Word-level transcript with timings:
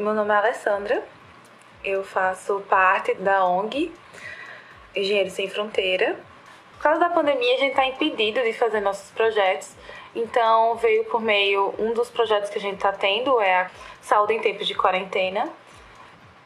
Meu 0.00 0.12
nome 0.12 0.30
é 0.30 0.36
Alessandra, 0.36 1.02
eu 1.82 2.04
faço 2.04 2.60
parte 2.68 3.14
da 3.14 3.46
ONG 3.46 3.90
Engenheiros 4.94 5.32
Sem 5.32 5.48
Fronteira. 5.48 6.18
Por 6.74 6.82
causa 6.82 7.00
da 7.00 7.08
pandemia, 7.08 7.54
a 7.54 7.58
gente 7.58 7.70
está 7.70 7.86
impedido 7.86 8.42
de 8.42 8.52
fazer 8.52 8.80
nossos 8.80 9.10
projetos, 9.12 9.74
então 10.14 10.76
veio 10.76 11.04
por 11.04 11.22
meio, 11.22 11.74
um 11.78 11.94
dos 11.94 12.10
projetos 12.10 12.50
que 12.50 12.58
a 12.58 12.60
gente 12.60 12.76
está 12.76 12.92
tendo 12.92 13.40
é 13.40 13.62
a 13.62 13.70
Saúde 14.02 14.34
em 14.34 14.40
Tempos 14.40 14.66
de 14.66 14.74
Quarentena. 14.74 15.48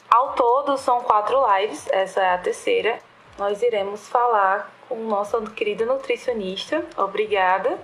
Ao 0.08 0.32
todo, 0.34 0.78
são 0.78 1.00
quatro 1.00 1.42
lives, 1.56 1.88
essa 1.90 2.22
é 2.22 2.34
a 2.34 2.38
terceira. 2.38 3.00
Nós 3.36 3.62
iremos 3.62 4.08
falar 4.08 4.72
com 4.88 4.94
o 4.94 5.08
nosso 5.08 5.40
querido 5.50 5.84
nutricionista, 5.84 6.84
obrigada, 6.96 7.78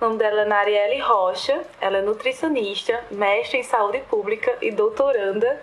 o 0.00 0.04
nome 0.04 0.18
dela 0.18 0.42
é 0.42 0.44
Narielle 0.44 1.00
Rocha. 1.00 1.64
Ela 1.80 1.98
é 1.98 2.02
nutricionista, 2.02 3.04
mestre 3.10 3.58
em 3.58 3.62
saúde 3.62 4.00
pública 4.02 4.56
e 4.60 4.70
doutoranda 4.70 5.60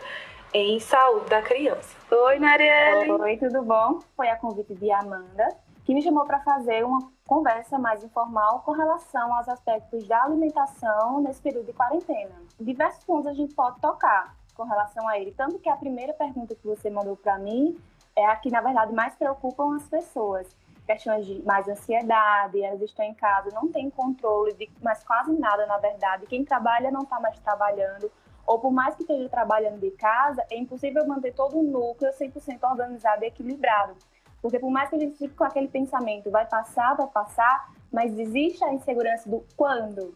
em 0.53 0.79
saúde 0.79 1.29
da 1.29 1.41
criança. 1.41 1.95
Oi, 2.11 2.39
Narielle. 2.39 3.11
Oi, 3.11 3.37
tudo 3.37 3.61
bom? 3.63 3.99
Foi 4.15 4.29
a 4.29 4.35
convite 4.35 4.73
de 4.75 4.91
Amanda 4.91 5.47
que 5.83 5.93
me 5.93 6.01
chamou 6.01 6.25
para 6.25 6.39
fazer 6.41 6.85
uma 6.85 7.11
conversa 7.25 7.77
mais 7.79 8.03
informal 8.03 8.61
com 8.61 8.71
relação 8.71 9.33
aos 9.35 9.49
aspectos 9.49 10.07
da 10.07 10.23
alimentação 10.23 11.21
nesse 11.21 11.41
período 11.41 11.65
de 11.65 11.73
quarentena. 11.73 12.35
Diversos 12.59 13.03
pontos 13.03 13.27
a 13.27 13.33
gente 13.33 13.53
pode 13.55 13.79
tocar 13.79 14.35
com 14.55 14.63
relação 14.63 15.07
a 15.07 15.17
ele, 15.17 15.31
tanto 15.31 15.57
que 15.59 15.69
a 15.69 15.75
primeira 15.75 16.13
pergunta 16.13 16.53
que 16.53 16.67
você 16.67 16.89
mandou 16.89 17.15
para 17.15 17.37
mim 17.39 17.77
é 18.15 18.25
a 18.25 18.35
que 18.35 18.51
na 18.51 18.61
verdade 18.61 18.93
mais 18.93 19.15
preocupam 19.15 19.75
as 19.75 19.87
pessoas 19.87 20.47
questões 20.91 21.25
de 21.25 21.41
mais 21.43 21.67
ansiedade, 21.67 22.61
elas 22.61 22.81
estão 22.81 23.05
em 23.05 23.13
casa, 23.13 23.49
não 23.53 23.71
tem 23.71 23.89
controle 23.89 24.53
de 24.53 24.69
mais 24.81 25.03
quase 25.03 25.31
nada, 25.31 25.65
na 25.65 25.77
verdade. 25.77 26.25
Quem 26.25 26.43
trabalha 26.43 26.91
não 26.91 27.01
está 27.01 27.19
mais 27.19 27.39
trabalhando, 27.39 28.11
ou 28.45 28.59
por 28.59 28.71
mais 28.71 28.95
que 28.95 29.03
esteja 29.03 29.29
trabalhando 29.29 29.79
de 29.79 29.91
casa, 29.91 30.43
é 30.51 30.57
impossível 30.57 31.07
manter 31.07 31.33
todo 31.33 31.57
o 31.57 31.63
núcleo 31.63 32.11
100% 32.11 32.59
organizado 32.69 33.23
e 33.23 33.27
equilibrado. 33.27 33.95
Porque 34.41 34.59
por 34.59 34.69
mais 34.69 34.89
que 34.89 34.95
a 34.95 34.99
gente 34.99 35.17
fique 35.17 35.35
com 35.35 35.43
aquele 35.43 35.67
pensamento, 35.67 36.29
vai 36.29 36.45
passar, 36.45 36.95
vai 36.95 37.07
passar, 37.07 37.71
mas 37.91 38.17
existe 38.17 38.63
a 38.63 38.73
insegurança 38.73 39.29
do 39.29 39.45
quando. 39.55 40.13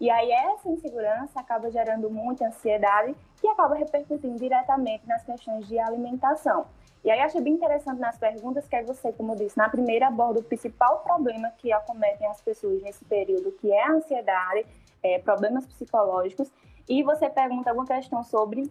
E 0.00 0.10
aí 0.10 0.30
essa 0.30 0.68
insegurança 0.68 1.40
acaba 1.40 1.70
gerando 1.70 2.10
muita 2.10 2.46
ansiedade 2.46 3.16
que 3.40 3.48
acaba 3.48 3.74
repercutindo 3.74 4.36
diretamente 4.36 5.06
nas 5.06 5.24
questões 5.24 5.66
de 5.66 5.78
alimentação. 5.78 6.66
E 7.08 7.10
aí 7.10 7.20
achei 7.20 7.40
bem 7.40 7.54
interessante 7.54 7.98
nas 7.98 8.18
perguntas 8.18 8.68
que 8.68 8.76
aí 8.76 8.84
você, 8.84 9.10
como 9.14 9.34
disse, 9.34 9.56
na 9.56 9.66
primeira 9.66 10.08
aborda 10.08 10.40
o 10.40 10.44
principal 10.44 10.98
problema 10.98 11.50
que 11.56 11.72
acometem 11.72 12.26
as 12.26 12.42
pessoas 12.42 12.82
nesse 12.82 13.02
período, 13.06 13.50
que 13.52 13.72
é 13.72 13.82
a 13.82 13.92
ansiedade, 13.92 14.66
é, 15.02 15.18
problemas 15.18 15.66
psicológicos, 15.66 16.52
e 16.86 17.02
você 17.02 17.30
pergunta 17.30 17.70
alguma 17.70 17.86
questão 17.86 18.22
sobre 18.22 18.70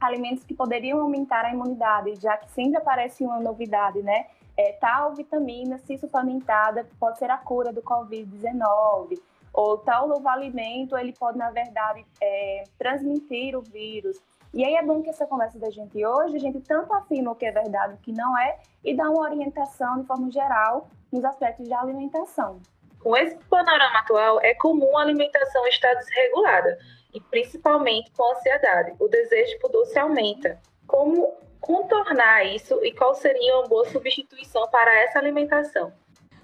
alimentos 0.00 0.42
que 0.42 0.52
poderiam 0.52 1.00
aumentar 1.00 1.44
a 1.44 1.52
imunidade, 1.52 2.16
já 2.16 2.36
que 2.36 2.50
sempre 2.50 2.76
aparece 2.76 3.22
uma 3.22 3.38
novidade, 3.38 4.02
né? 4.02 4.26
É, 4.56 4.72
tal 4.80 5.14
vitamina, 5.14 5.78
se 5.78 5.96
suplementada, 5.96 6.88
pode 6.98 7.20
ser 7.20 7.30
a 7.30 7.38
cura 7.38 7.72
do 7.72 7.82
Covid-19, 7.82 9.16
ou 9.52 9.78
tal 9.78 10.08
novo 10.08 10.28
alimento, 10.28 10.98
ele 10.98 11.12
pode, 11.12 11.38
na 11.38 11.52
verdade, 11.52 12.04
é, 12.20 12.64
transmitir 12.76 13.56
o 13.56 13.62
vírus. 13.62 14.20
E 14.56 14.64
aí 14.64 14.74
é 14.74 14.82
bom 14.82 15.02
que 15.02 15.10
essa 15.10 15.26
conversa 15.26 15.58
da 15.58 15.68
gente 15.68 16.02
hoje, 16.02 16.34
a 16.34 16.38
gente 16.38 16.62
tanto 16.62 16.90
afirma 16.94 17.32
o 17.32 17.34
que 17.34 17.44
é 17.44 17.52
verdade 17.52 17.92
e 17.92 17.96
o 17.96 17.98
que 17.98 18.10
não 18.10 18.38
é, 18.38 18.58
e 18.82 18.96
dá 18.96 19.10
uma 19.10 19.20
orientação 19.20 20.00
de 20.00 20.06
forma 20.06 20.30
geral 20.30 20.88
nos 21.12 21.22
aspectos 21.26 21.68
de 21.68 21.74
alimentação. 21.74 22.58
Com 22.98 23.14
esse 23.14 23.36
panorama 23.50 23.98
atual, 23.98 24.40
é 24.40 24.54
comum 24.54 24.96
a 24.96 25.02
alimentação 25.02 25.66
estar 25.66 25.92
desregulada, 25.96 26.78
e 27.12 27.20
principalmente 27.20 28.10
com 28.12 28.24
a 28.24 28.32
ansiedade. 28.32 28.94
O 28.98 29.08
desejo 29.08 29.58
por 29.58 29.70
doce 29.70 29.98
aumenta. 29.98 30.58
Como 30.86 31.34
contornar 31.60 32.46
isso 32.46 32.82
e 32.82 32.94
qual 32.94 33.14
seria 33.14 33.58
uma 33.58 33.68
boa 33.68 33.84
substituição 33.90 34.66
para 34.70 35.02
essa 35.02 35.18
alimentação? 35.18 35.92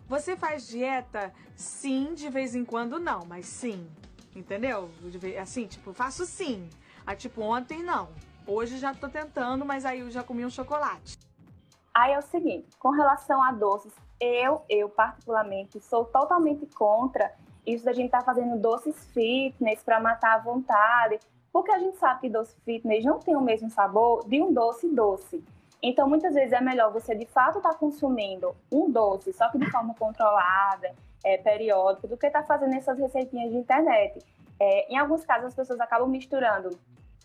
Você 0.07 0.37
faz 0.37 0.69
dieta? 0.69 1.33
Sim, 1.57 2.13
de 2.13 2.29
vez 2.29 2.55
em 2.55 2.63
quando 2.63 3.01
não, 3.01 3.25
mas 3.25 3.47
sim. 3.47 3.89
Entendeu? 4.37 4.91
Assim, 5.41 5.67
tipo, 5.67 5.95
faço 5.95 6.27
sim. 6.27 6.69
Aí, 7.07 7.17
tipo, 7.17 7.41
ontem 7.43 7.83
não. 7.83 8.09
Hoje 8.47 8.79
já 8.79 8.95
tô 8.95 9.09
tentando, 9.09 9.65
mas 9.65 9.85
aí 9.85 10.01
eu 10.01 10.11
já 10.11 10.23
comi 10.23 10.45
um 10.45 10.51
chocolate. 10.51 11.19
Aí 11.95 12.13
é 12.13 12.19
o 12.19 12.23
seguinte, 12.23 12.77
com 12.79 12.91
relação 12.91 13.43
a 13.43 13.53
doces, 13.53 13.93
eu, 14.21 14.63
eu 14.69 14.89
particularmente, 14.89 15.79
sou 15.81 16.05
totalmente 16.05 16.67
contra 16.67 17.33
isso 17.67 17.85
da 17.85 17.93
gente 17.93 18.07
estar 18.07 18.21
tá 18.21 18.25
fazendo 18.25 18.59
doces 18.59 18.97
fitness 19.13 19.83
para 19.83 20.01
matar 20.01 20.37
a 20.37 20.39
vontade, 20.39 21.19
porque 21.53 21.71
a 21.71 21.79
gente 21.79 21.99
sabe 21.99 22.23
que 22.23 22.31
doce 22.31 22.57
fitness 22.65 23.05
não 23.05 23.19
tem 23.19 23.37
o 23.37 23.41
mesmo 23.41 23.69
sabor 23.71 24.27
de 24.27 24.41
um 24.41 24.53
doce 24.53 24.89
doce. 24.89 25.45
Então, 25.83 26.09
muitas 26.09 26.35
vezes 26.35 26.53
é 26.53 26.61
melhor 26.61 26.93
você 26.93 27.15
de 27.15 27.27
fato 27.27 27.59
estar 27.59 27.71
tá 27.71 27.75
consumindo 27.75 28.55
um 28.71 28.91
doce, 28.91 29.33
só 29.33 29.51
que 29.51 29.59
de 29.59 29.71
forma 29.71 29.95
controlada, 29.95 30.95
é, 31.25 31.39
periódica, 31.39 32.09
do 32.09 32.17
que 32.17 32.29
tá 32.31 32.43
fazendo 32.43 32.75
essas 32.75 32.99
receitinhas 32.99 33.51
de 33.51 33.57
internet. 33.57 34.19
É, 34.61 34.93
em 34.93 34.99
alguns 34.99 35.25
casos, 35.25 35.47
as 35.47 35.55
pessoas 35.55 35.81
acabam 35.81 36.09
misturando 36.09 36.79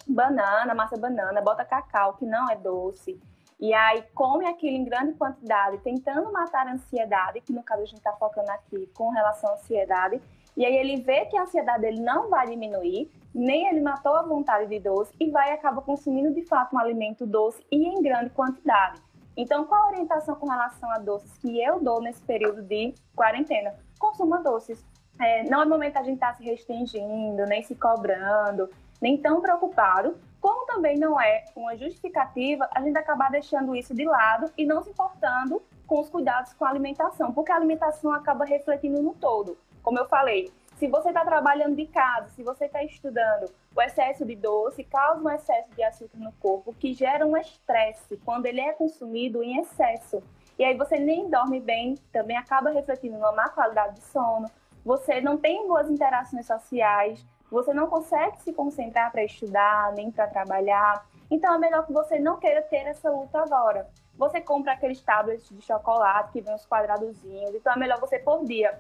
banana, 0.07 0.73
massa 0.73 0.97
banana, 0.97 1.41
bota 1.41 1.65
cacau, 1.65 2.13
que 2.13 2.25
não 2.25 2.49
é 2.49 2.55
doce. 2.55 3.19
E 3.59 3.73
aí 3.73 4.03
come 4.13 4.45
aquilo 4.45 4.77
em 4.77 4.83
grande 4.83 5.13
quantidade, 5.13 5.79
tentando 5.79 6.31
matar 6.31 6.67
a 6.67 6.73
ansiedade, 6.73 7.41
que 7.41 7.51
no 7.51 7.63
caso 7.63 7.81
a 7.81 7.85
gente 7.85 7.97
está 7.97 8.13
focando 8.13 8.51
aqui 8.51 8.87
com 8.95 9.09
relação 9.09 9.49
à 9.49 9.53
ansiedade. 9.53 10.21
E 10.55 10.65
aí 10.65 10.75
ele 10.75 11.01
vê 11.01 11.25
que 11.25 11.37
a 11.37 11.43
ansiedade 11.43 11.81
dele 11.81 12.01
não 12.01 12.29
vai 12.29 12.47
diminuir, 12.47 13.11
nem 13.33 13.67
ele 13.67 13.81
matou 13.81 14.15
a 14.15 14.23
vontade 14.23 14.67
de 14.67 14.79
doce 14.79 15.11
e 15.19 15.29
vai 15.29 15.51
acaba 15.51 15.81
consumindo 15.81 16.33
de 16.33 16.43
fato 16.43 16.75
um 16.75 16.79
alimento 16.79 17.25
doce 17.25 17.63
e 17.71 17.87
em 17.87 18.01
grande 18.01 18.29
quantidade. 18.31 19.01
Então, 19.37 19.65
qual 19.65 19.83
a 19.83 19.87
orientação 19.89 20.33
com 20.35 20.47
relação 20.47 20.89
a 20.91 20.97
doces 20.97 21.37
que 21.37 21.63
eu 21.63 21.79
dou 21.79 22.01
nesse 22.01 22.21
período 22.23 22.63
de 22.63 22.95
quarentena? 23.15 23.75
Consuma 23.99 24.41
doces. 24.41 24.83
É, 25.19 25.43
não 25.43 25.61
é 25.61 25.65
momento 25.65 25.97
a 25.97 26.03
gente 26.03 26.15
estar 26.15 26.31
tá 26.31 26.33
se 26.33 26.43
restringindo, 26.43 27.45
nem 27.45 27.61
se 27.61 27.75
cobrando, 27.75 28.67
nem 28.99 29.15
tão 29.15 29.39
preocupado, 29.39 30.17
como 30.41 30.65
também 30.65 30.97
não 30.97 31.21
é 31.21 31.45
uma 31.55 31.77
justificativa 31.77 32.67
a 32.73 32.81
gente 32.81 32.97
acabar 32.97 33.29
deixando 33.29 33.75
isso 33.75 33.93
de 33.93 34.05
lado 34.05 34.51
e 34.57 34.65
não 34.65 34.81
se 34.81 34.89
importando 34.89 35.61
com 35.85 36.01
os 36.01 36.09
cuidados 36.09 36.53
com 36.53 36.65
a 36.65 36.69
alimentação, 36.69 37.31
porque 37.31 37.51
a 37.51 37.55
alimentação 37.55 38.11
acaba 38.11 38.43
refletindo 38.43 39.01
no 39.01 39.13
todo. 39.13 39.57
Como 39.83 39.99
eu 39.99 40.05
falei, 40.07 40.51
se 40.77 40.87
você 40.87 41.09
está 41.09 41.25
trabalhando 41.25 41.75
de 41.75 41.87
casa, 41.87 42.29
se 42.29 42.43
você 42.43 42.65
está 42.65 42.83
estudando, 42.83 43.49
o 43.75 43.81
excesso 43.81 44.23
de 44.23 44.35
doce 44.35 44.83
causa 44.83 45.21
um 45.21 45.29
excesso 45.29 45.69
de 45.75 45.83
açúcar 45.83 46.17
no 46.19 46.31
corpo, 46.33 46.73
que 46.73 46.93
gera 46.93 47.25
um 47.25 47.35
estresse 47.35 48.17
quando 48.23 48.45
ele 48.45 48.61
é 48.61 48.73
consumido 48.73 49.43
em 49.43 49.59
excesso. 49.59 50.21
E 50.57 50.63
aí 50.63 50.77
você 50.77 50.99
nem 50.99 51.29
dorme 51.29 51.59
bem, 51.59 51.95
também 52.11 52.37
acaba 52.37 52.69
refletindo 52.69 53.15
numa 53.15 53.31
má 53.31 53.49
qualidade 53.49 53.95
de 53.95 54.03
sono, 54.03 54.49
você 54.85 55.19
não 55.19 55.35
tem 55.37 55.67
boas 55.67 55.89
interações 55.89 56.45
sociais, 56.45 57.25
você 57.49 57.73
não 57.73 57.87
consegue 57.87 58.39
se 58.41 58.53
concentrar 58.53 59.11
para 59.11 59.23
estudar, 59.23 59.93
nem 59.93 60.11
para 60.11 60.27
trabalhar. 60.27 61.07
Então 61.29 61.55
é 61.55 61.57
melhor 61.57 61.85
que 61.87 61.93
você 61.93 62.19
não 62.19 62.37
queira 62.37 62.61
ter 62.61 62.85
essa 62.85 63.09
luta 63.09 63.39
agora. 63.39 63.89
Você 64.15 64.41
compra 64.41 64.73
aqueles 64.73 65.01
tablets 65.01 65.49
de 65.49 65.61
chocolate 65.61 66.31
que 66.31 66.41
vem 66.41 66.53
os 66.53 66.65
quadradozinhos, 66.65 67.55
então 67.55 67.73
é 67.73 67.77
melhor 67.77 67.99
você 67.99 68.19
por 68.19 68.45
dia 68.45 68.79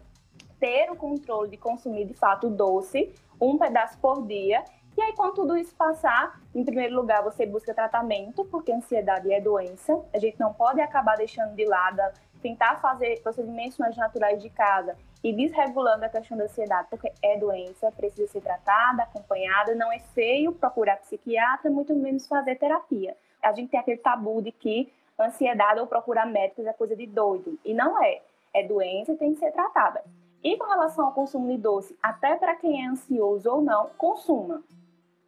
ter 0.59 0.91
o 0.91 0.95
controle 0.95 1.49
de 1.49 1.57
consumir 1.57 2.05
de 2.05 2.13
fato 2.13 2.49
doce, 2.49 3.13
um 3.39 3.57
pedaço 3.57 3.97
por 3.99 4.25
dia. 4.25 4.63
E 4.97 5.01
aí, 5.01 5.13
quando 5.13 5.35
tudo 5.35 5.55
isso 5.55 5.75
passar, 5.75 6.41
em 6.55 6.65
primeiro 6.65 6.95
lugar, 6.95 7.23
você 7.23 7.45
busca 7.45 7.73
tratamento, 7.73 8.43
porque 8.45 8.71
ansiedade 8.71 9.31
é 9.31 9.39
doença. 9.39 10.03
A 10.11 10.17
gente 10.17 10.39
não 10.39 10.53
pode 10.53 10.81
acabar 10.81 11.15
deixando 11.15 11.53
de 11.53 11.65
lado, 11.65 12.01
tentar 12.41 12.77
fazer 12.77 13.21
procedimentos 13.21 13.77
mais 13.77 13.95
naturais 13.95 14.41
de 14.41 14.49
casa 14.49 14.95
e 15.23 15.33
desregulando 15.33 16.05
a 16.05 16.09
questão 16.09 16.37
da 16.37 16.45
ansiedade, 16.45 16.87
porque 16.89 17.11
é 17.21 17.37
doença, 17.37 17.91
precisa 17.91 18.27
ser 18.27 18.41
tratada, 18.41 19.03
acompanhada, 19.03 19.75
não 19.75 19.91
é 19.91 19.99
feio 19.99 20.51
procurar 20.51 20.97
psiquiatra, 20.97 21.69
muito 21.69 21.93
menos 21.95 22.27
fazer 22.27 22.55
terapia. 22.55 23.15
A 23.41 23.51
gente 23.53 23.69
tem 23.69 23.79
aquele 23.79 23.97
tabu 23.97 24.41
de 24.41 24.51
que 24.51 24.91
ansiedade 25.19 25.79
ou 25.79 25.87
procurar 25.87 26.25
médicos 26.25 26.65
é 26.65 26.73
coisa 26.73 26.95
de 26.95 27.05
doido, 27.05 27.59
e 27.63 27.73
não 27.73 28.01
é. 28.03 28.21
É 28.53 28.63
doença 28.63 29.11
e 29.11 29.17
tem 29.17 29.33
que 29.33 29.39
ser 29.39 29.51
tratada. 29.51 30.03
E 30.43 30.57
com 30.57 30.65
relação 30.65 31.05
ao 31.05 31.13
consumo 31.13 31.47
de 31.47 31.57
doce, 31.57 31.97
até 32.01 32.35
para 32.35 32.55
quem 32.55 32.85
é 32.85 32.89
ansioso 32.89 33.49
ou 33.49 33.61
não, 33.61 33.89
consuma. 33.97 34.63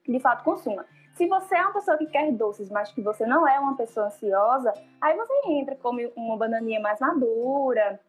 De 0.07 0.19
fato, 0.19 0.43
consuma. 0.43 0.85
Se 1.13 1.27
você 1.27 1.55
é 1.55 1.61
uma 1.61 1.73
pessoa 1.73 1.97
que 1.97 2.05
quer 2.05 2.31
doces, 2.31 2.69
mas 2.69 2.91
que 2.91 3.01
você 3.01 3.25
não 3.25 3.47
é 3.47 3.59
uma 3.59 3.75
pessoa 3.75 4.07
ansiosa, 4.07 4.73
aí 5.01 5.17
você 5.17 5.33
entra, 5.47 5.75
come 5.75 6.11
uma 6.15 6.37
bananinha 6.37 6.79
mais 6.79 6.99
madura, 6.99 7.99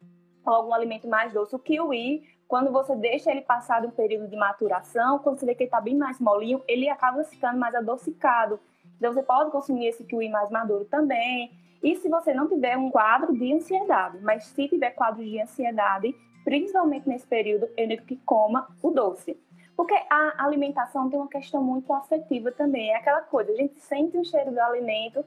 ou 0.47 0.55
algum 0.55 0.73
alimento 0.73 1.09
mais 1.09 1.33
doce. 1.33 1.57
O 1.57 1.59
kiwi, 1.59 2.23
quando 2.47 2.71
você 2.71 2.95
deixa 2.95 3.31
ele 3.31 3.43
passar 3.43 3.81
de 3.81 3.89
um 3.89 3.91
período 3.91 4.29
de 4.29 4.37
maturação, 4.37 5.19
quando 5.19 5.39
você 5.39 5.47
vê 5.47 5.55
que 5.55 5.65
ele 5.65 5.69
está 5.69 5.81
bem 5.81 5.97
mais 5.97 6.21
molinho, 6.21 6.63
ele 6.69 6.89
acaba 6.89 7.25
ficando 7.25 7.59
mais 7.59 7.75
adocicado. 7.75 8.61
Então 8.97 9.13
você 9.13 9.23
pode 9.23 9.51
consumir 9.51 9.87
esse 9.87 10.05
kiwi 10.05 10.29
mais 10.29 10.51
maduro 10.51 10.85
também. 10.85 11.51
E 11.83 11.97
se 11.97 12.09
você 12.09 12.35
não 12.35 12.47
tiver 12.47 12.77
um 12.77 12.91
quadro 12.91 13.33
de 13.33 13.53
ansiedade, 13.53 14.19
mas 14.21 14.45
se 14.45 14.69
tiver 14.69 14.91
quadro 14.91 15.25
de 15.25 15.41
ansiedade, 15.41 16.15
principalmente 16.45 17.09
nesse 17.09 17.27
período, 17.27 17.69
eu 17.77 17.87
digo 17.87 18.05
que 18.05 18.17
coma 18.17 18.69
o 18.83 18.91
doce. 18.91 19.39
Porque 19.77 19.95
a 20.11 20.45
alimentação 20.45 21.09
tem 21.09 21.19
uma 21.19 21.29
questão 21.29 21.63
muito 21.63 21.91
afetiva 21.93 22.53
também. 22.53 22.91
É 22.91 22.97
aquela 22.97 23.23
coisa, 23.23 23.51
a 23.51 23.55
gente 23.55 23.81
sente 23.81 24.17
o 24.19 24.25
cheiro 24.25 24.53
do 24.53 24.61
alimento, 24.61 25.25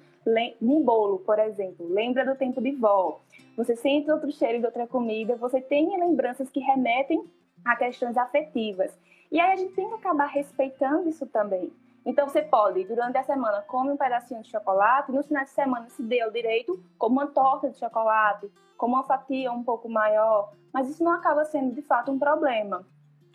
um 0.62 0.81
bolo, 0.83 1.19
por 1.19 1.39
exemplo, 1.39 1.88
lembra 1.89 2.24
do 2.24 2.36
tempo 2.36 2.62
de 2.62 2.71
vó. 2.71 3.19
Você 3.57 3.75
sente 3.75 4.12
outro 4.12 4.31
cheiro 4.31 4.60
de 4.60 4.65
outra 4.65 4.86
comida, 4.86 5.36
você 5.36 5.60
tem 5.60 5.98
lembranças 6.00 6.50
que 6.50 6.60
remetem 6.60 7.24
a 7.65 7.75
questões 7.75 8.15
afetivas. 8.15 8.95
E 9.31 9.39
aí 9.39 9.54
a 9.54 9.56
gente 9.56 9.74
tem 9.74 9.88
que 9.88 9.95
acabar 9.95 10.27
respeitando 10.27 11.10
isso 11.10 11.25
também. 11.25 11.71
Então 12.06 12.28
você 12.28 12.42
pode, 12.42 12.84
durante 12.86 13.18
a 13.18 13.24
semana, 13.24 13.62
come 13.62 13.92
um 13.92 13.98
pedacinho 13.98 14.42
de 14.42 14.50
chocolate, 14.50 15.12
no 15.12 15.24
final 15.24 15.44
de 15.44 15.52
semana, 15.52 15.90
se 15.90 16.04
deu 16.04 16.30
direito, 16.32 16.84
como 16.98 17.20
uma 17.20 17.28
torta 17.28 17.70
de 17.70 17.78
chocolate, 17.78 18.52
como 18.78 18.96
uma 18.96 19.04
fatia 19.04 19.52
um 19.52 19.64
pouco 19.64 19.90
maior, 19.90 20.52
mas 20.74 20.90
isso 20.90 21.04
não 21.04 21.14
acaba 21.14 21.46
sendo 21.46 21.74
de 21.74 21.82
fato 21.82 22.12
um 22.12 22.20
problema. 22.20 22.86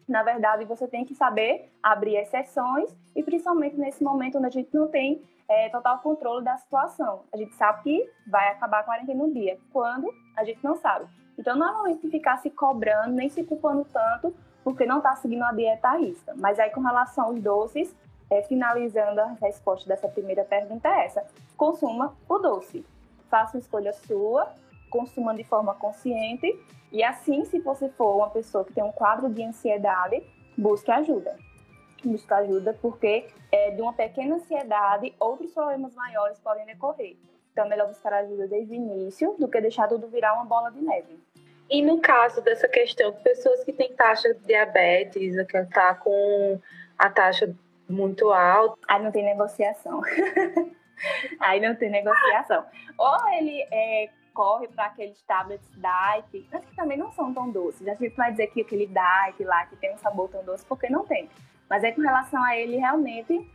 Na 0.06 0.22
verdade, 0.22 0.64
você 0.64 0.86
tem 0.86 1.04
que 1.04 1.14
saber 1.14 1.70
abrir 1.82 2.16
exceções 2.16 2.94
e 3.14 3.22
principalmente 3.22 3.76
nesse 3.76 4.02
momento 4.02 4.38
onde 4.38 4.46
a 4.46 4.50
gente 4.50 4.74
não 4.74 4.88
tem 4.88 5.22
é, 5.48 5.68
total 5.70 5.98
controle 6.00 6.44
da 6.44 6.56
situação. 6.56 7.24
A 7.32 7.36
gente 7.36 7.54
sabe 7.54 7.82
que 7.82 8.10
vai 8.26 8.48
acabar 8.48 8.80
a 8.80 8.84
quarentena 8.84 9.22
no 9.22 9.32
dia. 9.32 9.58
Quando? 9.72 10.12
A 10.36 10.44
gente 10.44 10.62
não 10.62 10.76
sabe. 10.76 11.06
Então, 11.38 11.56
normalmente 11.56 12.08
ficar 12.10 12.38
se 12.38 12.50
cobrando, 12.50 13.14
nem 13.14 13.28
se 13.28 13.44
culpando 13.44 13.84
tanto, 13.84 14.34
porque 14.64 14.84
não 14.84 14.98
está 14.98 15.14
seguindo 15.16 15.44
a 15.44 15.52
dieta 15.52 15.96
risca. 15.96 16.34
Mas 16.36 16.58
aí, 16.58 16.70
com 16.70 16.80
relação 16.80 17.26
aos 17.26 17.40
doces, 17.40 17.94
é, 18.30 18.42
finalizando 18.42 19.20
a 19.20 19.36
resposta 19.40 19.88
dessa 19.88 20.08
primeira 20.08 20.44
pergunta 20.44 20.88
é 20.88 21.06
essa. 21.06 21.24
Consuma 21.56 22.16
o 22.28 22.38
doce. 22.38 22.84
Faça 23.30 23.56
uma 23.56 23.60
escolha 23.60 23.92
sua, 23.92 24.52
consuma 24.90 25.34
de 25.34 25.44
forma 25.44 25.74
consciente 25.74 26.58
e 26.90 27.02
assim, 27.02 27.44
se 27.44 27.58
você 27.60 27.88
for 27.90 28.16
uma 28.16 28.30
pessoa 28.30 28.64
que 28.64 28.72
tem 28.72 28.82
um 28.82 28.92
quadro 28.92 29.28
de 29.28 29.42
ansiedade, 29.42 30.22
busque 30.56 30.90
ajuda. 30.90 31.36
Busque 32.02 32.32
ajuda 32.32 32.76
porque 32.80 33.26
é, 33.52 33.70
de 33.72 33.82
uma 33.82 33.92
pequena 33.92 34.36
ansiedade, 34.36 35.14
outros 35.20 35.52
problemas 35.52 35.94
maiores 35.94 36.38
podem 36.38 36.64
decorrer. 36.64 37.16
Então 37.52 37.66
é 37.66 37.68
melhor 37.68 37.88
buscar 37.88 38.12
ajuda 38.14 38.46
desde 38.46 38.72
o 38.72 38.76
início 38.76 39.34
do 39.38 39.48
que 39.48 39.60
deixar 39.60 39.88
tudo 39.88 40.08
virar 40.08 40.34
uma 40.34 40.44
bola 40.44 40.70
de 40.70 40.80
neve. 40.80 41.18
E 41.68 41.82
no 41.82 42.00
caso 42.00 42.40
dessa 42.40 42.66
questão, 42.66 43.12
pessoas 43.12 43.62
que 43.64 43.72
têm 43.72 43.92
taxa 43.92 44.32
de 44.32 44.40
diabetes, 44.40 45.36
que 45.46 45.56
está 45.58 45.94
com 45.94 46.58
a 46.96 47.10
taxa 47.10 47.54
muito 47.88 48.30
alta. 48.30 48.78
Aí 48.88 49.02
não 49.02 49.10
tem 49.10 49.24
negociação. 49.24 50.00
Aí 51.40 51.60
não 51.60 51.74
tem 51.74 51.90
negociação. 51.90 52.64
Ou 52.98 53.28
ele 53.28 53.66
é, 53.70 54.10
corre 54.34 54.68
para 54.68 54.86
aqueles 54.86 55.20
tablets 55.22 55.68
diet, 55.74 56.48
mas 56.52 56.64
que 56.64 56.76
também 56.76 56.98
não 56.98 57.10
são 57.12 57.32
tão 57.32 57.50
doces. 57.50 57.86
A 57.88 57.94
gente 57.94 58.16
vai 58.16 58.30
dizer 58.30 58.48
que 58.48 58.60
aquele 58.60 58.86
diet 58.86 59.44
lá 59.44 59.66
que 59.66 59.76
tem 59.76 59.94
um 59.94 59.98
sabor 59.98 60.28
tão 60.28 60.44
doce, 60.44 60.64
porque 60.66 60.88
não 60.88 61.04
tem. 61.04 61.28
Mas 61.68 61.84
é 61.84 61.92
com 61.92 62.00
relação 62.00 62.42
a 62.42 62.56
ele, 62.56 62.76
realmente, 62.76 63.48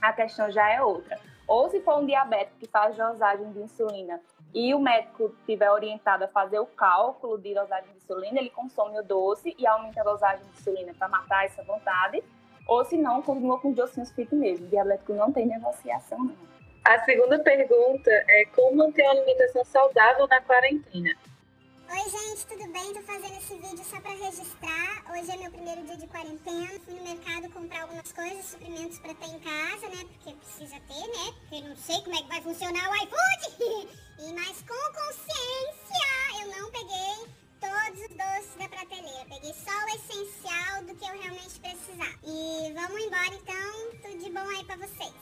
a 0.00 0.12
questão 0.12 0.50
já 0.50 0.68
é 0.70 0.82
outra. 0.82 1.18
Ou 1.46 1.70
se 1.70 1.80
for 1.80 1.98
um 1.98 2.06
diabético 2.06 2.58
que 2.58 2.66
faz 2.66 2.96
dosagem 2.96 3.52
de 3.52 3.60
insulina 3.60 4.20
e 4.52 4.74
o 4.74 4.80
médico 4.80 5.34
tiver 5.46 5.70
orientado 5.70 6.24
a 6.24 6.28
fazer 6.28 6.58
o 6.58 6.66
cálculo 6.66 7.38
de 7.38 7.54
dosagem 7.54 7.90
de 7.90 7.98
insulina, 7.98 8.40
ele 8.40 8.50
consome 8.50 8.98
o 8.98 9.02
doce 9.02 9.54
e 9.56 9.66
aumenta 9.66 10.00
a 10.00 10.04
dosagem 10.04 10.44
de 10.44 10.58
insulina 10.58 10.92
para 10.98 11.08
matar 11.08 11.44
essa 11.44 11.62
vontade. 11.62 12.22
Ou 12.66 12.84
se 12.84 12.96
não, 12.96 13.22
continua 13.22 13.58
com 13.60 13.70
os 13.70 13.76
docinhos 13.76 14.10
fit 14.10 14.34
mesmo. 14.34 14.66
O 14.66 14.68
diabético 14.68 15.14
não 15.14 15.32
tem 15.32 15.46
negociação, 15.46 16.18
não. 16.18 16.36
A 16.84 17.00
segunda 17.04 17.38
pergunta 17.38 18.10
é 18.10 18.44
como 18.54 18.76
manter 18.76 19.02
uma 19.02 19.12
alimentação 19.12 19.64
saudável 19.64 20.26
na 20.28 20.40
quarentena? 20.40 21.16
Oi, 21.88 22.10
gente, 22.10 22.46
tudo 22.46 22.72
bem? 22.72 22.92
Tô 22.94 23.00
fazendo 23.02 23.36
esse 23.36 23.54
vídeo 23.54 23.84
só 23.84 24.00
para 24.00 24.10
registrar. 24.10 25.04
Hoje 25.12 25.30
é 25.30 25.36
meu 25.36 25.50
primeiro 25.50 25.82
dia 25.82 25.96
de 25.96 26.06
quarentena. 26.08 26.80
Fui 26.84 26.94
no 26.94 27.02
mercado 27.02 27.48
comprar 27.52 27.82
algumas 27.82 28.12
coisas, 28.12 28.44
suprimentos 28.44 28.98
para 28.98 29.14
ter 29.14 29.26
em 29.26 29.38
casa, 29.38 29.88
né? 29.88 30.04
Porque 30.12 30.32
precisa 30.34 30.76
ter, 30.86 31.06
né? 31.08 31.34
Porque 31.40 31.54
eu 31.56 31.68
não 31.68 31.76
sei 31.76 32.00
como 32.02 32.14
é 32.14 32.22
que 32.22 32.28
vai 32.28 32.40
funcionar 32.42 32.90
o 32.90 32.94
iFood. 32.94 33.88
e 34.18 34.32
mas 34.32 34.62
com 34.62 34.92
consciência, 34.92 36.06
eu 36.40 36.60
não 36.60 36.70
peguei 36.70 37.34
todos 37.60 38.00
os 38.00 38.16
doces 38.16 38.54
da 38.58 38.68
prateleira. 38.68 39.24
Peguei 39.28 39.54
só 39.54 39.72
o 39.72 39.88
essencial 39.88 40.82
do 40.82 40.94
que 40.94 41.04
eu 41.04 41.20
realmente 41.20 41.60
precisar. 41.60 42.05
Vamos 42.86 43.04
embora 43.04 43.26
então. 43.26 44.00
Tudo 44.00 44.22
de 44.22 44.30
bom 44.30 44.48
aí 44.48 44.64
para 44.64 44.76
vocês. 44.76 45.12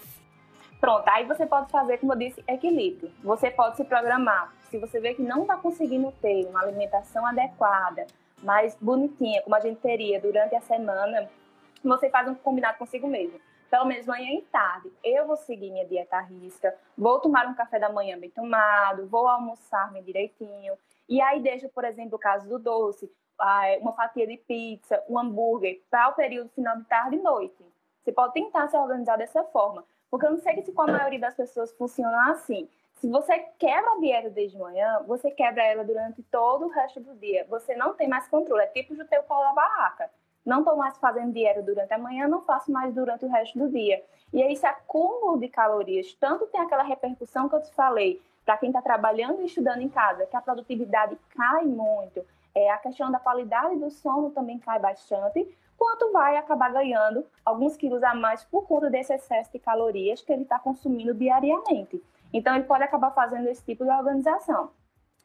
Pronto, 0.79 1.09
aí 1.09 1.25
você 1.25 1.47
pode 1.47 1.71
fazer, 1.71 1.97
como 1.97 2.13
eu 2.13 2.19
disse, 2.19 2.45
equilíbrio. 2.47 3.11
Você 3.23 3.51
pode 3.51 3.79
se 3.79 3.85
programar. 3.85 4.53
Se 4.69 4.79
você 4.79 5.01
vê 5.01 5.15
que 5.15 5.23
não 5.23 5.43
está 5.43 5.57
conseguindo 5.57 6.13
ter 6.21 6.45
uma 6.47 6.61
alimentação 6.61 7.27
adequada, 7.27 8.07
mais 8.43 8.77
bonitinha, 8.79 9.41
como 9.41 9.57
a 9.57 9.61
gente 9.61 9.81
teria 9.81 10.21
durante 10.21 10.55
a 10.55 10.61
semana, 10.61 11.31
você 11.83 12.11
faz 12.11 12.29
um 12.29 12.35
combinado 12.35 12.77
consigo 12.77 13.09
mesmo. 13.09 13.41
Pelo 13.71 13.87
menos 13.87 14.05
manhã 14.05 14.31
e 14.33 14.43
tarde. 14.43 14.93
Eu 15.03 15.27
vou 15.27 15.37
seguir 15.37 15.71
minha 15.71 15.87
dieta 15.87 16.19
à 16.19 16.21
risca, 16.21 16.77
vou 16.99 17.19
tomar 17.19 17.47
um 17.47 17.55
café 17.55 17.79
da 17.79 17.89
manhã 17.89 18.19
bem 18.19 18.29
tomado, 18.29 19.07
vou 19.07 19.27
almoçar 19.27 19.91
bem 19.91 20.03
direitinho. 20.03 20.75
E 21.09 21.21
aí 21.21 21.41
deixo, 21.41 21.69
por 21.69 21.85
exemplo, 21.85 22.17
o 22.17 22.19
caso 22.19 22.49
do 22.49 22.59
doce, 22.59 23.11
uma 23.81 23.93
fatia 23.93 24.27
de 24.27 24.37
pizza, 24.37 25.03
um 25.09 25.19
hambúrguer 25.19 25.81
para 25.91 26.09
o 26.09 26.15
período 26.15 26.51
final 26.51 26.77
de 26.77 26.85
tarde 26.85 27.17
e 27.17 27.21
noite. 27.21 27.65
Você 28.03 28.12
pode 28.12 28.33
tentar 28.35 28.69
se 28.69 28.77
organizar 28.77 29.17
dessa 29.17 29.43
forma, 29.45 29.85
porque 30.11 30.27
eu 30.27 30.31
não 30.31 30.39
sei 30.39 30.62
se 30.62 30.73
com 30.73 30.83
a 30.83 30.87
maioria 30.87 31.19
das 31.19 31.35
pessoas 31.35 31.73
funciona 31.73 32.31
assim. 32.31 32.69
Se 32.97 33.09
você 33.11 33.39
quebra 33.59 33.93
a 33.93 33.99
dieta 33.99 34.31
desde 34.31 34.56
manhã, 34.56 35.03
você 35.06 35.31
quebra 35.31 35.65
ela 35.65 35.85
durante 35.85 36.23
todo 36.25 36.67
o 36.67 36.69
resto 36.69 37.01
do 37.01 37.15
dia. 37.17 37.45
Você 37.51 37.75
não 37.75 37.95
tem 37.95 38.09
mais 38.09 38.29
controle. 38.29 38.62
É 38.62 38.67
tipo 38.67 38.95
o 38.95 39.05
teu 39.06 39.23
pau 39.25 39.43
da 39.43 39.53
barraca. 39.53 40.11
Não 40.45 40.61
estou 40.61 40.77
mais 40.77 40.97
fazendo 40.99 41.33
dieta 41.33 41.61
durante 41.61 41.93
a 41.93 41.99
manhã, 41.99 42.29
não 42.29 42.43
faço 42.43 42.71
mais 42.71 42.95
durante 42.95 43.25
o 43.25 43.29
resto 43.29 43.59
do 43.59 43.69
dia. 43.69 44.03
E 44.33 44.43
aí, 44.43 44.53
esse 44.53 44.67
acúmulo 44.67 45.39
de 45.39 45.49
calorias, 45.49 46.15
tanto 46.15 46.47
tem 46.47 46.61
aquela 46.61 46.83
repercussão 46.83 47.49
que 47.49 47.56
eu 47.56 47.62
te 47.62 47.73
falei, 47.73 48.23
para 48.44 48.58
quem 48.58 48.69
está 48.69 48.82
trabalhando 48.82 49.43
e 49.43 49.46
estudando 49.46 49.81
em 49.81 49.88
casa, 49.88 50.26
que 50.26 50.37
a 50.37 50.41
produtividade 50.41 51.17
cai 51.37 51.64
muito, 51.64 52.25
é, 52.55 52.70
a 52.70 52.79
questão 52.79 53.11
da 53.11 53.19
qualidade 53.19 53.76
do 53.76 53.91
sono 53.91 54.31
também 54.31 54.58
cai 54.58 54.79
bastante, 54.79 55.49
quanto 55.76 56.12
vai 56.12 56.37
acabar 56.37 56.73
ganhando 56.73 57.26
alguns 57.44 57.76
quilos 57.76 58.02
a 58.02 58.14
mais 58.14 58.44
por 58.44 58.67
conta 58.67 58.88
desse 58.88 59.12
excesso 59.12 59.50
de 59.50 59.58
calorias 59.58 60.23
que 60.23 60.32
ele 60.32 60.43
está 60.43 60.58
consumindo 60.58 61.12
diariamente. 61.14 62.02
Então, 62.32 62.55
ele 62.55 62.64
pode 62.64 62.82
acabar 62.82 63.11
fazendo 63.12 63.49
esse 63.49 63.64
tipo 63.64 63.85
de 63.85 63.91
organização. 63.91 64.70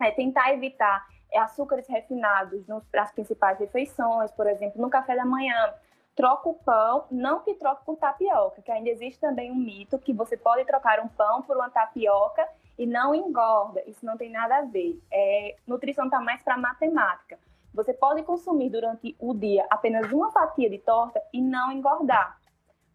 É 0.01 0.11
tentar 0.11 0.53
evitar 0.53 1.05
açúcares 1.35 1.87
refinados 1.87 2.65
nas 2.93 3.11
principais 3.11 3.59
refeições, 3.59 4.31
por 4.31 4.47
exemplo, 4.47 4.81
no 4.81 4.89
café 4.89 5.15
da 5.15 5.25
manhã, 5.25 5.73
troca 6.15 6.49
o 6.49 6.53
pão, 6.53 7.05
não 7.11 7.39
que 7.39 7.53
troque 7.53 7.85
por 7.85 7.95
tapioca, 7.97 8.61
que 8.61 8.71
ainda 8.71 8.89
existe 8.89 9.19
também 9.19 9.51
um 9.51 9.55
mito 9.55 9.99
que 9.99 10.13
você 10.13 10.35
pode 10.35 10.65
trocar 10.65 10.99
um 10.99 11.07
pão 11.07 11.41
por 11.43 11.55
uma 11.55 11.69
tapioca 11.69 12.47
e 12.79 12.87
não 12.87 13.13
engorda. 13.13 13.83
Isso 13.85 14.05
não 14.05 14.15
tem 14.15 14.31
nada 14.31 14.59
a 14.59 14.61
ver. 14.61 14.97
É, 15.11 15.57
nutrição 15.67 16.05
está 16.05 16.21
mais 16.21 16.41
para 16.41 16.57
matemática. 16.57 17.37
Você 17.73 17.93
pode 17.93 18.23
consumir 18.23 18.69
durante 18.69 19.15
o 19.19 19.33
dia 19.33 19.67
apenas 19.69 20.09
uma 20.13 20.31
fatia 20.31 20.69
de 20.69 20.79
torta 20.79 21.21
e 21.33 21.41
não 21.41 21.73
engordar. 21.73 22.39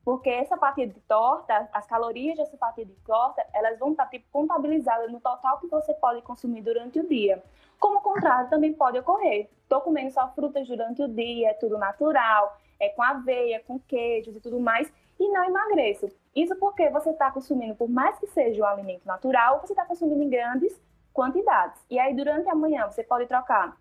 Porque 0.03 0.31
essa 0.31 0.57
fatia 0.57 0.87
de 0.87 0.99
torta, 1.01 1.69
as 1.73 1.87
calorias 1.87 2.37
dessa 2.37 2.57
fatia 2.57 2.85
de 2.85 2.95
torta, 3.07 3.45
elas 3.53 3.79
vão 3.79 3.91
estar 3.91 4.05
tá, 4.05 4.11
tipo, 4.11 4.27
contabilizadas 4.33 5.13
no 5.13 5.21
total 5.21 5.61
que 5.61 5.67
você 5.67 5.93
pode 5.95 6.23
consumir 6.23 6.63
durante 6.63 6.99
o 6.99 7.07
dia. 7.07 7.43
Como 7.79 7.99
o 7.99 8.03
contrário 8.03 8.49
também 8.49 8.73
pode 8.73 8.99
ocorrer. 8.99 9.51
Estou 9.63 9.83
comendo 9.83 10.11
só 10.11 10.29
frutas 10.35 10.67
durante 10.67 11.03
o 11.03 11.09
dia, 11.09 11.51
é 11.51 11.55
tudo 11.55 11.77
natural, 11.77 12.59
é 12.81 12.89
com 12.89 13.03
aveia, 13.03 13.63
com 13.67 13.79
queijos 13.79 14.35
e 14.35 14.41
tudo 14.41 14.59
mais, 14.61 14.91
e 15.19 15.29
não 15.29 15.45
emagreço. 15.45 16.09
Isso 16.35 16.57
porque 16.57 16.91
você 16.91 17.11
está 17.11 17.31
consumindo, 17.31 17.77
por 17.77 17.89
mais 17.89 18.19
que 18.19 18.27
seja 18.27 18.63
um 18.63 18.67
alimento 18.67 19.07
natural, 19.07 19.61
você 19.61 19.73
está 19.73 19.85
consumindo 19.85 20.23
em 20.23 20.29
grandes 20.29 20.81
quantidades. 21.13 21.81
E 21.89 21.99
aí, 21.99 22.15
durante 22.15 22.49
a 22.49 22.55
manhã, 22.55 22.91
você 22.91 23.05
pode 23.05 23.27
trocar, 23.27 23.77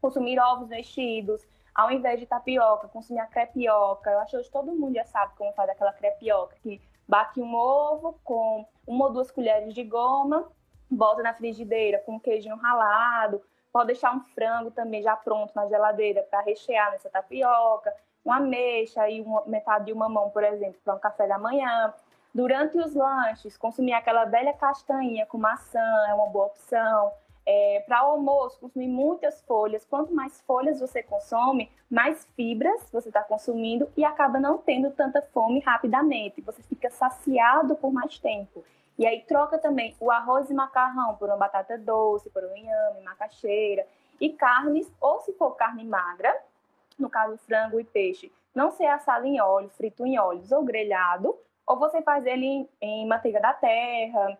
consumir 0.00 0.38
ovos 0.38 0.68
mexidos, 0.68 1.40
ao 1.74 1.90
invés 1.90 2.20
de 2.20 2.26
tapioca, 2.26 2.88
consumir 2.88 3.20
a 3.20 3.26
crepioca. 3.26 4.10
Eu 4.10 4.20
acho 4.20 4.38
que 4.42 4.50
todo 4.50 4.74
mundo 4.74 4.94
já 4.94 5.04
sabe 5.06 5.34
como 5.36 5.52
faz 5.54 5.70
aquela 5.70 5.92
crepioca, 5.94 6.56
que 6.62 6.80
bate 7.08 7.40
um 7.40 7.54
ovo 7.54 8.20
com 8.22 8.66
uma 8.86 9.06
ou 9.06 9.12
duas 9.12 9.30
colheres 9.30 9.74
de 9.74 9.82
goma, 9.82 10.46
bota 10.90 11.22
na 11.22 11.34
frigideira 11.34 11.98
com 12.00 12.20
queijinho 12.20 12.56
ralado, 12.56 13.42
pode 13.72 13.88
deixar 13.88 14.14
um 14.14 14.20
frango 14.20 14.70
também 14.70 15.02
já 15.02 15.16
pronto 15.16 15.52
na 15.54 15.66
geladeira 15.66 16.22
para 16.30 16.42
rechear 16.42 16.92
nessa 16.92 17.10
tapioca 17.10 17.92
uma 18.24 18.36
ameixa 18.36 19.08
e 19.08 19.20
uma, 19.20 19.44
metade 19.46 19.86
de 19.86 19.92
uma 19.92 20.08
mão, 20.08 20.30
por 20.30 20.42
exemplo, 20.42 20.80
para 20.84 20.94
um 20.94 20.98
café 20.98 21.26
da 21.26 21.38
manhã. 21.38 21.92
Durante 22.34 22.78
os 22.78 22.94
lanches, 22.94 23.56
consumir 23.56 23.92
aquela 23.92 24.24
velha 24.24 24.52
castanha 24.54 25.26
com 25.26 25.38
maçã 25.38 25.78
é 26.08 26.14
uma 26.14 26.26
boa 26.26 26.46
opção. 26.46 27.12
É, 27.46 27.84
para 27.86 28.02
o 28.08 28.12
almoço, 28.12 28.58
consumir 28.58 28.88
muitas 28.88 29.42
folhas. 29.42 29.84
Quanto 29.84 30.14
mais 30.14 30.40
folhas 30.40 30.80
você 30.80 31.02
consome, 31.02 31.70
mais 31.90 32.26
fibras 32.34 32.88
você 32.90 33.08
está 33.08 33.22
consumindo 33.22 33.86
e 33.96 34.04
acaba 34.04 34.40
não 34.40 34.56
tendo 34.56 34.90
tanta 34.90 35.20
fome 35.32 35.60
rapidamente. 35.60 36.40
Você 36.40 36.62
fica 36.62 36.90
saciado 36.90 37.76
por 37.76 37.92
mais 37.92 38.18
tempo. 38.18 38.64
E 38.98 39.06
aí 39.06 39.22
troca 39.22 39.58
também 39.58 39.94
o 40.00 40.10
arroz 40.10 40.48
e 40.48 40.54
macarrão 40.54 41.16
por 41.16 41.28
uma 41.28 41.36
batata 41.36 41.76
doce, 41.76 42.30
por 42.30 42.42
um 42.42 42.56
inhame, 42.56 43.02
macaxeira. 43.02 43.86
E 44.20 44.30
carnes, 44.30 44.90
ou 45.00 45.20
se 45.20 45.32
for 45.34 45.54
carne 45.56 45.84
magra, 45.84 46.34
no 46.98 47.10
caso 47.10 47.36
frango 47.38 47.80
e 47.80 47.84
peixe, 47.84 48.32
não 48.54 48.70
ser 48.70 48.86
assado 48.86 49.26
em 49.26 49.40
óleo, 49.40 49.68
frito 49.70 50.06
em 50.06 50.18
óleos 50.18 50.52
ou 50.52 50.62
grelhado, 50.62 51.36
ou 51.66 51.78
você 51.78 52.02
faz 52.02 52.24
ele 52.26 52.46
em, 52.46 52.68
em 52.80 53.06
manteiga 53.06 53.40
da 53.40 53.52
terra, 53.52 54.38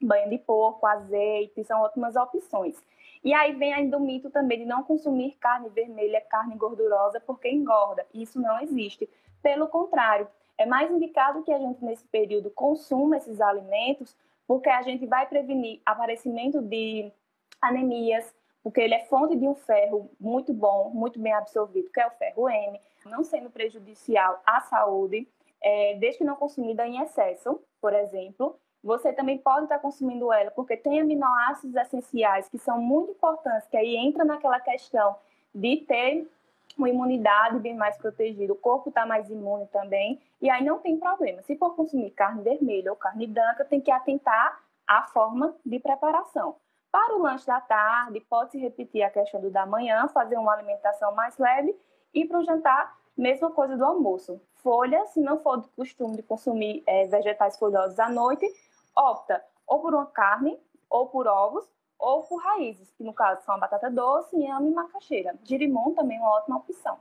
banho 0.00 0.28
de 0.28 0.38
porco, 0.38 0.86
azeite, 0.86 1.62
são 1.64 1.80
ótimas 1.80 2.16
opções. 2.16 2.76
E 3.24 3.32
aí 3.32 3.52
vem 3.52 3.72
ainda 3.72 3.96
o 3.96 4.00
mito 4.00 4.30
também 4.30 4.58
de 4.58 4.64
não 4.64 4.82
consumir 4.82 5.36
carne 5.38 5.68
vermelha, 5.68 6.20
carne 6.22 6.56
gordurosa, 6.56 7.20
porque 7.20 7.48
engorda. 7.48 8.04
Isso 8.12 8.40
não 8.40 8.60
existe. 8.60 9.08
Pelo 9.40 9.68
contrário, 9.68 10.26
é 10.58 10.66
mais 10.66 10.90
indicado 10.90 11.42
que 11.44 11.52
a 11.52 11.58
gente, 11.58 11.84
nesse 11.84 12.04
período, 12.08 12.50
consuma 12.50 13.16
esses 13.16 13.40
alimentos, 13.40 14.16
porque 14.46 14.68
a 14.68 14.82
gente 14.82 15.06
vai 15.06 15.26
prevenir 15.26 15.80
aparecimento 15.86 16.60
de 16.60 17.12
anemias, 17.60 18.34
porque 18.62 18.80
ele 18.80 18.94
é 18.94 19.04
fonte 19.06 19.36
de 19.36 19.46
um 19.46 19.54
ferro 19.54 20.10
muito 20.20 20.52
bom, 20.52 20.90
muito 20.94 21.18
bem 21.18 21.32
absorvido, 21.32 21.90
que 21.90 22.00
é 22.00 22.06
o 22.06 22.10
ferro 22.12 22.48
M, 22.48 22.80
não 23.06 23.24
sendo 23.24 23.50
prejudicial 23.50 24.40
à 24.46 24.60
saúde, 24.60 25.28
é, 25.60 25.94
desde 25.94 26.18
que 26.18 26.24
não 26.24 26.36
consumida 26.36 26.86
em 26.86 27.00
excesso, 27.00 27.60
por 27.80 27.92
exemplo, 27.92 28.56
você 28.82 29.12
também 29.12 29.38
pode 29.38 29.64
estar 29.64 29.78
consumindo 29.78 30.32
ela, 30.32 30.50
porque 30.50 30.76
tem 30.76 31.00
aminoácidos 31.00 31.76
essenciais 31.76 32.48
que 32.48 32.58
são 32.58 32.80
muito 32.80 33.12
importantes, 33.12 33.68
que 33.68 33.76
aí 33.76 33.96
entra 33.96 34.24
naquela 34.24 34.58
questão 34.58 35.16
de 35.54 35.78
ter 35.78 36.28
uma 36.76 36.88
imunidade 36.88 37.58
bem 37.58 37.74
mais 37.74 37.96
protegida, 37.96 38.52
o 38.52 38.56
corpo 38.56 38.88
está 38.88 39.04
mais 39.06 39.30
imune 39.30 39.66
também, 39.66 40.20
e 40.40 40.50
aí 40.50 40.64
não 40.64 40.78
tem 40.78 40.96
problema. 40.96 41.42
Se 41.42 41.56
for 41.56 41.76
consumir 41.76 42.10
carne 42.10 42.42
vermelha 42.42 42.90
ou 42.90 42.96
carne 42.96 43.26
branca, 43.26 43.64
tem 43.64 43.80
que 43.80 43.90
atentar 43.90 44.60
à 44.86 45.02
forma 45.02 45.54
de 45.64 45.78
preparação. 45.78 46.56
Para 46.92 47.16
o 47.16 47.22
lanche 47.22 47.46
da 47.46 47.58
tarde, 47.58 48.20
pode-se 48.20 48.58
repetir 48.58 49.02
a 49.02 49.08
questão 49.08 49.40
do 49.40 49.50
da 49.50 49.64
manhã, 49.64 50.06
fazer 50.08 50.36
uma 50.36 50.52
alimentação 50.52 51.14
mais 51.14 51.38
leve, 51.38 51.74
e 52.12 52.26
para 52.26 52.38
o 52.38 52.44
jantar, 52.44 52.94
mesma 53.16 53.50
coisa 53.50 53.78
do 53.78 53.84
almoço. 53.84 54.38
Folha, 54.56 55.06
se 55.06 55.18
não 55.18 55.38
for 55.38 55.56
do 55.56 55.68
costume 55.68 56.16
de 56.16 56.22
consumir 56.22 56.82
é, 56.86 57.06
vegetais 57.06 57.58
folhosos 57.58 57.98
à 57.98 58.10
noite, 58.10 58.46
opta 58.94 59.42
ou 59.66 59.80
por 59.80 59.94
uma 59.94 60.04
carne, 60.04 60.60
ou 60.90 61.06
por 61.06 61.26
ovos, 61.26 61.66
ou 61.98 62.24
por 62.24 62.36
raízes, 62.42 62.92
que 62.92 63.02
no 63.02 63.14
caso 63.14 63.42
são 63.42 63.54
a 63.54 63.58
batata 63.58 63.90
doce, 63.90 64.36
inhame 64.36 64.70
e 64.70 64.74
macaxeira. 64.74 65.34
Girimum 65.44 65.94
também 65.94 66.18
é 66.18 66.20
uma 66.20 66.36
ótima 66.36 66.58
opção. 66.58 66.98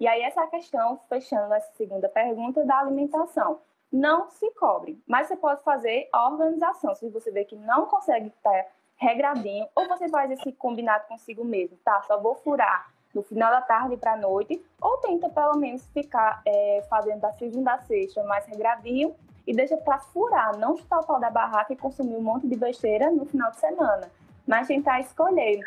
E 0.00 0.08
aí 0.08 0.22
essa 0.22 0.40
é 0.40 0.44
a 0.44 0.48
questão, 0.48 0.98
fechando 1.10 1.52
essa 1.52 1.70
segunda 1.74 2.08
pergunta, 2.08 2.64
da 2.64 2.78
alimentação. 2.78 3.60
Não 3.92 4.30
se 4.30 4.50
cobre, 4.52 5.02
mas 5.06 5.28
você 5.28 5.36
pode 5.36 5.62
fazer 5.62 6.08
a 6.10 6.26
organização. 6.26 6.94
Se 6.94 7.08
você 7.10 7.30
vê 7.30 7.44
que 7.44 7.56
não 7.56 7.84
consegue 7.86 8.28
estar 8.28 8.66
regradinho, 8.96 9.66
ou 9.74 9.86
você 9.88 10.08
faz 10.08 10.30
esse 10.30 10.52
combinado 10.52 11.06
consigo 11.06 11.44
mesmo, 11.44 11.76
tá? 11.84 12.02
Só 12.02 12.18
vou 12.18 12.34
furar 12.36 12.90
no 13.14 13.22
final 13.22 13.50
da 13.50 13.62
tarde 13.62 13.96
para 13.96 14.12
a 14.12 14.16
noite, 14.16 14.62
ou 14.80 14.98
tenta 14.98 15.28
pelo 15.28 15.56
menos 15.56 15.86
ficar 15.86 16.42
é, 16.46 16.84
fazendo 16.88 17.20
da 17.20 17.32
segunda 17.32 17.74
a 17.74 17.78
sexta 17.78 18.22
mais 18.24 18.46
regradinho 18.46 19.14
e 19.46 19.54
deixa 19.54 19.76
para 19.76 19.98
furar, 19.98 20.56
não 20.58 20.76
chutar 20.76 21.00
o 21.00 21.06
pau 21.06 21.18
da 21.18 21.30
barraca 21.30 21.72
e 21.72 21.76
consumir 21.76 22.16
um 22.16 22.22
monte 22.22 22.46
de 22.46 22.56
besteira 22.56 23.10
no 23.10 23.24
final 23.24 23.50
de 23.50 23.58
semana, 23.58 24.10
mas 24.46 24.66
tentar 24.66 25.00
escolher. 25.00 25.60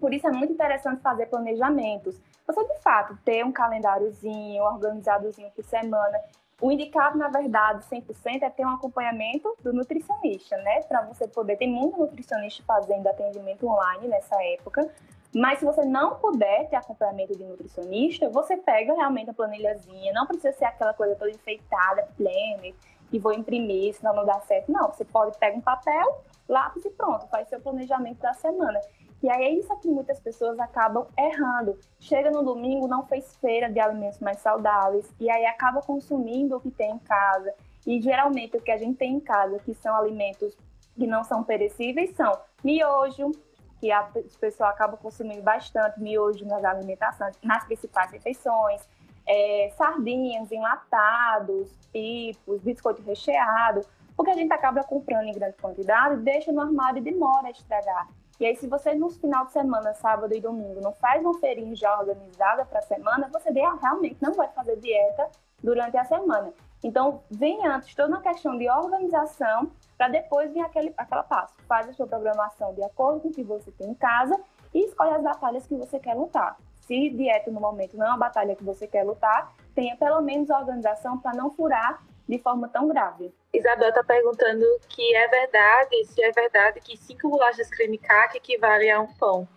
Por 0.00 0.14
isso 0.14 0.26
é 0.26 0.30
muito 0.30 0.52
interessante 0.52 1.00
fazer 1.00 1.26
planejamentos. 1.26 2.20
Você, 2.46 2.64
de 2.64 2.80
fato, 2.80 3.18
ter 3.24 3.44
um 3.44 3.52
calendáriozinho, 3.52 4.62
organizadozinho 4.62 5.50
por 5.50 5.64
semana. 5.64 6.18
O 6.60 6.72
indicado, 6.72 7.18
na 7.18 7.28
verdade, 7.28 7.84
100% 7.84 8.42
é 8.42 8.48
ter 8.48 8.64
um 8.64 8.70
acompanhamento 8.70 9.54
do 9.62 9.74
nutricionista, 9.74 10.56
né? 10.56 10.82
Para 10.84 11.02
você 11.02 11.28
poder. 11.28 11.56
Tem 11.56 11.70
muito 11.70 11.98
nutricionista 11.98 12.62
fazendo 12.66 13.06
atendimento 13.06 13.66
online 13.66 14.08
nessa 14.08 14.42
época. 14.42 14.88
Mas 15.34 15.58
se 15.58 15.66
você 15.66 15.84
não 15.84 16.14
puder 16.14 16.66
ter 16.70 16.76
acompanhamento 16.76 17.36
de 17.36 17.44
nutricionista, 17.44 18.30
você 18.30 18.56
pega 18.56 18.94
realmente 18.94 19.28
a 19.28 19.34
planilhazinha. 19.34 20.14
Não 20.14 20.26
precisa 20.26 20.52
ser 20.56 20.64
aquela 20.64 20.94
coisa 20.94 21.14
toda 21.14 21.30
enfeitada, 21.30 22.08
plena 22.16 22.74
e 23.12 23.18
vou 23.18 23.34
imprimir, 23.34 23.94
senão 23.94 24.14
não 24.14 24.24
dá 24.24 24.40
certo. 24.40 24.72
Não, 24.72 24.88
você 24.88 25.04
pode 25.04 25.36
pegar 25.38 25.56
um 25.56 25.60
papel, 25.60 26.22
lápis 26.48 26.86
e 26.86 26.90
pronto, 26.90 27.26
faz 27.28 27.48
seu 27.48 27.60
planejamento 27.60 28.18
da 28.18 28.32
semana. 28.32 28.80
E 29.26 29.28
aí 29.28 29.42
é 29.42 29.50
isso 29.58 29.74
que 29.80 29.88
muitas 29.88 30.20
pessoas 30.20 30.56
acabam 30.60 31.04
errando. 31.18 31.76
Chega 31.98 32.30
no 32.30 32.44
domingo, 32.44 32.86
não 32.86 33.04
fez 33.08 33.34
feira 33.38 33.68
de 33.68 33.80
alimentos 33.80 34.20
mais 34.20 34.38
saudáveis, 34.38 35.12
e 35.18 35.28
aí 35.28 35.44
acaba 35.46 35.82
consumindo 35.82 36.56
o 36.56 36.60
que 36.60 36.70
tem 36.70 36.92
em 36.92 36.98
casa. 37.00 37.52
E 37.84 38.00
geralmente 38.00 38.56
o 38.56 38.60
que 38.60 38.70
a 38.70 38.76
gente 38.76 38.96
tem 38.96 39.14
em 39.14 39.18
casa, 39.18 39.58
que 39.58 39.74
são 39.74 39.96
alimentos 39.96 40.56
que 40.94 41.08
não 41.08 41.24
são 41.24 41.42
perecíveis, 41.42 42.14
são 42.14 42.38
miojo, 42.62 43.32
que 43.80 43.90
a 43.90 44.08
pessoa 44.38 44.68
acaba 44.70 44.96
consumindo 44.96 45.42
bastante 45.42 46.00
miojo 46.00 46.46
nas 46.46 46.64
alimentações, 46.64 47.36
nas 47.42 47.64
principais 47.64 48.12
refeições, 48.12 48.80
é, 49.26 49.72
sardinhas, 49.76 50.52
enlatados, 50.52 51.68
pipos, 51.92 52.62
biscoito 52.62 53.02
recheado, 53.02 53.80
porque 54.16 54.30
a 54.30 54.34
gente 54.34 54.52
acaba 54.52 54.84
comprando 54.84 55.26
em 55.26 55.32
grande 55.32 55.56
quantidade, 55.56 56.22
deixa 56.22 56.52
no 56.52 56.60
armário 56.60 56.98
e 56.98 57.02
demora 57.02 57.48
a 57.48 57.50
estragar. 57.50 58.06
E 58.38 58.46
aí, 58.46 58.56
se 58.56 58.66
você 58.66 58.94
no 58.94 59.10
final 59.10 59.46
de 59.46 59.52
semana, 59.52 59.94
sábado 59.94 60.34
e 60.34 60.40
domingo, 60.40 60.80
não 60.80 60.92
faz 60.92 61.22
uma 61.22 61.38
feirinha 61.38 61.74
já 61.74 61.98
organizada 61.98 62.64
para 62.64 62.80
a 62.80 62.82
semana, 62.82 63.30
você 63.32 63.50
realmente 63.50 64.16
não 64.20 64.34
vai 64.34 64.48
fazer 64.48 64.76
dieta 64.76 65.28
durante 65.62 65.96
a 65.96 66.04
semana. 66.04 66.52
Então, 66.84 67.22
vem 67.30 67.66
antes 67.66 67.94
toda 67.94 68.08
uma 68.08 68.20
questão 68.20 68.56
de 68.56 68.68
organização, 68.68 69.70
para 69.96 70.08
depois 70.08 70.52
vir 70.52 70.60
aquele 70.60 70.92
aquela 70.96 71.22
passo. 71.22 71.54
Faz 71.66 71.88
a 71.88 71.92
sua 71.94 72.06
programação 72.06 72.74
de 72.74 72.82
acordo 72.82 73.20
com 73.20 73.28
o 73.28 73.32
que 73.32 73.42
você 73.42 73.70
tem 73.72 73.90
em 73.90 73.94
casa 73.94 74.38
e 74.74 74.84
escolhe 74.84 75.14
as 75.14 75.22
batalhas 75.22 75.66
que 75.66 75.74
você 75.74 75.98
quer 75.98 76.14
lutar 76.14 76.56
se 76.86 77.10
dieta 77.10 77.50
no 77.50 77.60
momento 77.60 77.96
não 77.96 78.06
é 78.06 78.08
uma 78.10 78.18
batalha 78.18 78.54
que 78.54 78.64
você 78.64 78.86
quer 78.86 79.04
lutar, 79.04 79.52
tenha 79.74 79.96
pelo 79.96 80.20
menos 80.22 80.48
organização 80.50 81.18
para 81.18 81.34
não 81.34 81.50
furar 81.50 82.00
de 82.28 82.38
forma 82.38 82.68
tão 82.68 82.88
grave. 82.88 83.32
Isabel 83.52 83.88
está 83.88 84.02
perguntando 84.02 84.64
que 84.88 85.14
é 85.14 85.28
verdade, 85.28 86.04
se 86.06 86.22
é 86.22 86.32
verdade 86.32 86.80
que 86.80 86.96
cinco 86.96 87.28
bolachas 87.28 87.70
creme 87.70 87.98
caque 87.98 88.38
equivale 88.38 88.90
a 88.90 89.00
um 89.00 89.12
pão. 89.14 89.48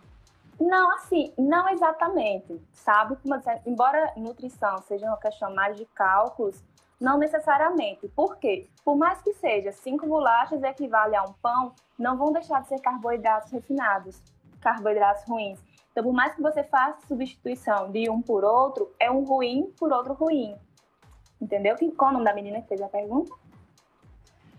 Não, 0.60 0.94
assim, 0.94 1.32
não 1.38 1.68
exatamente, 1.70 2.60
sabe? 2.72 3.16
Embora 3.64 4.12
nutrição 4.16 4.78
seja 4.82 5.06
uma 5.06 5.16
questão 5.16 5.54
mais 5.54 5.76
de 5.76 5.86
cálculos, 5.86 6.62
não 7.00 7.16
necessariamente. 7.16 8.06
Por 8.08 8.36
quê? 8.36 8.68
Por 8.84 8.94
mais 8.94 9.22
que 9.22 9.32
seja 9.32 9.72
cinco 9.72 10.06
bolachas 10.06 10.62
equivale 10.62 11.16
a 11.16 11.22
um 11.22 11.32
pão, 11.32 11.74
não 11.98 12.18
vão 12.18 12.30
deixar 12.30 12.60
de 12.60 12.68
ser 12.68 12.80
carboidratos 12.80 13.50
refinados, 13.50 14.22
carboidratos 14.60 15.24
ruins. 15.24 15.58
Então, 15.90 16.04
por 16.04 16.12
mais 16.12 16.34
que 16.34 16.42
você 16.42 16.62
faça 16.62 17.06
substituição 17.08 17.90
de 17.90 18.10
um 18.10 18.20
por 18.20 18.44
outro, 18.44 18.92
é 19.00 19.10
um 19.10 19.24
ruim 19.24 19.72
por 19.78 19.90
outro 19.90 20.12
ruim. 20.12 20.54
Entendeu? 21.40 21.76
Qual 21.96 22.10
o 22.10 22.12
nome 22.12 22.24
da 22.24 22.34
menina 22.34 22.60
que 22.60 22.68
fez 22.68 22.82
a 22.82 22.88
pergunta? 22.88 23.34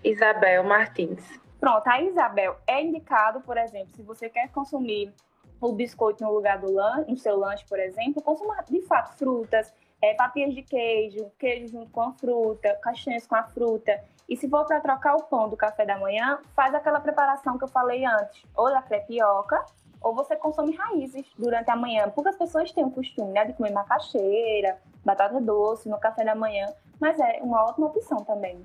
Isabel 0.03 0.63
Martins. 0.63 1.39
Pronto, 1.59 1.87
a 1.87 2.01
Isabel 2.01 2.57
é 2.65 2.81
indicado, 2.81 3.41
por 3.41 3.57
exemplo, 3.57 3.93
se 3.95 4.01
você 4.01 4.29
quer 4.29 4.49
consumir 4.49 5.13
o 5.61 5.71
biscoito 5.73 6.23
no 6.23 6.33
lugar 6.33 6.57
do 6.57 6.73
lanche, 6.73 7.11
no 7.11 7.17
seu 7.17 7.37
lanche, 7.37 7.63
por 7.69 7.79
exemplo, 7.79 8.19
consuma 8.21 8.63
de 8.63 8.81
fato 8.81 9.15
frutas, 9.15 9.71
é, 10.01 10.15
fatias 10.15 10.55
de 10.55 10.63
queijo, 10.63 11.31
queijo 11.37 11.67
junto 11.67 11.91
com 11.91 12.01
a 12.01 12.13
fruta, 12.13 12.73
castanhas 12.81 13.27
com 13.27 13.35
a 13.35 13.43
fruta. 13.43 14.03
E 14.27 14.35
se 14.35 14.49
for 14.49 14.65
para 14.65 14.79
trocar 14.79 15.15
o 15.15 15.23
pão 15.23 15.47
do 15.47 15.55
café 15.55 15.85
da 15.85 15.99
manhã, 15.99 16.39
faz 16.55 16.73
aquela 16.73 16.99
preparação 16.99 17.59
que 17.59 17.63
eu 17.63 17.67
falei 17.67 18.03
antes, 18.03 18.43
ou 18.55 18.71
da 18.71 18.81
crepioca, 18.81 19.63
ou 20.01 20.15
você 20.15 20.35
consome 20.35 20.75
raízes 20.75 21.25
durante 21.37 21.69
a 21.69 21.75
manhã. 21.75 22.09
Poucas 22.09 22.35
pessoas 22.35 22.71
têm 22.71 22.83
o 22.83 22.91
costume 22.91 23.31
né, 23.31 23.45
de 23.45 23.53
comer 23.53 23.71
macaxeira, 23.71 24.77
batata 25.05 25.39
doce 25.39 25.87
no 25.87 25.99
café 25.99 26.25
da 26.25 26.35
manhã, 26.35 26.65
mas 26.99 27.19
é 27.19 27.39
uma 27.41 27.63
ótima 27.63 27.87
opção 27.87 28.23
também. 28.25 28.63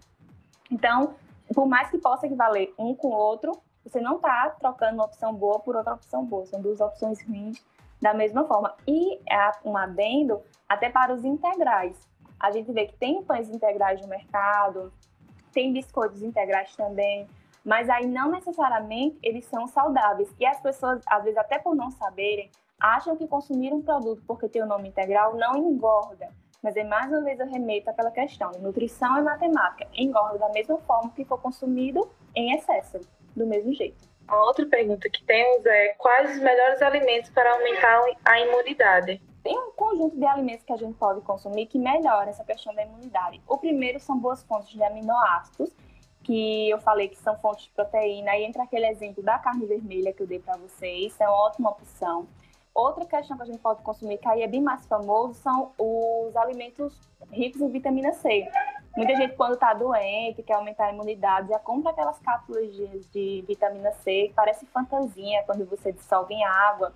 Então, 0.71 1.15
por 1.55 1.67
mais 1.67 1.91
que 1.91 1.99
possa 1.99 2.27
equivaler 2.27 2.73
um 2.79 2.95
com 2.95 3.09
o 3.09 3.13
outro, 3.15 3.53
você 3.85 4.01
não 4.01 4.17
está 4.17 4.51
trocando 4.51 4.95
uma 4.95 5.05
opção 5.05 5.33
boa 5.35 5.61
por 5.61 5.77
outra 5.77 5.95
opção 5.95 6.25
boa. 6.25 6.45
São 6.47 6.61
duas 6.61 6.81
opções 6.81 7.23
ruins 7.23 7.65
da 8.01 8.13
mesma 8.13 8.45
forma. 8.45 8.75
E 8.87 9.21
é 9.31 9.53
um 9.65 9.77
adendo 9.77 10.43
até 10.69 10.91
para 10.91 11.15
os 11.15 11.25
integrais. 11.25 11.97
A 12.39 12.51
gente 12.51 12.73
vê 12.73 12.87
que 12.87 12.97
tem 12.97 13.23
pães 13.23 13.49
integrais 13.49 14.01
no 14.01 14.09
mercado, 14.09 14.93
tem 15.53 15.73
biscoitos 15.73 16.23
integrais 16.23 16.75
também, 16.77 17.27
mas 17.67 17.91
aí 17.91 18.07
não 18.07 18.31
necessariamente 18.31 19.19
eles 19.21 19.45
são 19.47 19.67
saudáveis. 19.67 20.33
E 20.39 20.47
as 20.47 20.61
pessoas, 20.61 21.03
às 21.05 21.25
vezes, 21.25 21.37
até 21.37 21.59
por 21.59 21.75
não 21.75 21.91
saberem, 21.91 22.49
acham 22.81 23.17
que 23.17 23.27
consumir 23.27 23.75
um 23.75 23.83
produto 23.83 24.23
porque 24.25 24.49
tem 24.49 24.63
o 24.63 24.67
nome 24.67 24.89
integral 24.89 25.35
não 25.35 25.57
engorda. 25.57 26.29
Mas 26.63 26.77
é 26.77 26.85
mais 26.85 27.11
uma 27.11 27.23
vez 27.23 27.41
eu 27.41 27.47
remeto 27.47 27.91
àquela 27.91 28.13
questão: 28.13 28.53
nutrição 28.61 29.19
é 29.19 29.23
matemática, 29.23 29.89
engorda 29.95 30.39
da 30.39 30.49
mesma 30.51 30.79
forma 30.79 31.11
que 31.11 31.25
for 31.25 31.41
consumido 31.41 32.09
em 32.37 32.55
excesso, 32.55 33.01
do 33.35 33.45
mesmo 33.45 33.75
jeito. 33.75 34.09
A 34.29 34.37
outra 34.45 34.65
pergunta 34.67 35.11
que 35.11 35.25
temos 35.25 35.67
é: 35.67 35.89
quais 35.99 36.37
os 36.37 36.43
melhores 36.43 36.81
alimentos 36.81 37.31
para 37.31 37.53
aumentar 37.53 38.01
a 38.25 38.41
imunidade? 38.41 39.21
Tem 39.43 39.59
um 39.59 39.73
conjunto 39.73 40.17
de 40.17 40.25
alimentos 40.25 40.65
que 40.65 40.73
a 40.73 40.77
gente 40.77 40.95
pode 40.95 41.21
consumir 41.21 41.67
que 41.67 41.79
melhora 41.79 42.31
essa 42.31 42.45
questão 42.45 42.75
da 42.75 42.85
imunidade. 42.85 43.41
O 43.47 43.59
primeiro 43.59 44.01
são 44.01 44.19
boas 44.19 44.43
fontes 44.43 44.71
de 44.71 44.83
aminoácidos, 44.83 45.73
que 46.27 46.69
eu 46.69 46.81
falei 46.81 47.09
que 47.09 47.17
são 47.17 47.39
fontes 47.39 47.67
de 47.67 47.71
proteína, 47.71 48.37
e 48.37 48.45
entra 48.45 48.65
aquele 48.65 48.87
exemplo 48.89 49.23
da 49.23 49.39
carne 49.39 49.65
vermelha 49.65 50.13
que 50.13 50.21
eu 50.21 50.27
dei 50.27 50.41
para 50.41 50.57
vocês, 50.57 51.15
é 51.21 51.29
uma 51.29 51.47
ótima 51.47 51.71
opção. 51.71 52.27
Outra 52.75 53.07
questão 53.07 53.37
que 53.37 53.45
a 53.45 53.47
gente 53.47 53.59
pode 53.59 53.81
consumir, 53.83 54.19
que 54.19 54.29
aí 54.29 54.43
é 54.43 54.49
bem 54.49 54.61
mais 54.61 54.85
famoso, 54.87 55.35
são 55.35 55.71
os 55.79 56.37
alimentos 56.37 56.93
ricos 57.31 57.63
em 57.63 57.71
vitamina 57.71 58.13
C. 58.13 58.45
Muita 58.97 59.15
gente, 59.15 59.37
quando 59.37 59.55
está 59.55 59.73
doente, 59.73 60.43
quer 60.43 60.55
aumentar 60.55 60.87
a 60.87 60.93
imunidade, 60.93 61.49
já 61.49 61.61
compra 61.61 61.93
aquelas 61.93 62.19
cápsulas 62.19 62.75
de, 62.75 62.87
de 63.13 63.45
vitamina 63.47 63.93
C, 63.93 64.27
que 64.29 64.35
parece 64.35 64.67
fantasia 64.67 65.45
quando 65.47 65.65
você 65.65 65.93
dissolve 65.93 66.35
em 66.35 66.45
água. 66.45 66.93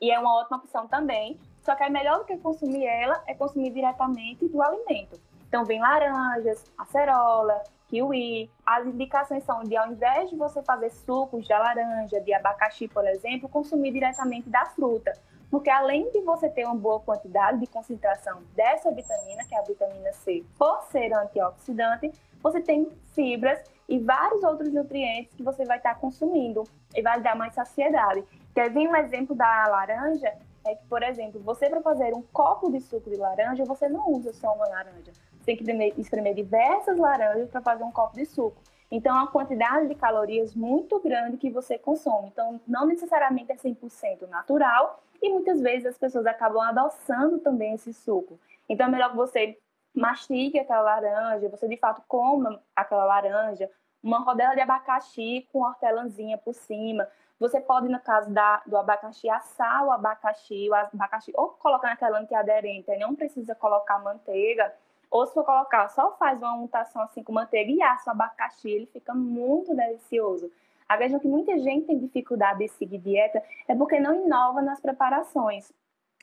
E 0.00 0.12
é 0.12 0.18
uma 0.18 0.38
ótima 0.38 0.58
opção 0.58 0.86
também. 0.86 1.40
Só 1.62 1.74
que 1.74 1.82
é 1.82 1.90
melhor 1.90 2.20
do 2.20 2.24
que 2.24 2.38
consumir 2.38 2.86
ela, 2.86 3.20
é 3.26 3.34
consumir 3.34 3.70
diretamente 3.70 4.46
do 4.46 4.62
alimento. 4.62 5.20
Então, 5.48 5.64
vem 5.64 5.80
laranjas, 5.80 6.64
acerola, 6.78 7.62
kiwi. 7.88 8.50
As 8.64 8.86
indicações 8.86 9.42
são 9.44 9.64
de, 9.64 9.76
ao 9.76 9.90
invés 9.90 10.30
de 10.30 10.36
você 10.36 10.62
fazer 10.62 10.90
sucos 10.90 11.46
de 11.46 11.52
laranja, 11.52 12.20
de 12.20 12.32
abacaxi, 12.32 12.86
por 12.86 13.06
exemplo, 13.06 13.48
consumir 13.48 13.92
diretamente 13.92 14.48
da 14.48 14.66
fruta. 14.66 15.12
Porque 15.50 15.70
além 15.70 16.10
de 16.10 16.20
você 16.20 16.48
ter 16.48 16.64
uma 16.66 16.74
boa 16.74 17.00
quantidade 17.00 17.58
de 17.58 17.66
concentração 17.66 18.42
dessa 18.54 18.92
vitamina, 18.92 19.44
que 19.44 19.54
é 19.54 19.58
a 19.58 19.62
vitamina 19.62 20.12
C, 20.12 20.44
por 20.58 20.82
ser 20.90 21.12
antioxidante, 21.12 22.12
você 22.42 22.60
tem 22.60 22.88
fibras 23.14 23.58
e 23.88 23.98
vários 23.98 24.42
outros 24.42 24.72
nutrientes 24.72 25.34
que 25.34 25.42
você 25.42 25.64
vai 25.64 25.78
estar 25.78 25.94
consumindo 25.94 26.64
e 26.94 27.00
vai 27.00 27.20
dar 27.20 27.34
mais 27.34 27.54
saciedade. 27.54 28.22
Quer 28.54 28.70
ver 28.70 28.86
um 28.86 28.96
exemplo 28.96 29.34
da 29.34 29.66
laranja? 29.68 30.34
É 30.66 30.74
que, 30.74 30.84
por 30.86 31.02
exemplo, 31.02 31.40
você 31.40 31.70
para 31.70 31.80
fazer 31.80 32.12
um 32.12 32.20
copo 32.20 32.70
de 32.70 32.80
suco 32.80 33.08
de 33.08 33.16
laranja, 33.16 33.64
você 33.64 33.88
não 33.88 34.10
usa 34.10 34.34
só 34.34 34.52
uma 34.52 34.68
laranja 34.68 35.12
tem 35.48 35.56
que 35.56 36.00
espremer 36.00 36.34
diversas 36.34 36.98
laranjas 36.98 37.48
para 37.48 37.62
fazer 37.62 37.82
um 37.82 37.90
copo 37.90 38.14
de 38.14 38.26
suco. 38.26 38.60
Então, 38.90 39.16
é 39.16 39.18
uma 39.20 39.30
quantidade 39.30 39.88
de 39.88 39.94
calorias 39.94 40.54
muito 40.54 40.98
grande 41.00 41.38
que 41.38 41.50
você 41.50 41.78
consome. 41.78 42.28
Então, 42.28 42.60
não 42.66 42.86
necessariamente 42.86 43.52
é 43.52 43.56
100% 43.56 44.28
natural 44.28 45.02
e 45.22 45.30
muitas 45.30 45.60
vezes 45.60 45.86
as 45.86 45.98
pessoas 45.98 46.26
acabam 46.26 46.60
adoçando 46.60 47.38
também 47.38 47.74
esse 47.74 47.94
suco. 47.94 48.38
Então, 48.68 48.86
é 48.86 48.90
melhor 48.90 49.10
que 49.10 49.16
você 49.16 49.58
mastigue 49.94 50.58
aquela 50.58 50.82
laranja, 50.82 51.48
você 51.48 51.66
de 51.66 51.78
fato 51.78 52.02
coma 52.06 52.60
aquela 52.76 53.04
laranja, 53.04 53.70
uma 54.02 54.18
rodela 54.18 54.54
de 54.54 54.60
abacaxi 54.60 55.48
com 55.50 55.60
hortelãzinha 55.60 56.36
por 56.36 56.54
cima. 56.54 57.08
Você 57.40 57.58
pode, 57.58 57.88
no 57.88 58.00
caso 58.00 58.30
da, 58.30 58.62
do 58.66 58.76
abacaxi, 58.76 59.30
assar 59.30 59.86
o 59.86 59.90
abacaxi, 59.90 60.68
o 60.68 60.74
abacaxi 60.74 61.32
ou 61.34 61.48
colocar 61.50 61.88
naquela 61.88 62.20
antiaderente, 62.20 62.94
não 62.98 63.14
precisa 63.14 63.54
colocar 63.54 63.98
manteiga 63.98 64.72
ou 65.10 65.26
se 65.26 65.34
for 65.34 65.44
colocar, 65.44 65.88
só 65.88 66.16
faz 66.16 66.38
uma 66.38 66.54
untação 66.54 67.02
assim 67.02 67.22
com 67.22 67.32
manteiga 67.32 67.70
e 67.70 67.82
assa 67.82 68.10
o 68.10 68.12
abacaxi, 68.12 68.70
ele 68.70 68.86
fica 68.86 69.14
muito 69.14 69.74
delicioso. 69.74 70.50
A 70.88 70.96
questão 70.96 71.20
que 71.20 71.28
muita 71.28 71.58
gente 71.58 71.86
tem 71.86 71.98
dificuldade 71.98 72.60
de 72.60 72.68
seguir 72.68 72.98
dieta 72.98 73.42
é 73.66 73.74
porque 73.74 74.00
não 74.00 74.14
inova 74.14 74.62
nas 74.62 74.80
preparações. 74.80 75.70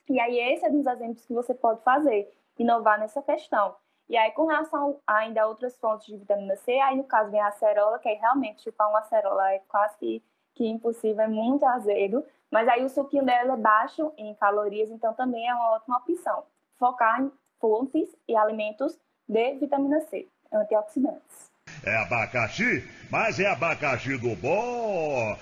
E 0.10 0.20
aí 0.20 0.40
esse 0.40 0.66
é 0.66 0.70
um 0.70 0.78
dos 0.78 0.88
exemplos 0.88 1.26
que 1.26 1.34
você 1.34 1.54
pode 1.54 1.82
fazer, 1.82 2.32
inovar 2.58 3.00
nessa 3.00 3.22
questão. 3.22 3.76
E 4.08 4.16
aí, 4.16 4.32
com 4.32 4.46
relação 4.46 5.00
ainda 5.06 5.42
a 5.42 5.48
outras 5.48 5.78
fontes 5.80 6.06
de 6.06 6.18
vitamina 6.18 6.56
C, 6.58 6.72
aí 6.80 6.96
no 6.96 7.04
caso 7.04 7.32
vem 7.32 7.40
a 7.40 7.48
acerola, 7.48 7.98
que 7.98 8.08
aí 8.08 8.16
realmente 8.16 8.62
chupar 8.62 8.88
uma 8.90 9.00
acerola 9.00 9.52
é 9.52 9.60
quase 9.68 9.98
que, 9.98 10.24
que 10.54 10.68
impossível, 10.68 11.24
é 11.24 11.28
muito 11.28 11.66
azedo. 11.66 12.24
Mas 12.52 12.68
aí 12.68 12.84
o 12.84 12.90
suquinho 12.90 13.26
dela 13.26 13.54
é 13.54 13.58
baixo 13.58 14.14
em 14.18 14.34
calorias, 14.36 14.92
então 14.92 15.14
também 15.14 15.48
é 15.48 15.54
uma 15.54 15.72
ótima 15.72 15.98
opção. 15.98 16.44
Focar 16.78 17.22
em 17.22 17.32
fontes 17.60 18.10
e 18.28 18.36
alimentos 18.36 18.98
de 19.28 19.56
vitamina 19.56 20.02
C, 20.02 20.28
antioxidantes. 20.52 21.52
É 21.84 21.98
abacaxi, 21.98 22.84
mas 23.10 23.40
é 23.40 23.48
abacaxi 23.48 24.18
do 24.18 24.36
bom. 24.36 25.38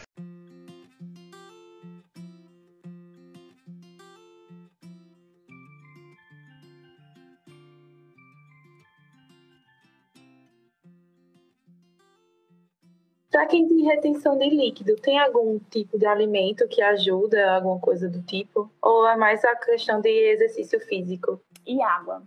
Para 13.33 13.48
quem 13.48 13.67
tem 13.67 13.83
retenção 13.83 14.37
de 14.37 14.48
líquido, 14.48 14.96
tem 14.96 15.19
algum 15.19 15.59
tipo 15.59 16.00
de 16.00 16.05
alimento 16.05 16.67
que 16.69 16.81
ajuda, 16.81 17.55
alguma 17.55 17.79
coisa 17.79 18.07
do 18.07 18.22
tipo? 18.22 18.72
Ou 18.81 19.05
é 19.05 19.17
mais 19.17 19.43
a 19.43 19.55
questão 19.55 20.00
de 20.00 20.07
exercício 20.07 20.79
físico? 20.79 21.41
e 21.65 21.81
água. 21.81 22.24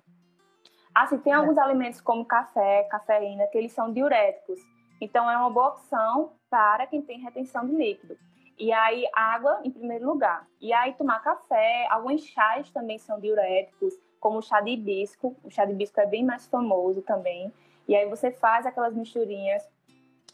Assim, 0.94 1.18
tem 1.18 1.32
é. 1.32 1.36
alguns 1.36 1.58
alimentos 1.58 2.00
como 2.00 2.24
café, 2.24 2.84
cafeína, 2.90 3.46
que 3.48 3.58
eles 3.58 3.72
são 3.72 3.92
diuréticos. 3.92 4.58
Então, 5.00 5.30
é 5.30 5.36
uma 5.36 5.50
boa 5.50 5.68
opção 5.68 6.32
para 6.48 6.86
quem 6.86 7.02
tem 7.02 7.20
retenção 7.20 7.66
de 7.66 7.74
líquido. 7.74 8.16
E 8.58 8.72
aí, 8.72 9.06
água 9.14 9.60
em 9.62 9.70
primeiro 9.70 10.06
lugar. 10.06 10.46
E 10.60 10.72
aí, 10.72 10.94
tomar 10.94 11.22
café. 11.22 11.86
Alguns 11.90 12.22
chás 12.22 12.70
também 12.70 12.98
são 12.98 13.20
diuréticos, 13.20 13.94
como 14.18 14.38
o 14.38 14.42
chá 14.42 14.60
de 14.62 14.70
hibisco. 14.70 15.36
O 15.44 15.50
chá 15.50 15.66
de 15.66 15.72
hibisco 15.72 16.00
é 16.00 16.06
bem 16.06 16.24
mais 16.24 16.46
famoso 16.46 17.02
também. 17.02 17.52
E 17.86 17.94
aí, 17.94 18.08
você 18.08 18.30
faz 18.30 18.64
aquelas 18.64 18.94
misturinhas. 18.94 19.68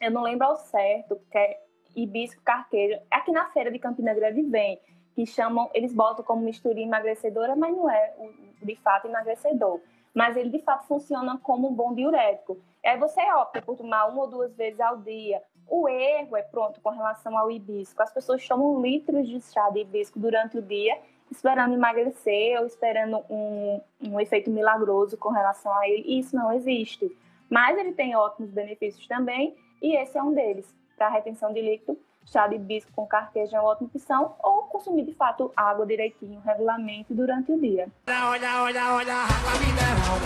Eu 0.02 0.10
não 0.10 0.22
lembro 0.22 0.48
ao 0.48 0.56
certo, 0.56 1.20
que 1.30 1.38
é 1.38 1.60
hibisco, 1.94 2.42
carquejo. 2.42 3.00
Aqui 3.08 3.30
na 3.30 3.44
feira 3.50 3.70
de 3.70 3.78
Campina 3.78 4.12
Grande 4.12 4.42
vem 4.42 4.80
que 5.14 5.24
chamam, 5.24 5.70
eles 5.72 5.94
botam 5.94 6.24
como 6.24 6.42
misturinha 6.42 6.86
emagrecedora, 6.86 7.54
mas 7.54 7.76
não 7.76 7.88
é 7.88 8.12
de 8.60 8.74
fato 8.76 9.06
emagrecedor. 9.06 9.80
Mas 10.12 10.36
ele 10.36 10.50
de 10.50 10.58
fato 10.58 10.88
funciona 10.88 11.38
como 11.40 11.68
um 11.68 11.72
bom 11.72 11.94
diurético. 11.94 12.58
Aí 12.84 12.98
você 12.98 13.20
opta 13.32 13.62
por 13.62 13.76
tomar 13.76 14.06
uma 14.06 14.22
ou 14.22 14.28
duas 14.28 14.52
vezes 14.56 14.80
ao 14.80 14.98
dia. 14.98 15.40
O 15.68 15.88
erro 15.88 16.36
é 16.36 16.42
pronto 16.42 16.80
com 16.80 16.90
relação 16.90 17.38
ao 17.38 17.50
hibisco. 17.50 18.02
As 18.02 18.12
pessoas 18.12 18.46
tomam 18.46 18.82
litros 18.82 19.28
de 19.28 19.40
chá 19.40 19.70
de 19.70 19.80
hibisco 19.80 20.18
durante 20.18 20.58
o 20.58 20.62
dia, 20.62 20.98
esperando 21.30 21.74
emagrecer 21.74 22.58
ou 22.58 22.66
esperando 22.66 23.22
um, 23.30 23.80
um 24.02 24.20
efeito 24.20 24.50
milagroso 24.50 25.16
com 25.16 25.28
relação 25.28 25.72
a 25.72 25.88
ele. 25.88 26.02
E 26.06 26.18
isso 26.18 26.34
não 26.34 26.52
existe. 26.52 27.16
Mas 27.48 27.78
ele 27.78 27.92
tem 27.92 28.16
ótimos 28.16 28.50
benefícios 28.50 29.06
também, 29.06 29.54
e 29.82 29.96
esse 29.96 30.16
é 30.16 30.22
um 30.22 30.32
deles 30.32 30.72
para 30.96 31.08
retenção 31.08 31.52
de 31.52 31.60
líquido 31.60 31.98
chá 32.26 32.46
de 32.46 32.56
hibisco 32.56 32.90
com 32.92 33.06
carqueja 33.06 33.56
é 33.56 33.60
uma 33.60 33.70
ótima 33.70 33.88
opção, 33.92 34.34
ou 34.42 34.62
consumir 34.64 35.04
de 35.04 35.14
fato 35.14 35.52
água 35.56 35.86
direitinho, 35.86 36.40
regularmente 36.40 37.12
durante 37.12 37.52
o 37.52 37.60
dia. 37.60 37.88
Olha, 38.06 38.62
olha, 38.62 38.94
olha, 38.94 39.14
água 39.14 39.52
mineral, 39.60 40.16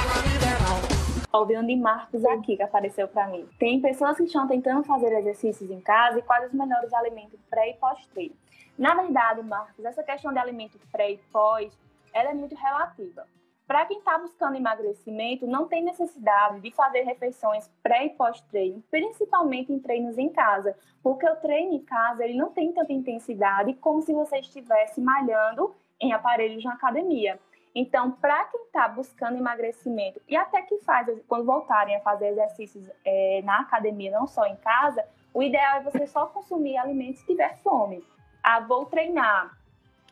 água 0.00 0.22
mineral. 0.22 1.00
Ouvindo 1.32 1.66
de 1.66 1.76
Marcos 1.76 2.24
aqui, 2.24 2.56
que 2.56 2.62
apareceu 2.62 3.06
para 3.06 3.28
mim. 3.28 3.48
Tem 3.58 3.80
pessoas 3.80 4.16
que 4.16 4.24
estão 4.24 4.48
tentando 4.48 4.82
fazer 4.84 5.12
exercícios 5.12 5.70
em 5.70 5.80
casa 5.80 6.18
e 6.18 6.22
quais 6.22 6.46
os 6.46 6.52
melhores 6.52 6.92
alimentos 6.92 7.38
pré 7.48 7.70
e 7.70 7.74
pós-treino. 7.74 8.34
Na 8.76 8.94
verdade, 8.94 9.42
Marcos, 9.42 9.84
essa 9.84 10.02
questão 10.02 10.32
de 10.32 10.38
alimento 10.38 10.78
pré 10.90 11.12
e 11.12 11.18
pós, 11.32 11.72
ela 12.12 12.30
é 12.30 12.34
muito 12.34 12.54
relativa. 12.56 13.26
Para 13.70 13.86
quem 13.86 13.98
está 13.98 14.18
buscando 14.18 14.56
emagrecimento, 14.56 15.46
não 15.46 15.68
tem 15.68 15.84
necessidade 15.84 16.58
de 16.58 16.72
fazer 16.72 17.02
refeições 17.02 17.70
pré 17.80 18.06
e 18.06 18.10
pós-treino, 18.10 18.82
principalmente 18.90 19.72
em 19.72 19.78
treinos 19.78 20.18
em 20.18 20.28
casa, 20.28 20.76
porque 21.00 21.24
o 21.24 21.36
treino 21.36 21.74
em 21.74 21.78
casa 21.78 22.24
ele 22.24 22.36
não 22.36 22.50
tem 22.50 22.72
tanta 22.72 22.92
intensidade 22.92 23.72
como 23.74 24.02
se 24.02 24.12
você 24.12 24.40
estivesse 24.40 25.00
malhando 25.00 25.72
em 26.00 26.12
aparelhos 26.12 26.64
na 26.64 26.72
academia. 26.72 27.38
Então, 27.72 28.10
para 28.10 28.42
quem 28.46 28.60
está 28.64 28.88
buscando 28.88 29.38
emagrecimento 29.38 30.20
e 30.26 30.34
até 30.34 30.62
que 30.62 30.78
faz, 30.78 31.06
quando 31.28 31.44
voltarem 31.44 31.94
a 31.94 32.00
fazer 32.00 32.30
exercícios 32.30 32.84
é, 33.04 33.40
na 33.44 33.60
academia, 33.60 34.10
não 34.10 34.26
só 34.26 34.46
em 34.46 34.56
casa, 34.56 35.06
o 35.32 35.44
ideal 35.44 35.76
é 35.76 35.82
você 35.84 36.08
só 36.08 36.26
consumir 36.26 36.76
alimentos 36.76 37.20
se 37.20 37.26
tiver 37.26 37.56
fome. 37.58 38.04
Ah, 38.42 38.58
vou 38.58 38.86
treinar, 38.86 39.56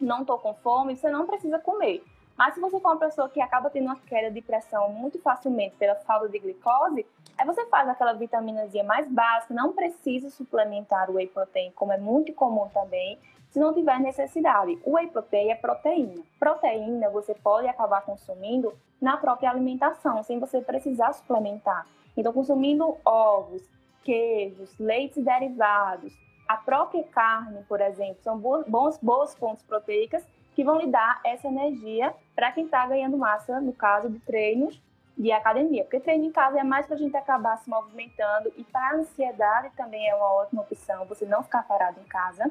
não 0.01 0.21
estou 0.21 0.38
com 0.38 0.55
fome, 0.55 0.94
você 0.94 1.11
não 1.11 1.27
precisa 1.27 1.59
comer. 1.59 2.05
Mas 2.38 2.55
se 2.55 2.61
você 2.61 2.79
for 2.79 2.92
uma 2.92 3.01
pessoa 3.01 3.29
que 3.29 3.40
acaba 3.40 3.68
tendo 3.68 3.87
uma 3.87 3.96
queda 3.96 4.31
de 4.31 4.40
pressão 4.40 4.90
muito 4.90 5.20
facilmente 5.20 5.74
pela 5.74 5.96
falta 5.96 6.29
de 6.29 6.38
glicose, 6.38 7.05
aí 7.37 7.44
você 7.44 7.66
faz 7.66 7.88
aquela 7.88 8.12
vitaminazinha 8.12 8.85
mais 8.85 9.11
básica, 9.11 9.53
não 9.53 9.72
precisa 9.72 10.31
suplementar 10.31 11.11
o 11.11 11.14
whey 11.14 11.27
protein, 11.27 11.72
como 11.72 11.92
é 11.92 11.98
muito 11.98 12.33
comum 12.33 12.68
também, 12.68 13.18
se 13.51 13.59
não 13.59 13.74
tiver 13.74 13.98
necessidade. 13.98 14.79
O 14.85 14.92
whey 14.92 15.09
protein 15.09 15.51
é 15.51 15.57
proteína. 15.57 16.22
Proteína 16.38 17.11
você 17.11 17.35
pode 17.35 17.66
acabar 17.66 18.03
consumindo 18.03 18.72
na 19.01 19.16
própria 19.16 19.51
alimentação, 19.51 20.22
sem 20.22 20.38
você 20.38 20.61
precisar 20.61 21.14
suplementar. 21.14 21.88
Então, 22.16 22.33
consumindo 22.33 22.96
ovos, 23.05 23.68
queijos, 24.05 24.79
leites 24.79 25.24
derivados, 25.24 26.12
a 26.46 26.57
própria 26.57 27.03
carne, 27.03 27.64
por 27.64 27.81
exemplo, 27.81 28.22
são 28.22 28.38
boas, 28.38 28.96
boas 29.03 29.35
fontes 29.35 29.64
proteicas 29.64 30.24
que 30.59 30.64
vão 30.64 30.81
lhe 30.81 30.88
dar 30.88 31.21
essa 31.25 31.47
energia 31.47 32.12
para 32.35 32.51
quem 32.51 32.64
está 32.64 32.85
ganhando 32.85 33.16
massa, 33.16 33.61
no 33.61 33.73
caso 33.73 34.11
de 34.11 34.18
treinos 34.18 34.83
de 35.16 35.31
academia. 35.31 35.85
Porque 35.85 36.01
treino 36.01 36.25
em 36.25 36.33
casa 36.33 36.59
é 36.59 36.64
mais 36.64 36.85
para 36.85 36.97
a 36.97 36.99
gente 36.99 37.16
acabar 37.16 37.59
se 37.59 37.71
movimentando 37.71 38.53
e 38.57 38.64
para 38.64 38.88
a 38.88 38.94
ansiedade 38.97 39.71
também 39.77 40.09
é 40.09 40.16
uma 40.16 40.33
ótima 40.33 40.62
opção, 40.62 41.05
você 41.05 41.25
não 41.25 41.44
ficar 41.44 41.62
parado 41.62 42.01
em 42.01 42.09
casa. 42.09 42.51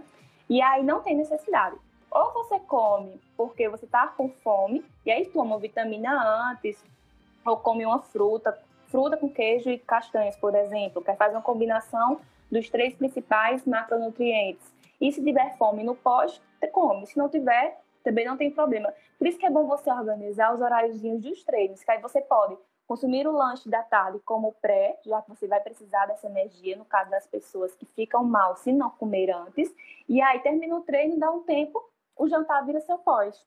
E 0.49 0.61
aí 0.61 0.85
não 0.85 1.01
tem 1.01 1.17
necessidade. 1.17 1.75
Ou 2.09 2.31
você 2.31 2.57
come 2.61 3.19
porque 3.35 3.67
você 3.67 3.83
está 3.83 4.07
com 4.07 4.29
fome, 4.29 4.85
e 5.05 5.11
aí 5.11 5.25
toma 5.25 5.59
vitamina 5.59 6.49
antes, 6.49 6.81
ou 7.45 7.57
come 7.57 7.85
uma 7.85 7.99
fruta, 7.99 8.57
fruta 8.85 9.17
com 9.17 9.29
queijo 9.29 9.69
e 9.69 9.79
castanhas, 9.79 10.37
por 10.37 10.55
exemplo, 10.55 11.03
que 11.03 11.13
faz 11.15 11.33
uma 11.33 11.41
combinação 11.41 12.21
dos 12.49 12.69
três 12.69 12.95
principais 12.95 13.65
macronutrientes. 13.65 14.73
E 15.01 15.11
se 15.11 15.21
tiver 15.21 15.57
fome 15.57 15.83
no 15.83 15.93
pós, 15.93 16.41
come. 16.71 17.05
Se 17.05 17.17
não 17.17 17.27
tiver, 17.27 17.77
também 18.07 18.25
não 18.25 18.37
tem 18.37 18.49
problema. 18.49 18.93
Por 19.17 19.27
isso 19.27 19.37
que 19.37 19.45
é 19.45 19.49
bom 19.49 19.67
você 19.67 19.91
organizar 19.91 20.53
os 20.53 20.61
horários 20.61 21.01
dos 21.01 21.43
treinos, 21.43 21.83
que 21.83 21.91
aí 21.91 22.01
você 22.01 22.21
pode 22.21 22.57
consumir 22.87 23.27
o 23.27 23.33
lanche 23.33 23.69
da 23.69 23.83
tarde 23.83 24.17
como 24.23 24.53
pré, 24.61 24.97
já 25.05 25.21
que 25.21 25.29
você 25.29 25.45
vai 25.45 25.59
precisar 25.59 26.05
dessa 26.05 26.27
energia, 26.27 26.77
no 26.77 26.85
caso 26.85 27.11
das 27.11 27.27
pessoas 27.27 27.75
que 27.75 27.85
ficam 27.85 28.23
mal 28.23 28.55
se 28.55 28.71
não 28.71 28.89
comer 28.91 29.29
antes, 29.29 29.75
e 30.07 30.21
aí 30.21 30.39
termina 30.39 30.77
o 30.77 30.81
treino 30.81 31.19
dá 31.19 31.29
um 31.29 31.43
tempo, 31.43 31.83
o 32.15 32.29
jantar 32.29 32.65
vira 32.65 32.79
seu 32.79 32.97
pós. 32.97 33.45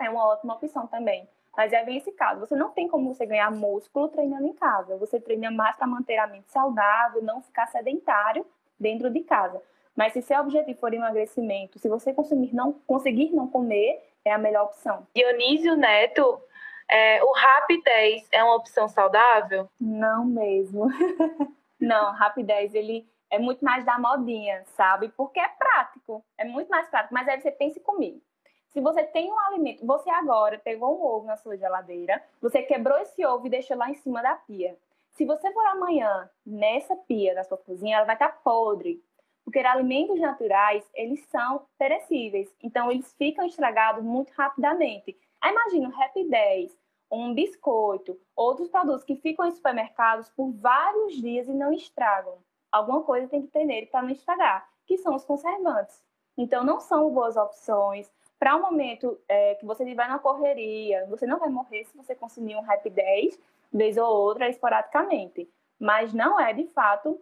É 0.00 0.08
uma 0.08 0.26
ótima 0.26 0.54
opção 0.54 0.86
também. 0.86 1.28
Mas 1.54 1.74
é 1.74 1.84
bem 1.84 1.98
esse 1.98 2.12
caso. 2.12 2.40
Você 2.40 2.56
não 2.56 2.70
tem 2.70 2.88
como 2.88 3.12
você 3.12 3.26
ganhar 3.26 3.50
músculo 3.50 4.08
treinando 4.08 4.46
em 4.46 4.54
casa. 4.54 4.96
Você 4.96 5.20
treina 5.20 5.50
mais 5.50 5.76
para 5.76 5.86
manter 5.86 6.16
a 6.16 6.26
mente 6.26 6.50
saudável, 6.50 7.22
não 7.22 7.42
ficar 7.42 7.66
sedentário 7.66 8.46
dentro 8.78 9.10
de 9.10 9.20
casa. 9.20 9.60
Mas 9.96 10.12
se 10.12 10.22
seu 10.22 10.40
objetivo 10.40 10.78
for 10.78 10.94
emagrecimento, 10.94 11.78
se 11.78 11.88
você 11.88 12.12
consumir 12.12 12.54
não, 12.54 12.72
conseguir 12.86 13.30
não 13.30 13.48
comer, 13.48 14.02
é 14.24 14.32
a 14.32 14.38
melhor 14.38 14.66
opção. 14.66 15.06
Dionísio 15.14 15.76
Neto, 15.76 16.40
é, 16.88 17.22
o 17.22 17.32
Rap 17.32 17.82
10 17.82 18.28
é 18.32 18.42
uma 18.42 18.56
opção 18.56 18.88
saudável? 18.88 19.68
Não 19.80 20.24
mesmo. 20.24 20.88
não, 21.80 22.12
Rap 22.12 22.42
10 22.42 22.74
ele 22.74 23.08
é 23.30 23.38
muito 23.38 23.64
mais 23.64 23.84
da 23.84 23.98
modinha, 23.98 24.64
sabe? 24.76 25.08
Porque 25.16 25.38
é 25.38 25.48
prático, 25.48 26.24
é 26.36 26.44
muito 26.44 26.68
mais 26.68 26.88
prático. 26.88 27.14
Mas 27.14 27.28
aí 27.28 27.40
você 27.40 27.50
pense 27.50 27.78
comigo. 27.80 28.20
Se 28.68 28.80
você 28.80 29.02
tem 29.02 29.30
um 29.30 29.38
alimento, 29.38 29.84
você 29.84 30.08
agora 30.10 30.58
pegou 30.58 30.96
um 30.96 31.04
ovo 31.04 31.26
na 31.26 31.36
sua 31.36 31.56
geladeira, 31.56 32.22
você 32.40 32.62
quebrou 32.62 32.98
esse 32.98 33.24
ovo 33.24 33.46
e 33.46 33.50
deixou 33.50 33.76
lá 33.76 33.90
em 33.90 33.94
cima 33.94 34.22
da 34.22 34.34
pia. 34.34 34.76
Se 35.12 35.24
você 35.24 35.52
for 35.52 35.66
amanhã 35.66 36.30
nessa 36.46 36.94
pia 36.96 37.34
da 37.34 37.42
sua 37.42 37.58
cozinha, 37.58 37.96
ela 37.96 38.06
vai 38.06 38.14
estar 38.14 38.28
tá 38.28 38.38
podre, 38.44 39.02
porque 39.44 39.58
alimentos 39.60 40.20
naturais, 40.20 40.88
eles 40.94 41.24
são 41.26 41.66
perecíveis, 41.78 42.54
então 42.62 42.90
eles 42.90 43.12
ficam 43.14 43.46
estragados 43.46 44.02
muito 44.04 44.32
rapidamente. 44.32 45.16
Aí 45.40 45.52
imagina 45.52 45.88
um 45.88 46.02
Happy 46.02 46.24
10, 46.28 46.76
um 47.10 47.34
biscoito, 47.34 48.18
outros 48.36 48.68
produtos 48.68 49.04
que 49.04 49.16
ficam 49.16 49.46
em 49.46 49.52
supermercados 49.52 50.28
por 50.30 50.50
vários 50.52 51.14
dias 51.14 51.48
e 51.48 51.52
não 51.52 51.72
estragam. 51.72 52.38
Alguma 52.70 53.02
coisa 53.02 53.28
tem 53.28 53.42
que 53.42 53.48
ter 53.48 53.64
nele 53.64 53.86
para 53.86 54.02
não 54.02 54.10
estragar, 54.10 54.68
que 54.86 54.98
são 54.98 55.14
os 55.14 55.24
conservantes. 55.24 56.02
Então 56.36 56.62
não 56.62 56.78
são 56.78 57.10
boas 57.10 57.36
opções, 57.36 58.10
para 58.40 58.56
um 58.56 58.62
momento 58.62 59.20
é, 59.28 59.54
que 59.56 59.66
você 59.66 59.84
estiver 59.84 60.08
na 60.08 60.18
correria, 60.18 61.06
você 61.10 61.26
não 61.26 61.38
vai 61.38 61.50
morrer 61.50 61.84
se 61.84 61.94
você 61.94 62.14
consumir 62.14 62.56
um 62.56 62.62
Rap 62.62 62.88
10, 62.88 63.38
vez 63.70 63.98
ou 63.98 64.06
outra, 64.06 64.48
esporadicamente. 64.48 65.46
Mas 65.78 66.14
não 66.14 66.40
é, 66.40 66.54
de 66.54 66.66
fato, 66.68 67.20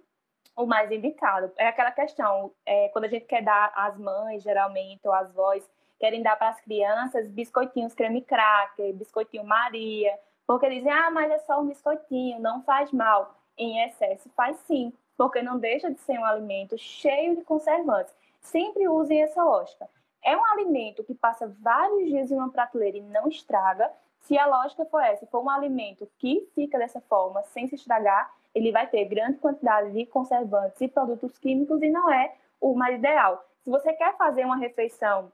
o 0.58 0.66
mais 0.66 0.90
indicado. 0.90 1.52
É 1.56 1.68
aquela 1.68 1.92
questão, 1.92 2.50
é, 2.66 2.88
quando 2.88 3.04
a 3.04 3.08
gente 3.08 3.26
quer 3.26 3.42
dar 3.42 3.72
às 3.76 3.96
mães, 3.96 4.42
geralmente, 4.42 5.06
ou 5.06 5.14
às 5.14 5.32
vós, 5.32 5.64
querem 6.00 6.20
dar 6.20 6.36
para 6.36 6.48
as 6.48 6.60
crianças 6.60 7.28
biscoitinhos 7.28 7.94
creme 7.94 8.22
cracker, 8.22 8.92
biscoitinho 8.92 9.44
Maria, 9.44 10.18
porque 10.46 10.68
dizem, 10.68 10.90
ah, 10.90 11.10
mas 11.12 11.30
é 11.30 11.38
só 11.38 11.60
um 11.60 11.68
biscoitinho, 11.68 12.40
não 12.40 12.62
faz 12.62 12.90
mal. 12.90 13.36
Em 13.56 13.84
excesso 13.84 14.28
faz 14.36 14.56
sim, 14.66 14.92
porque 15.16 15.42
não 15.42 15.58
deixa 15.58 15.92
de 15.92 16.00
ser 16.00 16.18
um 16.18 16.24
alimento 16.24 16.76
cheio 16.76 17.36
de 17.36 17.42
conservantes. 17.42 18.12
Sempre 18.40 18.88
usem 18.88 19.22
essa 19.22 19.42
lógica. 19.42 19.88
É 20.24 20.36
um 20.36 20.44
alimento 20.46 21.04
que 21.04 21.14
passa 21.14 21.54
vários 21.60 22.08
dias 22.08 22.30
em 22.32 22.34
uma 22.34 22.50
prateleira 22.50 22.98
e 22.98 23.02
não 23.02 23.28
estraga. 23.28 23.92
Se 24.20 24.36
a 24.38 24.46
lógica 24.46 24.84
for 24.86 25.00
essa, 25.00 25.26
for 25.26 25.42
um 25.42 25.50
alimento 25.50 26.08
que 26.18 26.48
fica 26.54 26.78
dessa 26.78 27.00
forma, 27.02 27.42
sem 27.44 27.66
se 27.66 27.76
estragar, 27.76 28.30
ele 28.54 28.72
vai 28.72 28.86
ter 28.86 29.04
grande 29.04 29.38
quantidade 29.38 29.92
de 29.92 30.06
conservantes 30.06 30.80
e 30.80 30.88
produtos 30.88 31.38
químicos 31.38 31.80
e 31.82 31.90
não 31.90 32.10
é 32.10 32.34
o 32.60 32.74
mais 32.74 32.96
ideal. 32.96 33.44
Se 33.62 33.70
você 33.70 33.92
quer 33.92 34.16
fazer 34.16 34.44
uma 34.44 34.56
refeição, 34.56 35.32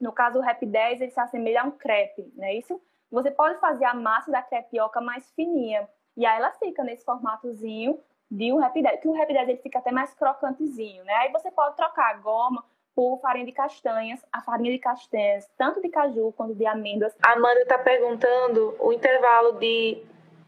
no 0.00 0.12
caso 0.12 0.38
o 0.38 0.42
Rap 0.42 0.64
10, 0.64 1.00
ele 1.00 1.10
se 1.10 1.20
assemelha 1.20 1.62
a 1.62 1.64
um 1.66 1.70
crepe, 1.70 2.32
não 2.36 2.44
é 2.44 2.54
isso? 2.54 2.80
Você 3.10 3.30
pode 3.30 3.58
fazer 3.60 3.84
a 3.84 3.94
massa 3.94 4.30
da 4.30 4.42
crepioca 4.42 5.00
mais 5.00 5.30
fininha 5.32 5.88
e 6.16 6.26
aí 6.26 6.36
ela 6.36 6.50
fica 6.52 6.82
nesse 6.82 7.04
formatozinho 7.04 7.98
de 8.30 8.52
um 8.52 8.58
Rap 8.58 8.80
10, 8.80 9.00
que 9.00 9.08
o 9.08 9.12
Rap 9.12 9.32
10 9.32 9.48
ele 9.48 9.58
fica 9.58 9.78
até 9.78 9.92
mais 9.92 10.12
crocantezinho, 10.14 11.04
né? 11.04 11.14
Aí 11.14 11.32
você 11.32 11.50
pode 11.50 11.76
trocar 11.76 12.10
a 12.10 12.18
goma 12.18 12.64
por 12.94 13.20
farinha 13.20 13.46
de 13.46 13.52
castanhas, 13.52 14.24
a 14.32 14.40
farinha 14.40 14.72
de 14.72 14.78
castanhas, 14.78 15.48
tanto 15.58 15.80
de 15.82 15.88
caju 15.88 16.32
quanto 16.36 16.54
de 16.54 16.66
amêndoas. 16.66 17.14
A 17.22 17.32
Amanda 17.32 17.60
está 17.60 17.78
perguntando, 17.78 18.76
o 18.78 18.92
intervalo 18.92 19.58
de 19.58 20.02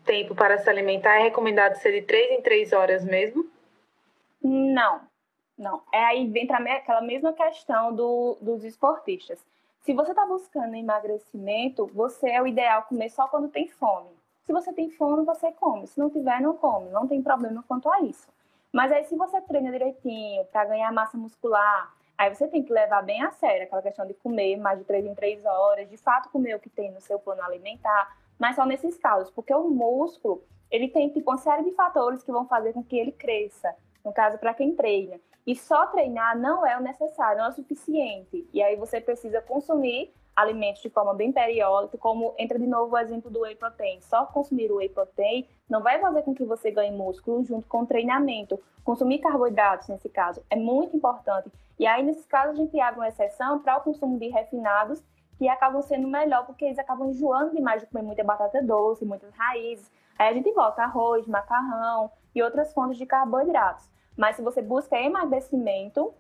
tempo 0.05 0.35
para 0.35 0.57
se 0.59 0.71
alimentar 0.71 1.17
é 1.17 1.25
recomendado 1.25 1.75
ser 1.75 1.93
de 1.93 2.03
3 2.03 2.39
em 2.39 2.43
3 2.43 2.73
horas 2.73 3.05
mesmo? 3.05 3.45
Não, 4.43 5.01
não. 5.59 5.83
É 5.93 6.05
aí 6.05 6.33
entra 6.37 6.59
aquela 6.59 7.01
mesma 7.01 7.33
questão 7.33 7.93
do, 7.93 8.39
dos 8.41 8.63
esportistas. 8.65 9.45
Se 9.83 9.93
você 9.93 10.11
está 10.11 10.25
buscando 10.25 10.75
emagrecimento, 10.75 11.91
você 11.93 12.31
é 12.31 12.43
o 12.43 12.47
ideal 12.47 12.85
comer 12.85 13.11
só 13.11 13.27
quando 13.29 13.49
tem 13.49 13.69
fome. 13.69 14.11
Se 14.45 14.53
você 14.53 14.73
tem 14.73 14.91
fome, 14.91 15.25
você 15.25 15.51
come. 15.53 15.87
Se 15.87 15.99
não 15.99 16.09
tiver, 16.09 16.41
não 16.41 16.57
come. 16.57 16.89
Não 16.91 17.07
tem 17.07 17.21
problema 17.21 17.65
quanto 17.67 17.91
a 17.91 18.01
isso. 18.01 18.29
Mas 18.73 18.93
aí, 18.93 19.05
se 19.05 19.17
você 19.17 19.41
treina 19.41 19.71
direitinho 19.71 20.45
para 20.47 20.65
ganhar 20.67 20.93
massa 20.93 21.17
muscular, 21.17 21.96
Aí 22.19 22.35
você 22.35 22.49
tem 22.49 22.63
que 22.63 22.73
levar 22.73 23.03
bem 23.03 23.23
a 23.23 23.31
sério 23.33 23.65
aquela 23.65 23.83
questão 23.83 24.07
de 24.07 24.15
comer 24.15 24.57
mais 24.57 24.79
de 24.79 24.85
três 24.85 25.05
em 25.05 25.15
três 25.15 25.45
horas, 25.45 25.89
de 25.89 25.97
fato 25.97 26.31
comer 26.31 26.57
o 26.57 26.61
que 26.61 26.71
tem 26.71 26.91
no 26.91 27.01
seu 27.01 27.19
plano 27.19 27.43
alimentar, 27.43 28.17
mas 28.39 28.57
só 28.57 28.65
nesses 28.65 28.97
casos, 28.97 29.31
porque 29.31 29.53
o 29.53 29.69
músculo, 29.69 30.43
ele 30.71 30.89
tem 30.89 31.11
tipo 31.11 31.31
uma 31.31 31.39
série 31.39 31.65
de 31.65 31.73
fatores 31.73 32.23
que 32.23 32.33
vão 32.33 32.47
fazer 32.47 32.73
com 32.73 32.83
que 32.83 32.99
ele 32.99 33.13
cresça, 33.13 33.75
no 34.05 34.13
caso 34.13 34.39
para 34.39 34.55
quem 34.55 34.75
treina. 34.75 35.21
E 35.47 35.55
só 35.55 35.87
treinar 35.87 36.37
não 36.37 36.67
é 36.67 36.77
o 36.77 36.83
necessário, 36.83 37.39
não 37.39 37.47
é 37.47 37.51
o 37.51 37.53
suficiente. 37.53 38.49
E 38.53 38.61
aí 38.63 38.77
você 38.77 39.01
precisa 39.01 39.41
consumir 39.41 40.13
alimentos 40.35 40.83
de 40.83 40.91
forma 40.91 41.15
bem 41.15 41.33
periódica, 41.33 41.97
como 41.97 42.35
entra 42.37 42.59
de 42.59 42.67
novo 42.67 42.95
o 42.95 42.99
exemplo 42.99 43.31
do 43.31 43.41
whey 43.41 43.55
protein. 43.55 44.01
Só 44.01 44.27
consumir 44.27 44.73
o 44.73 44.77
whey 44.77 44.89
protein 44.89 45.47
não 45.69 45.83
vai 45.83 46.01
fazer 46.01 46.23
com 46.23 46.35
que 46.35 46.45
você 46.45 46.71
ganhe 46.71 46.91
músculo 46.91 47.45
junto 47.45 47.69
com 47.69 47.83
o 47.83 47.87
treinamento. 47.87 48.61
Consumir 48.85 49.19
carboidratos, 49.19 49.89
nesse 49.89 50.09
caso, 50.09 50.43
é 50.51 50.57
muito 50.57 50.97
importante. 50.97 51.51
E 51.79 51.87
aí, 51.87 52.03
nesse 52.03 52.27
caso, 52.27 52.53
a 52.53 52.55
gente 52.55 52.79
abre 52.81 53.01
uma 53.01 53.09
exceção 53.09 53.59
para 53.59 53.77
o 53.77 53.81
consumo 53.83 54.19
de 54.19 54.29
refinados, 54.29 55.03
que 55.39 55.49
acabam 55.49 55.83
sendo 55.83 56.09
melhor, 56.09 56.47
porque 56.47 56.65
eles 56.65 56.79
acabam 56.79 57.11
enjoando 57.11 57.55
demais 57.55 57.83
de 57.83 57.89
comer 57.89 58.03
muita 58.03 58.25
batata 58.25 58.63
doce, 58.63 59.05
muitas 59.05 59.35
raízes. 59.35 59.91
Aí 60.19 60.29
a 60.29 60.33
gente 60.33 60.51
volta 60.53 60.83
arroz, 60.83 61.27
macarrão 61.27 62.11
e 62.35 62.43
outras 62.43 62.73
fontes 62.73 62.97
de 62.97 63.05
carboidratos. 63.05 63.87
Mas 64.17 64.37
se 64.37 64.43
você 64.43 64.63
busca 64.63 64.99
emagrecimento, 64.99 66.15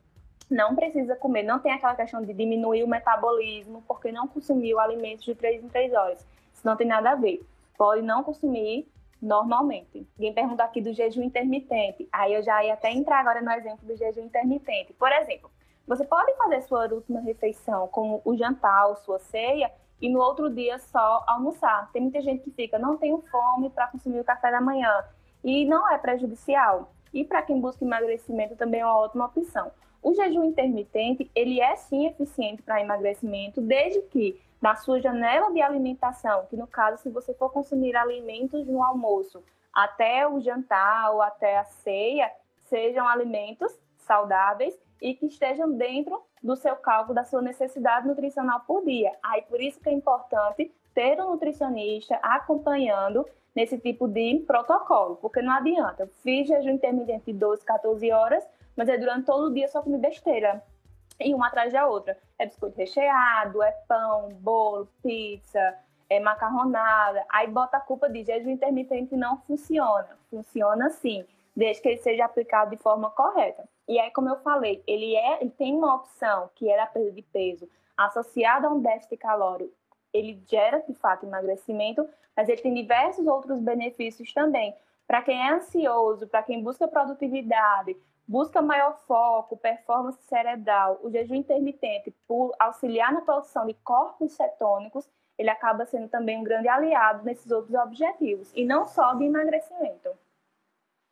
não 0.51 0.77
precisa 0.77 1.16
comer, 1.16 1.42
não 1.42 1.59
tem 1.59 1.73
aquela 1.73 1.95
questão 1.95 2.23
de 2.23 2.35
diminuir 2.35 2.85
o 2.85 2.88
metabolismo 2.88 3.83
porque 3.88 4.12
não 4.12 4.29
consumiu 4.29 4.79
alimentos 4.79 5.25
de 5.25 5.35
3 5.35 5.64
em 5.64 5.69
3 5.69 5.95
horas. 5.95 6.27
Isso 6.53 6.66
não 6.66 6.77
tem 6.77 6.87
nada 6.87 7.12
a 7.12 7.14
ver. 7.14 7.45
Pode 7.79 8.03
não 8.03 8.23
consumir 8.23 8.87
normalmente. 9.21 10.07
Alguém 10.17 10.33
pergunta 10.33 10.63
aqui 10.63 10.81
do 10.81 10.93
jejum 10.93 11.23
intermitente. 11.23 12.09
Aí 12.13 12.35
eu 12.35 12.43
já 12.43 12.65
ia 12.65 12.75
até 12.75 12.91
entrar 12.93 13.21
agora 13.21 13.41
no 13.41 13.51
exemplo 13.51 13.87
do 13.87 13.97
jejum 13.97 14.23
intermitente. 14.23 14.93
Por 14.93 15.11
exemplo, 15.13 15.51
você 15.87 16.05
pode 16.05 16.35
fazer 16.37 16.63
sua 16.63 16.87
última 16.93 17.21
refeição 17.21 17.89
como 17.89 18.21
o 18.25 18.37
jantar 18.37 18.89
ou 18.89 18.97
sua 18.97 19.19
ceia 19.19 19.71
e 20.01 20.09
no 20.09 20.21
outro 20.21 20.51
dia 20.51 20.79
só 20.79 21.25
almoçar. 21.27 21.91
Tem 21.93 22.03
muita 22.03 22.21
gente 22.21 22.43
que 22.43 22.51
fica, 22.51 22.79
não 22.79 22.97
tenho 22.97 23.23
fome 23.31 23.71
para 23.71 23.89
consumir 23.89 24.21
o 24.21 24.25
café 24.25 24.51
da 24.51 24.61
manhã. 24.61 24.93
E 25.43 25.65
não 25.65 25.91
é 25.91 25.97
prejudicial. 25.97 26.93
E 27.13 27.25
para 27.25 27.43
quem 27.43 27.61
busca 27.61 27.85
emagrecimento 27.85 28.57
também 28.57 28.81
é 28.81 28.85
uma 28.85 28.99
ótima 28.99 29.27
opção. 29.27 29.71
O 30.03 30.15
jejum 30.15 30.45
intermitente, 30.45 31.31
ele 31.35 31.61
é 31.61 31.75
sim 31.77 32.07
eficiente 32.07 32.63
para 32.63 32.81
emagrecimento, 32.81 33.61
desde 33.61 34.03
que 34.03 34.41
na 34.61 34.75
sua 34.77 35.01
janela 35.01 35.53
de 35.53 35.61
alimentação, 35.61 36.47
que 36.47 36.57
no 36.57 36.66
caso, 36.66 37.03
se 37.03 37.11
você 37.11 37.35
for 37.35 37.51
consumir 37.51 37.97
alimentos 37.97 38.66
no 38.66 38.83
almoço 38.83 39.42
até 39.73 40.27
o 40.27 40.40
jantar 40.40 41.12
ou 41.12 41.21
até 41.21 41.59
a 41.59 41.64
ceia, 41.64 42.31
sejam 42.64 43.07
alimentos 43.07 43.73
saudáveis 43.99 44.75
e 45.01 45.14
que 45.14 45.27
estejam 45.27 45.71
dentro 45.73 46.23
do 46.42 46.57
seu 46.57 46.77
cálculo 46.77 47.14
da 47.14 47.25
sua 47.25 47.42
necessidade 47.42 48.07
nutricional 48.07 48.61
por 48.66 48.85
dia. 48.85 49.12
Aí 49.23 49.42
por 49.42 49.61
isso 49.61 49.81
que 49.81 49.88
é 49.88 49.92
importante 49.92 50.73
ter 50.95 51.21
um 51.21 51.31
nutricionista 51.31 52.16
acompanhando 52.23 53.27
nesse 53.55 53.79
tipo 53.79 54.09
de 54.09 54.42
protocolo, 54.47 55.16
porque 55.16 55.42
não 55.42 55.53
adianta, 55.53 56.09
fiz 56.23 56.47
jejum 56.47 56.71
intermitente 56.71 57.33
de 57.33 57.38
12, 57.38 57.64
14 57.64 58.12
horas, 58.12 58.47
mas 58.77 58.88
é 58.88 58.97
durante 58.99 59.27
todo 59.27 59.47
o 59.47 59.55
dia 59.55 59.69
só 59.69 59.83
comer 59.83 59.99
besteira. 59.99 60.62
E 61.19 61.35
uma 61.35 61.49
atrás 61.49 61.73
da 61.73 61.87
outra. 61.87 62.19
É 62.39 62.47
biscoito 62.47 62.77
recheado, 62.77 63.63
é 63.63 63.73
pão, 63.89 64.29
bolo, 64.41 64.89
pizza, 65.03 65.77
é 66.09 66.21
macarronada. 66.21 67.25
Aí 67.29 67.47
bota 67.49 67.77
a 67.77 67.81
culpa 67.81 68.09
de 68.09 68.25
jejum 68.25 68.51
intermitente 68.51 69.17
não 69.17 69.39
funciona. 69.43 70.19
Funciona 70.31 70.91
sim, 70.91 71.25
desde 71.55 71.83
que 71.83 71.89
ele 71.89 71.99
seja 71.99 72.25
aplicado 72.25 72.71
de 72.71 72.77
forma 72.77 73.11
correta. 73.11 73.69
E 73.89 73.99
aí, 73.99 74.11
como 74.11 74.29
eu 74.29 74.37
falei, 74.41 74.83
ele, 74.87 75.15
é, 75.15 75.41
ele 75.41 75.51
tem 75.51 75.75
uma 75.75 75.95
opção, 75.95 76.51
que 76.55 76.69
é 76.69 76.81
a 76.81 76.87
perda 76.87 77.13
de 77.13 77.23
peso, 77.23 77.69
associada 77.97 78.67
a 78.67 78.71
um 78.71 78.81
déficit 78.81 79.17
calórico. 79.17 79.73
Ele 80.13 80.43
gera, 80.47 80.81
de 80.81 80.95
fato, 80.95 81.25
emagrecimento, 81.25 82.09
mas 82.37 82.49
ele 82.49 82.61
tem 82.61 82.75
diversos 82.75 83.27
outros 83.27 83.61
benefícios 83.61 84.33
também. 84.33 84.75
Para 85.07 85.23
quem 85.23 85.41
é 85.41 85.53
ansioso, 85.53 86.27
para 86.27 86.43
quem 86.43 86.63
busca 86.63 86.89
produtividade, 86.89 87.97
busca 88.27 88.61
maior 88.61 88.99
foco, 89.07 89.57
performance 89.57 90.21
cerebral, 90.23 90.99
o 91.03 91.11
jejum 91.11 91.35
intermitente, 91.35 92.11
por 92.27 92.55
auxiliar 92.59 93.12
na 93.12 93.21
produção 93.21 93.67
de 93.67 93.75
corpos 93.75 94.33
cetônicos, 94.33 95.09
ele 95.39 95.51
acaba 95.51 95.85
sendo 95.87 96.09
também 96.09 96.39
um 96.39 96.45
grande 96.45 96.69
aliado 96.69 97.25
nesses 97.25 97.51
outros 97.51 97.75
objetivos, 97.75 98.51
e 98.55 98.65
não 98.65 98.87
só 98.87 99.15
de 99.15 99.25
emagrecimento. 99.25 100.11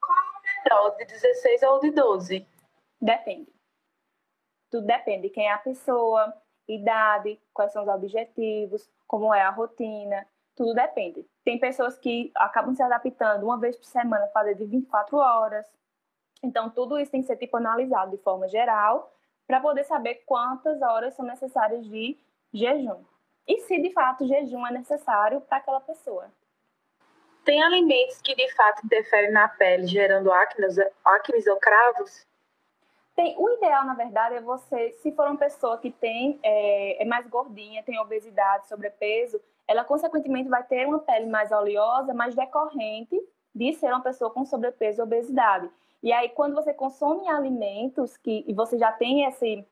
Qual 0.00 0.18
é 0.18 0.38
o 0.38 0.64
melhor, 0.64 0.96
de 0.96 1.04
16 1.04 1.62
ou 1.62 1.80
de 1.80 1.90
12? 1.90 2.46
Depende. 3.00 3.52
Tudo 4.70 4.86
depende 4.86 5.28
de 5.28 5.30
quem 5.30 5.46
é 5.46 5.52
a 5.52 5.58
pessoa, 5.58 6.34
idade, 6.66 7.40
quais 7.52 7.72
são 7.72 7.82
os 7.82 7.88
objetivos, 7.88 8.90
como 9.06 9.32
é 9.32 9.42
a 9.42 9.50
rotina, 9.50 10.26
tudo 10.56 10.72
depende. 10.72 11.26
Tem 11.44 11.58
pessoas 11.58 11.98
que 11.98 12.32
acabam 12.34 12.74
se 12.74 12.82
adaptando 12.82 13.44
uma 13.44 13.58
vez 13.58 13.76
por 13.76 13.84
semana, 13.84 14.26
fazer 14.28 14.54
de 14.54 14.64
24 14.64 15.16
horas. 15.16 15.66
Então, 16.42 16.70
tudo 16.70 16.98
isso 16.98 17.10
tem 17.10 17.20
que 17.20 17.26
ser 17.26 17.36
tipo 17.36 17.56
analisado 17.56 18.10
de 18.10 18.22
forma 18.22 18.48
geral 18.48 19.12
para 19.46 19.60
poder 19.60 19.84
saber 19.84 20.22
quantas 20.26 20.80
horas 20.82 21.14
são 21.14 21.24
necessárias 21.24 21.86
de 21.86 22.18
jejum. 22.52 23.02
E 23.46 23.60
se 23.60 23.80
de 23.80 23.90
fato 23.92 24.26
jejum 24.26 24.66
é 24.66 24.72
necessário 24.72 25.40
para 25.40 25.58
aquela 25.58 25.80
pessoa. 25.80 26.30
Tem 27.44 27.62
alimentos 27.62 28.22
que 28.22 28.34
de 28.34 28.54
fato 28.54 28.84
interferem 28.84 29.30
na 29.30 29.48
pele, 29.48 29.86
gerando 29.86 30.32
acnes, 30.32 30.76
acnes 31.04 31.46
ou 31.46 31.56
cravos? 31.56 32.26
Tem, 33.14 33.36
o 33.38 33.48
ideal, 33.50 33.84
na 33.84 33.94
verdade, 33.94 34.36
é 34.36 34.40
você, 34.40 34.92
se 35.02 35.12
for 35.12 35.28
uma 35.28 35.36
pessoa 35.36 35.78
que 35.78 35.90
tem 35.90 36.40
é, 36.42 37.02
é 37.02 37.04
mais 37.04 37.26
gordinha, 37.28 37.82
tem 37.82 37.98
obesidade, 38.00 38.66
sobrepeso, 38.66 39.40
ela 39.68 39.84
consequentemente 39.84 40.48
vai 40.48 40.64
ter 40.64 40.86
uma 40.86 40.98
pele 40.98 41.26
mais 41.26 41.52
oleosa, 41.52 42.12
mais 42.12 42.34
decorrente 42.34 43.16
de 43.54 43.72
ser 43.74 43.86
uma 43.86 44.02
pessoa 44.02 44.30
com 44.30 44.44
sobrepeso 44.44 45.00
e 45.00 45.04
obesidade. 45.04 45.70
E 46.04 46.12
aí, 46.12 46.28
quando 46.28 46.54
você 46.54 46.74
consome 46.74 47.26
alimentos 47.30 48.14
que 48.18 48.44
e 48.46 48.52
você 48.52 48.76
já 48.76 48.92
tem 48.92 49.24
esse, 49.24 49.66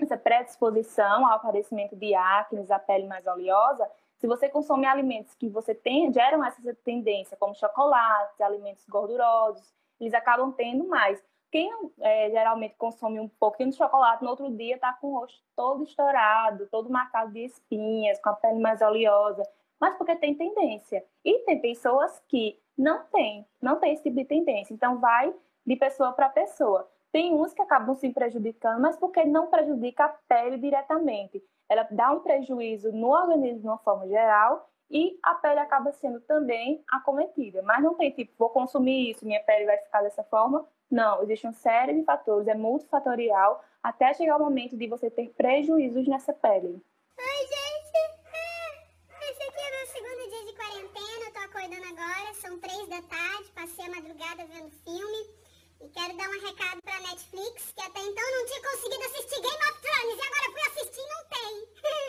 essa 0.00 0.16
predisposição 0.16 1.24
ao 1.24 1.34
aparecimento 1.34 1.94
de 1.94 2.12
acne, 2.12 2.66
a 2.68 2.78
pele 2.80 3.06
mais 3.06 3.24
oleosa, 3.24 3.88
se 4.18 4.26
você 4.26 4.48
consome 4.48 4.84
alimentos 4.84 5.32
que 5.36 5.48
você 5.48 5.76
tem, 5.76 6.12
geram 6.12 6.44
essa 6.44 6.74
tendência, 6.82 7.36
como 7.36 7.54
chocolates, 7.54 8.40
alimentos 8.40 8.84
gordurosos, 8.88 9.72
eles 10.00 10.12
acabam 10.12 10.50
tendo 10.50 10.88
mais. 10.88 11.22
Quem 11.52 11.70
é, 12.00 12.30
geralmente 12.30 12.74
consome 12.74 13.20
um 13.20 13.28
pouquinho 13.28 13.70
de 13.70 13.76
chocolate, 13.76 14.24
no 14.24 14.30
outro 14.30 14.50
dia 14.50 14.74
está 14.74 14.92
com 14.94 15.06
o 15.06 15.20
rosto 15.20 15.40
todo 15.54 15.84
estourado, 15.84 16.66
todo 16.66 16.90
marcado 16.90 17.30
de 17.30 17.44
espinhas, 17.44 18.20
com 18.20 18.30
a 18.30 18.32
pele 18.32 18.58
mais 18.58 18.82
oleosa, 18.82 19.44
mas 19.80 19.96
porque 19.96 20.16
tem 20.16 20.34
tendência. 20.34 21.04
E 21.24 21.44
tem 21.44 21.60
pessoas 21.60 22.20
que 22.26 22.58
não 22.76 23.04
têm, 23.04 23.46
não 23.62 23.78
tem 23.78 23.92
esse 23.92 24.02
tipo 24.02 24.16
de 24.16 24.24
tendência. 24.24 24.74
Então, 24.74 24.98
vai 24.98 25.32
de 25.66 25.76
pessoa 25.76 26.12
para 26.12 26.28
pessoa. 26.28 26.88
Tem 27.10 27.34
uns 27.34 27.52
que 27.52 27.62
acabam 27.62 27.94
se 27.94 28.10
prejudicando, 28.10 28.80
mas 28.80 28.96
porque 28.96 29.24
não 29.24 29.48
prejudica 29.48 30.04
a 30.04 30.08
pele 30.28 30.58
diretamente. 30.58 31.42
Ela 31.68 31.86
dá 31.90 32.12
um 32.12 32.20
prejuízo 32.20 32.92
no 32.92 33.08
organismo 33.08 33.60
de 33.60 33.66
uma 33.66 33.78
forma 33.78 34.06
geral 34.06 34.68
e 34.90 35.18
a 35.22 35.34
pele 35.34 35.58
acaba 35.58 35.92
sendo 35.92 36.20
também 36.20 36.84
acometida. 36.90 37.62
Mas 37.62 37.82
não 37.82 37.94
tem 37.94 38.10
tipo, 38.10 38.32
vou 38.38 38.50
consumir 38.50 39.10
isso, 39.10 39.24
minha 39.24 39.42
pele 39.42 39.64
vai 39.64 39.78
ficar 39.78 40.02
dessa 40.02 40.22
forma. 40.24 40.66
Não, 40.90 41.22
existe 41.22 41.46
uma 41.46 41.52
série 41.52 41.94
de 41.94 42.04
fatores, 42.04 42.46
é 42.46 42.54
multifatorial, 42.54 43.64
até 43.82 44.14
chegar 44.14 44.36
o 44.36 44.44
momento 44.44 44.76
de 44.76 44.86
você 44.86 45.10
ter 45.10 45.30
prejuízos 45.30 46.06
nessa 46.06 46.32
pele. 46.32 46.68
Oi, 46.68 47.46
gente! 47.46 47.96
É, 48.32 49.30
esse 49.30 49.42
aqui 49.42 49.60
é 49.60 49.70
meu 49.76 49.86
segundo 49.86 50.30
dia 50.30 50.44
de 50.44 50.54
quarentena, 50.54 51.26
eu 51.26 51.32
tô 51.32 51.40
acordando 51.40 51.86
agora, 51.92 52.34
são 52.34 52.60
três 52.60 52.88
da 52.88 53.02
tarde, 53.02 53.50
passei 53.54 53.86
a 53.86 53.88
madrugada 53.88 54.44
vendo 54.44 54.70
filme. 54.70 55.45
E 55.80 55.88
quero 55.90 56.16
dar 56.16 56.28
um 56.28 56.40
recado 56.40 56.82
pra 56.82 57.00
Netflix, 57.00 57.72
que 57.74 57.82
até 57.82 58.00
então 58.00 58.30
não 58.32 58.46
tinha 58.46 58.62
conseguido 58.62 59.04
assistir 59.04 59.40
Game 59.40 59.64
of 59.70 59.80
Thrones, 59.80 60.18
e 60.18 60.26
agora 60.26 60.52
fui 60.52 60.62
assistir 60.62 61.00
e 61.00 61.08
não 61.08 61.24
tem. 61.34 61.66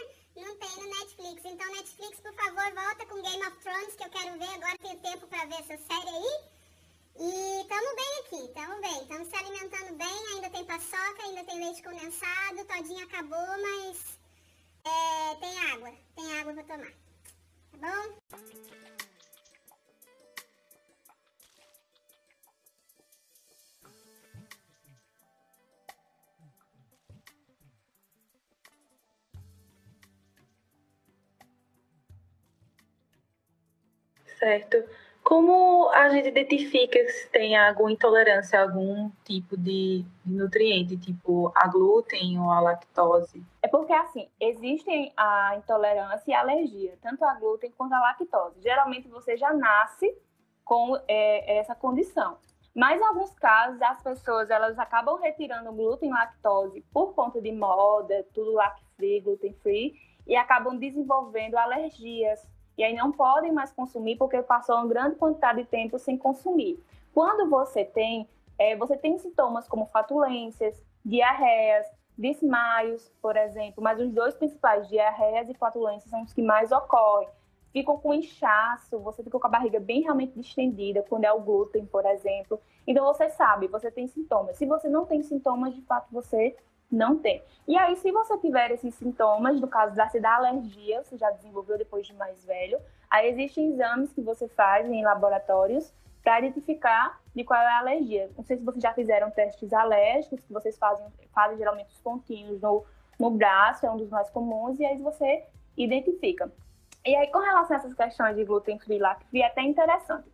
não 0.46 0.56
tem 0.56 0.84
no 0.84 1.00
Netflix. 1.00 1.46
Então, 1.46 1.74
Netflix, 1.74 2.20
por 2.20 2.34
favor, 2.34 2.74
volta 2.74 3.06
com 3.06 3.22
Game 3.22 3.46
of 3.46 3.58
Thrones, 3.58 3.96
que 3.96 4.04
eu 4.04 4.10
quero 4.10 4.38
ver 4.40 4.50
agora, 4.56 4.78
tenho 4.78 5.00
tempo 5.00 5.28
pra 5.28 5.46
ver 5.46 5.56
essa 5.56 5.78
série 5.78 6.10
aí. 6.10 6.58
E 7.20 7.62
estamos 7.62 7.96
bem 7.96 8.20
aqui, 8.20 8.46
estamos 8.46 8.80
bem, 8.80 9.02
estamos 9.02 9.28
se 9.28 9.36
alimentando 9.36 9.96
bem, 9.96 10.28
ainda 10.34 10.50
tem 10.52 10.66
paçoca, 10.66 11.24
ainda 11.24 11.44
tem 11.46 11.60
leite 11.60 11.82
condensado, 11.82 12.66
todinho 12.66 13.04
acabou, 13.04 13.48
mas 13.60 14.20
é, 14.86 15.36
tem 15.40 15.60
água, 15.72 15.94
tem 16.16 16.40
água 16.40 16.54
para 16.54 16.64
tomar, 16.64 16.94
tá 17.72 17.78
bom? 17.80 18.87
Certo. 34.48 34.78
Como 35.26 35.90
a 35.90 36.08
gente 36.08 36.30
identifica 36.30 36.98
se 37.10 37.30
tem 37.30 37.58
alguma 37.58 37.92
intolerância 37.92 38.58
a 38.58 38.64
algum 38.64 39.12
tipo 39.26 39.58
de 39.58 40.06
nutriente, 40.26 40.96
tipo 40.96 41.52
a 41.54 41.68
glúten 41.68 42.40
ou 42.40 42.50
a 42.50 42.62
lactose? 42.62 43.44
É 43.62 43.68
porque, 43.68 43.92
assim, 43.92 44.30
existem 44.40 45.12
a 45.18 45.56
intolerância 45.58 46.32
e 46.32 46.34
a 46.34 46.40
alergia, 46.40 46.98
tanto 47.02 47.26
a 47.26 47.34
glúten 47.34 47.74
quanto 47.78 47.92
a 47.92 48.00
lactose. 48.00 48.62
Geralmente 48.62 49.10
você 49.10 49.36
já 49.36 49.52
nasce 49.52 50.18
com 50.64 50.98
é, 51.10 51.58
essa 51.58 51.76
condição. 51.76 52.38
Mas 52.74 53.02
em 53.02 53.04
alguns 53.04 53.34
casos, 53.34 53.82
as 53.82 54.02
pessoas 54.02 54.50
elas 54.50 54.80
acabam 54.80 55.20
retirando 55.20 55.74
glúten 55.74 56.08
e 56.08 56.14
lactose 56.14 56.86
por 56.94 57.14
conta 57.14 57.42
de 57.42 57.52
moda, 57.52 58.26
tudo 58.34 58.54
lact-free, 58.54 59.20
gluten-free, 59.20 59.94
e 60.26 60.38
acabam 60.38 60.78
desenvolvendo 60.78 61.56
alergias 61.56 62.48
e 62.78 62.84
aí 62.84 62.96
não 62.96 63.12
podem 63.12 63.52
mais 63.52 63.72
consumir 63.72 64.18
porque 64.18 64.42
passou 64.42 64.76
uma 64.76 64.88
grande 64.88 65.16
quantidade 65.16 65.64
de 65.64 65.68
tempo 65.68 65.98
sem 65.98 66.18
consumir. 66.18 66.80
Quando 67.14 67.50
você 67.50 67.84
tem, 67.84 68.30
é, 68.58 68.76
você 68.76 68.96
tem 68.96 69.18
sintomas 69.18 69.68
como 69.68 69.88
fatulências, 69.88 70.80
diarreias, 71.04 71.88
desmaios, 72.18 73.12
por 73.22 73.36
exemplo, 73.36 73.84
mas 73.84 74.00
os 74.00 74.12
dois 74.12 74.36
principais, 74.36 74.88
diarreias 74.88 75.50
e 75.50 75.54
fatulências, 75.54 76.10
são 76.10 76.22
os 76.24 76.34
que 76.34 76.42
mais 76.42 76.72
ocorrem. 76.72 77.30
Ficam 77.72 77.98
com 77.98 78.14
inchaço, 78.14 78.98
você 79.00 79.24
fica 79.24 79.40
com 79.40 79.48
a 79.48 79.50
barriga 79.50 79.80
bem 79.80 80.02
realmente 80.02 80.34
distendida, 80.40 81.04
quando 81.08 81.26
é 81.26 81.32
o 81.32 81.42
glúten, 81.42 81.86
por 81.86 82.06
exemplo. 82.06 82.60
Então 82.88 83.06
você 83.06 83.30
sabe, 83.30 83.68
você 83.68 83.92
tem 83.92 84.08
sintomas. 84.08 84.58
Se 84.58 84.66
você 84.66 84.88
não 84.88 85.06
tem 85.06 85.22
sintomas, 85.22 85.76
de 85.76 85.82
fato 85.82 86.08
você 86.12 86.56
não 86.92 87.18
tem. 87.18 87.44
E 87.68 87.78
aí, 87.78 87.96
se 87.98 88.12
você 88.12 88.38
tiver 88.38 88.72
esses 88.72 88.96
sintomas, 88.96 89.60
no 89.60 89.68
caso 89.68 89.96
da, 89.96 90.06
da 90.06 90.36
alergia, 90.36 91.04
você 91.04 91.18
já 91.18 91.30
desenvolveu 91.32 91.78
depois 91.78 92.08
de 92.08 92.14
mais 92.14 92.44
velho, 92.46 92.80
aí 93.10 93.30
existem 93.30 93.74
exames 93.74 94.12
que 94.14 94.22
você 94.22 94.48
faz 94.48 94.90
em 94.90 95.04
laboratórios 95.04 95.94
para 96.24 96.40
identificar 96.40 97.22
de 97.36 97.44
qual 97.44 97.60
é 97.60 97.68
a 97.68 97.80
alergia. 97.80 98.30
Não 98.38 98.44
sei 98.44 98.58
se 98.58 98.64
vocês 98.64 98.82
já 98.82 98.94
fizeram 98.94 99.32
testes 99.32 99.72
alérgicos, 99.74 100.42
que 100.42 100.52
vocês 100.52 100.78
fazem, 100.78 101.06
fazem 101.34 101.58
geralmente 101.58 101.92
os 101.92 102.00
pontinhos 102.00 102.62
no, 102.62 102.84
no 103.20 103.32
braço, 103.32 103.86
é 103.86 103.92
um 103.92 103.98
dos 103.98 104.10
mais 104.10 104.30
comuns, 104.30 104.80
e 104.80 104.86
aí 104.86 104.98
você 104.98 105.46
identifica. 105.78 106.52
E 107.06 107.16
aí, 107.16 107.28
com 107.28 107.40
relação 107.40 107.78
a 107.78 107.80
essas 107.80 107.94
questões 107.94 108.36
de 108.36 108.44
glúten 108.44 108.80
free 108.80 109.00
e 109.32 109.42
é 109.42 109.46
até 109.46 109.62
interessante. 109.62 110.28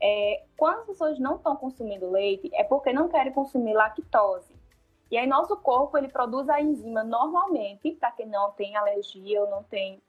É, 0.00 0.42
quando 0.56 0.80
as 0.80 0.86
pessoas 0.86 1.18
não 1.18 1.36
estão 1.36 1.56
consumindo 1.56 2.10
leite, 2.10 2.50
é 2.54 2.64
porque 2.64 2.92
não 2.92 3.08
querem 3.08 3.32
consumir 3.32 3.74
lactose. 3.74 4.53
E 5.14 5.16
aí 5.16 5.28
nosso 5.28 5.56
corpo 5.56 5.96
ele 5.96 6.08
produz 6.08 6.48
a 6.48 6.60
enzima 6.60 7.04
normalmente, 7.04 7.92
para 7.92 8.10
quem 8.10 8.26
não 8.26 8.50
tem 8.50 8.76
alergia 8.76 9.42
ou 9.42 9.48
não 9.48 9.62
tem 9.62 10.02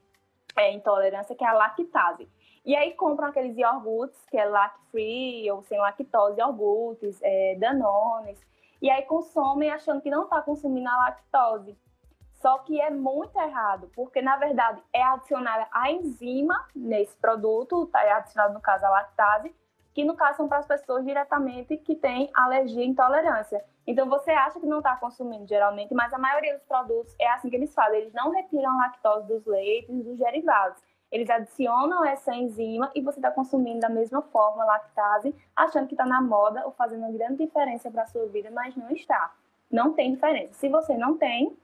é, 0.55 0.73
intolerância, 0.73 1.35
que 1.35 1.43
é 1.43 1.47
a 1.47 1.53
lactase. 1.53 2.27
E 2.65 2.75
aí 2.75 2.91
compram 2.95 3.27
aqueles 3.27 3.55
iogurtes 3.55 4.19
que 4.31 4.35
é 4.35 4.45
lact-free 4.45 5.51
ou 5.51 5.61
sem 5.61 5.77
lactose, 5.77 6.39
iogurtes, 6.39 7.19
é, 7.21 7.53
danones, 7.59 8.39
e 8.81 8.89
aí 8.89 9.03
consomem 9.03 9.69
achando 9.69 10.01
que 10.01 10.09
não 10.09 10.23
está 10.23 10.41
consumindo 10.41 10.89
a 10.89 10.97
lactose. 10.97 11.77
Só 12.41 12.57
que 12.57 12.81
é 12.81 12.89
muito 12.89 13.39
errado, 13.39 13.91
porque 13.95 14.23
na 14.23 14.37
verdade 14.37 14.81
é 14.91 15.03
adicionada 15.03 15.67
a 15.71 15.91
enzima 15.91 16.67
nesse 16.75 17.15
produto, 17.17 17.85
tá? 17.91 18.03
é 18.03 18.11
adicionado 18.11 18.55
no 18.55 18.59
caso 18.59 18.83
a 18.83 18.89
lactase, 18.89 19.53
que 19.95 20.03
no 20.03 20.13
caso 20.13 20.35
são 20.35 20.47
para 20.49 20.57
as 20.57 20.67
pessoas 20.67 21.05
diretamente 21.05 21.77
que 21.77 21.95
têm 21.95 22.29
alergia 22.33 22.83
e 22.83 22.87
intolerância. 22.87 23.63
Então 23.87 24.09
você 24.09 24.29
acha 24.29 24.59
que 24.59 24.65
não 24.65 24.79
está 24.79 24.97
consumindo 24.97 25.47
geralmente, 25.47 25.93
mas 25.93 26.13
a 26.13 26.17
maioria 26.17 26.53
dos 26.53 26.63
produtos 26.63 27.15
é 27.17 27.25
assim 27.29 27.49
que 27.49 27.55
eles 27.55 27.73
fazem. 27.73 28.01
Eles 28.01 28.13
não 28.13 28.29
retiram 28.29 28.75
lactose 28.75 29.25
dos 29.25 29.45
leites, 29.45 30.03
dos 30.03 30.17
derivados. 30.17 30.83
Eles 31.09 31.29
adicionam 31.29 32.03
essa 32.03 32.35
enzima 32.35 32.91
e 32.93 32.99
você 32.99 33.19
está 33.19 33.31
consumindo 33.31 33.79
da 33.79 33.87
mesma 33.87 34.21
forma 34.21 34.65
lactase, 34.65 35.33
achando 35.55 35.87
que 35.87 35.93
está 35.93 36.05
na 36.05 36.21
moda 36.21 36.65
ou 36.65 36.73
fazendo 36.73 37.03
uma 37.03 37.11
grande 37.13 37.45
diferença 37.45 37.89
para 37.89 38.01
a 38.03 38.07
sua 38.07 38.25
vida, 38.25 38.51
mas 38.51 38.75
não 38.75 38.91
está. 38.91 39.33
Não 39.71 39.93
tem 39.93 40.13
diferença. 40.13 40.55
Se 40.55 40.67
você 40.67 40.97
não 40.97 41.17
tem 41.17 41.55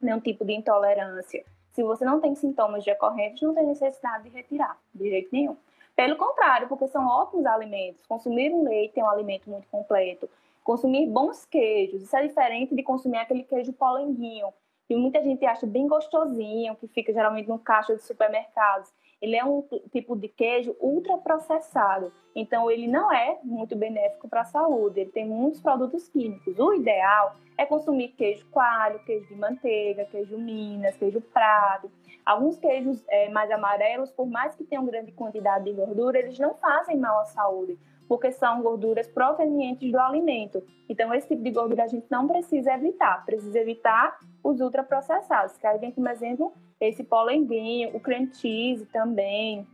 nenhum 0.00 0.20
tipo 0.20 0.44
de 0.44 0.52
intolerância, 0.52 1.44
se 1.72 1.82
você 1.82 2.04
não 2.04 2.20
tem 2.20 2.36
sintomas 2.36 2.84
decorrentes, 2.84 3.42
não 3.42 3.54
tem 3.54 3.66
necessidade 3.66 4.22
de 4.22 4.30
retirar, 4.30 4.78
de 4.94 5.10
jeito 5.10 5.30
nenhum. 5.32 5.56
Pelo 5.94 6.16
contrário, 6.16 6.68
porque 6.68 6.88
são 6.88 7.06
ótimos 7.06 7.44
alimentos. 7.44 8.04
Consumir 8.06 8.52
um 8.52 8.64
leite 8.64 8.98
é 8.98 9.04
um 9.04 9.10
alimento 9.10 9.50
muito 9.50 9.68
completo. 9.68 10.28
Consumir 10.64 11.06
bons 11.06 11.44
queijos. 11.44 12.02
Isso 12.02 12.16
é 12.16 12.26
diferente 12.26 12.74
de 12.74 12.82
consumir 12.82 13.18
aquele 13.18 13.42
queijo 13.42 13.72
polenguinho, 13.72 14.48
que 14.88 14.96
muita 14.96 15.22
gente 15.22 15.44
acha 15.44 15.66
bem 15.66 15.86
gostosinho, 15.86 16.76
que 16.76 16.88
fica 16.88 17.12
geralmente 17.12 17.48
no 17.48 17.58
caixa 17.58 17.94
de 17.94 18.02
supermercados. 18.02 18.92
Ele 19.22 19.36
é 19.36 19.44
um 19.44 19.62
tipo 19.92 20.16
de 20.16 20.26
queijo 20.26 20.74
ultraprocessado, 20.80 22.12
então 22.34 22.68
ele 22.68 22.88
não 22.88 23.12
é 23.12 23.38
muito 23.44 23.76
benéfico 23.76 24.28
para 24.28 24.40
a 24.40 24.44
saúde, 24.44 24.98
ele 24.98 25.10
tem 25.10 25.24
muitos 25.24 25.60
produtos 25.60 26.08
químicos. 26.08 26.58
O 26.58 26.74
ideal 26.74 27.36
é 27.56 27.64
consumir 27.64 28.08
queijo 28.08 28.44
coalho, 28.50 28.98
queijo 29.04 29.28
de 29.28 29.36
manteiga, 29.36 30.04
queijo 30.06 30.36
Minas, 30.36 30.96
queijo 30.96 31.20
Prado. 31.20 31.88
Alguns 32.26 32.58
queijos 32.58 33.02
é, 33.08 33.28
mais 33.28 33.50
amarelos, 33.52 34.10
por 34.10 34.26
mais 34.26 34.56
que 34.56 34.64
tenham 34.64 34.84
grande 34.84 35.12
quantidade 35.12 35.64
de 35.64 35.72
gordura, 35.72 36.18
eles 36.18 36.38
não 36.38 36.54
fazem 36.54 36.96
mal 36.96 37.20
à 37.20 37.24
saúde 37.26 37.78
porque 38.08 38.32
são 38.32 38.62
gorduras 38.62 39.08
provenientes 39.08 39.90
do 39.90 39.98
alimento. 39.98 40.62
Então, 40.88 41.12
esse 41.14 41.28
tipo 41.28 41.42
de 41.42 41.50
gordura 41.50 41.84
a 41.84 41.88
gente 41.88 42.06
não 42.10 42.26
precisa 42.28 42.72
evitar, 42.72 43.24
precisa 43.24 43.58
evitar 43.58 44.18
os 44.42 44.60
ultraprocessados, 44.60 45.56
que 45.56 45.66
aí 45.66 45.78
vem 45.78 45.92
como 45.92 46.08
exemplo 46.08 46.52
esse 46.80 47.04
polenguinho, 47.04 47.96
o 47.96 48.00
cream 48.00 48.28
cheese 48.34 48.84
também, 48.86 49.66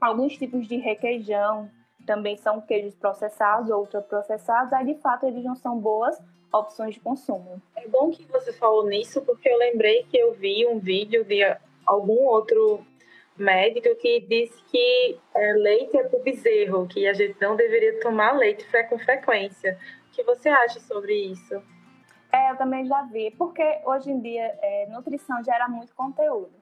alguns 0.00 0.36
tipos 0.36 0.66
de 0.66 0.76
requeijão 0.76 1.68
também 2.06 2.36
são 2.36 2.60
queijos 2.60 2.94
processados 2.94 3.70
ou 3.70 3.80
ultraprocessados, 3.80 4.72
aí 4.72 4.86
de 4.86 5.00
fato 5.00 5.26
eles 5.26 5.44
não 5.44 5.54
são 5.54 5.78
boas 5.78 6.20
opções 6.52 6.94
de 6.94 7.00
consumo. 7.00 7.62
É 7.76 7.86
bom 7.88 8.10
que 8.10 8.24
você 8.24 8.52
falou 8.52 8.86
nisso, 8.86 9.22
porque 9.22 9.48
eu 9.48 9.58
lembrei 9.58 10.04
que 10.04 10.18
eu 10.18 10.32
vi 10.34 10.66
um 10.66 10.78
vídeo 10.78 11.24
de 11.24 11.42
algum 11.86 12.24
outro 12.26 12.84
médico 13.36 13.94
que 13.96 14.20
disse 14.20 14.62
que 14.64 15.18
é, 15.34 15.52
leite 15.54 15.96
é 15.96 16.04
para 16.04 16.18
bezerro, 16.20 16.86
que 16.86 17.06
a 17.06 17.12
gente 17.12 17.40
não 17.40 17.56
deveria 17.56 18.00
tomar 18.00 18.32
leite 18.32 18.66
com 18.88 18.98
frequência. 18.98 19.78
O 20.08 20.12
que 20.12 20.22
você 20.22 20.48
acha 20.48 20.80
sobre 20.80 21.14
isso? 21.14 21.62
É, 22.30 22.50
eu 22.50 22.56
também 22.56 22.86
já 22.86 23.02
vi, 23.02 23.30
porque 23.32 23.62
hoje 23.84 24.10
em 24.10 24.20
dia 24.20 24.58
é, 24.62 24.86
nutrição 24.90 25.42
gera 25.44 25.68
muito 25.68 25.94
conteúdo. 25.94 26.52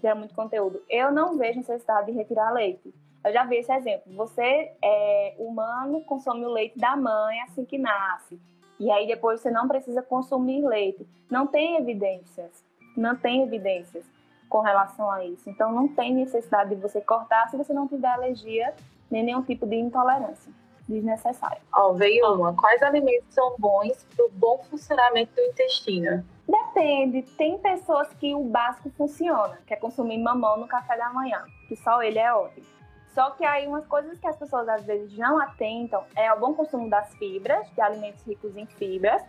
Gera 0.00 0.14
muito 0.14 0.34
conteúdo. 0.34 0.82
Eu 0.88 1.10
não 1.10 1.36
vejo 1.36 1.58
necessidade 1.58 2.10
de 2.10 2.16
retirar 2.16 2.52
leite. 2.52 2.94
Eu 3.24 3.32
já 3.32 3.44
vi 3.44 3.56
esse 3.56 3.72
exemplo. 3.72 4.12
Você, 4.14 4.72
é, 4.82 5.34
humano, 5.38 6.02
consome 6.04 6.44
o 6.44 6.48
leite 6.48 6.78
da 6.78 6.96
mãe 6.96 7.40
assim 7.42 7.64
que 7.64 7.76
nasce. 7.76 8.40
E 8.78 8.90
aí 8.90 9.06
depois 9.06 9.40
você 9.40 9.50
não 9.50 9.68
precisa 9.68 10.00
consumir 10.00 10.64
leite. 10.64 11.06
Não 11.30 11.46
tem 11.46 11.76
evidências. 11.76 12.64
Não 12.96 13.14
tem 13.14 13.42
evidências 13.42 14.06
com 14.50 14.60
relação 14.60 15.10
a 15.10 15.24
isso. 15.24 15.48
Então, 15.48 15.72
não 15.72 15.88
tem 15.88 16.12
necessidade 16.12 16.74
de 16.74 16.82
você 16.82 17.00
cortar 17.00 17.48
se 17.48 17.56
você 17.56 17.72
não 17.72 17.88
tiver 17.88 18.08
alergia 18.08 18.74
nem 19.10 19.24
nenhum 19.24 19.42
tipo 19.42 19.66
de 19.66 19.76
intolerância 19.76 20.52
desnecessária. 20.88 21.62
Ó, 21.72 21.90
oh, 21.90 21.94
veio 21.94 22.34
uma. 22.34 22.52
Quais 22.52 22.82
alimentos 22.82 23.32
são 23.32 23.54
bons 23.58 24.04
para 24.14 24.26
o 24.26 24.30
bom 24.30 24.58
funcionamento 24.68 25.32
do 25.34 25.40
intestino? 25.40 26.24
Depende. 26.48 27.22
Tem 27.36 27.56
pessoas 27.58 28.12
que 28.14 28.34
o 28.34 28.42
básico 28.42 28.90
funciona, 28.90 29.58
que 29.66 29.72
é 29.72 29.76
consumir 29.76 30.18
mamão 30.18 30.58
no 30.58 30.66
café 30.66 30.96
da 30.98 31.10
manhã, 31.10 31.44
que 31.68 31.76
só 31.76 32.02
ele 32.02 32.18
é 32.18 32.32
ótimo. 32.34 32.66
Só 33.14 33.30
que 33.30 33.44
aí 33.44 33.66
umas 33.66 33.86
coisas 33.86 34.18
que 34.18 34.26
as 34.26 34.36
pessoas 34.36 34.68
às 34.68 34.84
vezes 34.84 35.16
não 35.16 35.40
atentam 35.40 36.04
é 36.16 36.32
o 36.32 36.38
bom 36.38 36.54
consumo 36.54 36.88
das 36.88 37.12
fibras, 37.14 37.68
de 37.70 37.80
alimentos 37.80 38.24
ricos 38.24 38.56
em 38.56 38.66
fibras, 38.66 39.22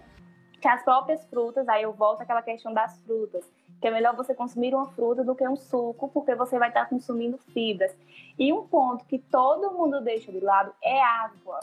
que 0.60 0.68
as 0.68 0.84
próprias 0.84 1.24
frutas, 1.26 1.68
aí 1.68 1.84
eu 1.84 1.94
volto 1.94 2.22
àquela 2.22 2.42
questão 2.42 2.74
das 2.74 3.00
frutas 3.02 3.44
que 3.82 3.88
é 3.88 3.92
melhor 3.92 4.16
você 4.16 4.36
consumir 4.36 4.76
uma 4.76 4.92
fruta 4.92 5.24
do 5.24 5.36
que 5.36 5.48
um 5.48 5.56
suco, 5.56 6.08
porque 6.10 6.36
você 6.36 6.60
vai 6.60 6.70
estar 6.70 6.88
consumindo 6.88 7.40
fibras. 7.40 7.98
E 8.38 8.54
um 8.54 8.68
ponto 8.68 9.04
que 9.06 9.18
todo 9.18 9.74
mundo 9.74 10.00
deixa 10.00 10.32
de 10.32 10.40
lado 10.40 10.72
é 10.84 11.02
água. 11.02 11.60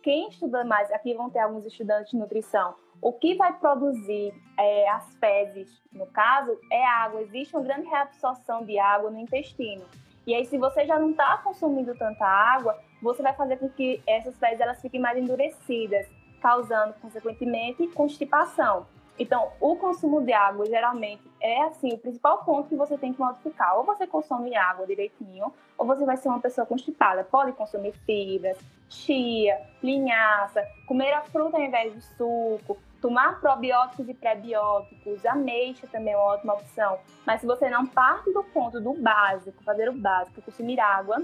Quem 0.00 0.28
estuda 0.28 0.64
mais, 0.64 0.90
aqui 0.92 1.12
vão 1.14 1.28
ter 1.28 1.40
alguns 1.40 1.66
estudantes 1.66 2.12
de 2.12 2.16
nutrição, 2.16 2.74
o 3.00 3.12
que 3.12 3.34
vai 3.34 3.52
produzir 3.58 4.32
é, 4.58 4.88
as 4.88 5.14
fezes, 5.16 5.80
no 5.92 6.06
caso, 6.06 6.56
é 6.70 6.84
água. 6.84 7.22
Existe 7.22 7.54
uma 7.54 7.62
grande 7.62 7.88
reabsorção 7.88 8.64
de 8.64 8.78
água 8.78 9.10
no 9.10 9.18
intestino. 9.18 9.84
E 10.26 10.34
aí, 10.34 10.44
se 10.44 10.58
você 10.58 10.84
já 10.84 10.98
não 10.98 11.10
está 11.10 11.38
consumindo 11.38 11.94
tanta 11.96 12.24
água, 12.24 12.78
você 13.00 13.22
vai 13.22 13.32
fazer 13.34 13.56
com 13.56 13.68
que 13.68 14.02
essas 14.06 14.36
fezes 14.38 14.60
elas 14.60 14.80
fiquem 14.80 15.00
mais 15.00 15.16
endurecidas, 15.16 16.06
causando, 16.40 16.94
consequentemente, 17.00 17.86
constipação. 17.88 18.86
Então, 19.18 19.50
o 19.60 19.74
consumo 19.76 20.22
de 20.22 20.32
água 20.32 20.64
geralmente 20.66 21.22
é 21.40 21.62
assim 21.64 21.92
o 21.92 21.98
principal 21.98 22.44
ponto 22.44 22.68
que 22.68 22.76
você 22.76 22.96
tem 22.96 23.12
que 23.12 23.18
modificar. 23.18 23.76
Ou 23.76 23.84
você 23.84 24.06
consome 24.06 24.54
água 24.56 24.86
direitinho, 24.86 25.52
ou 25.76 25.86
você 25.86 26.04
vai 26.04 26.16
ser 26.16 26.28
uma 26.28 26.40
pessoa 26.40 26.66
constipada. 26.66 27.24
Pode 27.24 27.52
consumir 27.52 27.92
fibras, 28.06 28.56
chia, 28.88 29.60
linhaça, 29.82 30.64
comer 30.86 31.12
a 31.12 31.22
fruta 31.22 31.56
ao 31.56 31.62
invés 31.62 31.92
de 31.92 32.00
suco, 32.16 32.78
tomar 33.00 33.40
probióticos 33.40 34.08
e 34.08 34.14
prebióticos, 34.14 35.24
ameixa 35.26 35.86
também 35.86 36.14
é 36.14 36.16
uma 36.16 36.26
ótima 36.26 36.54
opção. 36.54 36.98
Mas 37.26 37.40
se 37.40 37.46
você 37.46 37.68
não 37.68 37.86
parte 37.86 38.32
do 38.32 38.42
ponto 38.44 38.80
do 38.80 38.94
básico, 38.94 39.62
fazer 39.64 39.88
o 39.88 39.92
básico, 39.92 40.42
consumir 40.42 40.80
água, 40.80 41.22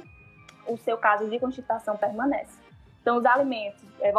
o 0.67 0.77
seu 0.77 0.97
caso 0.97 1.29
de 1.29 1.39
constipação 1.39 1.97
permanece. 1.97 2.59
Então, 3.01 3.19
os 3.19 3.27
alimentos, 3.27 3.83
é, 4.01 4.13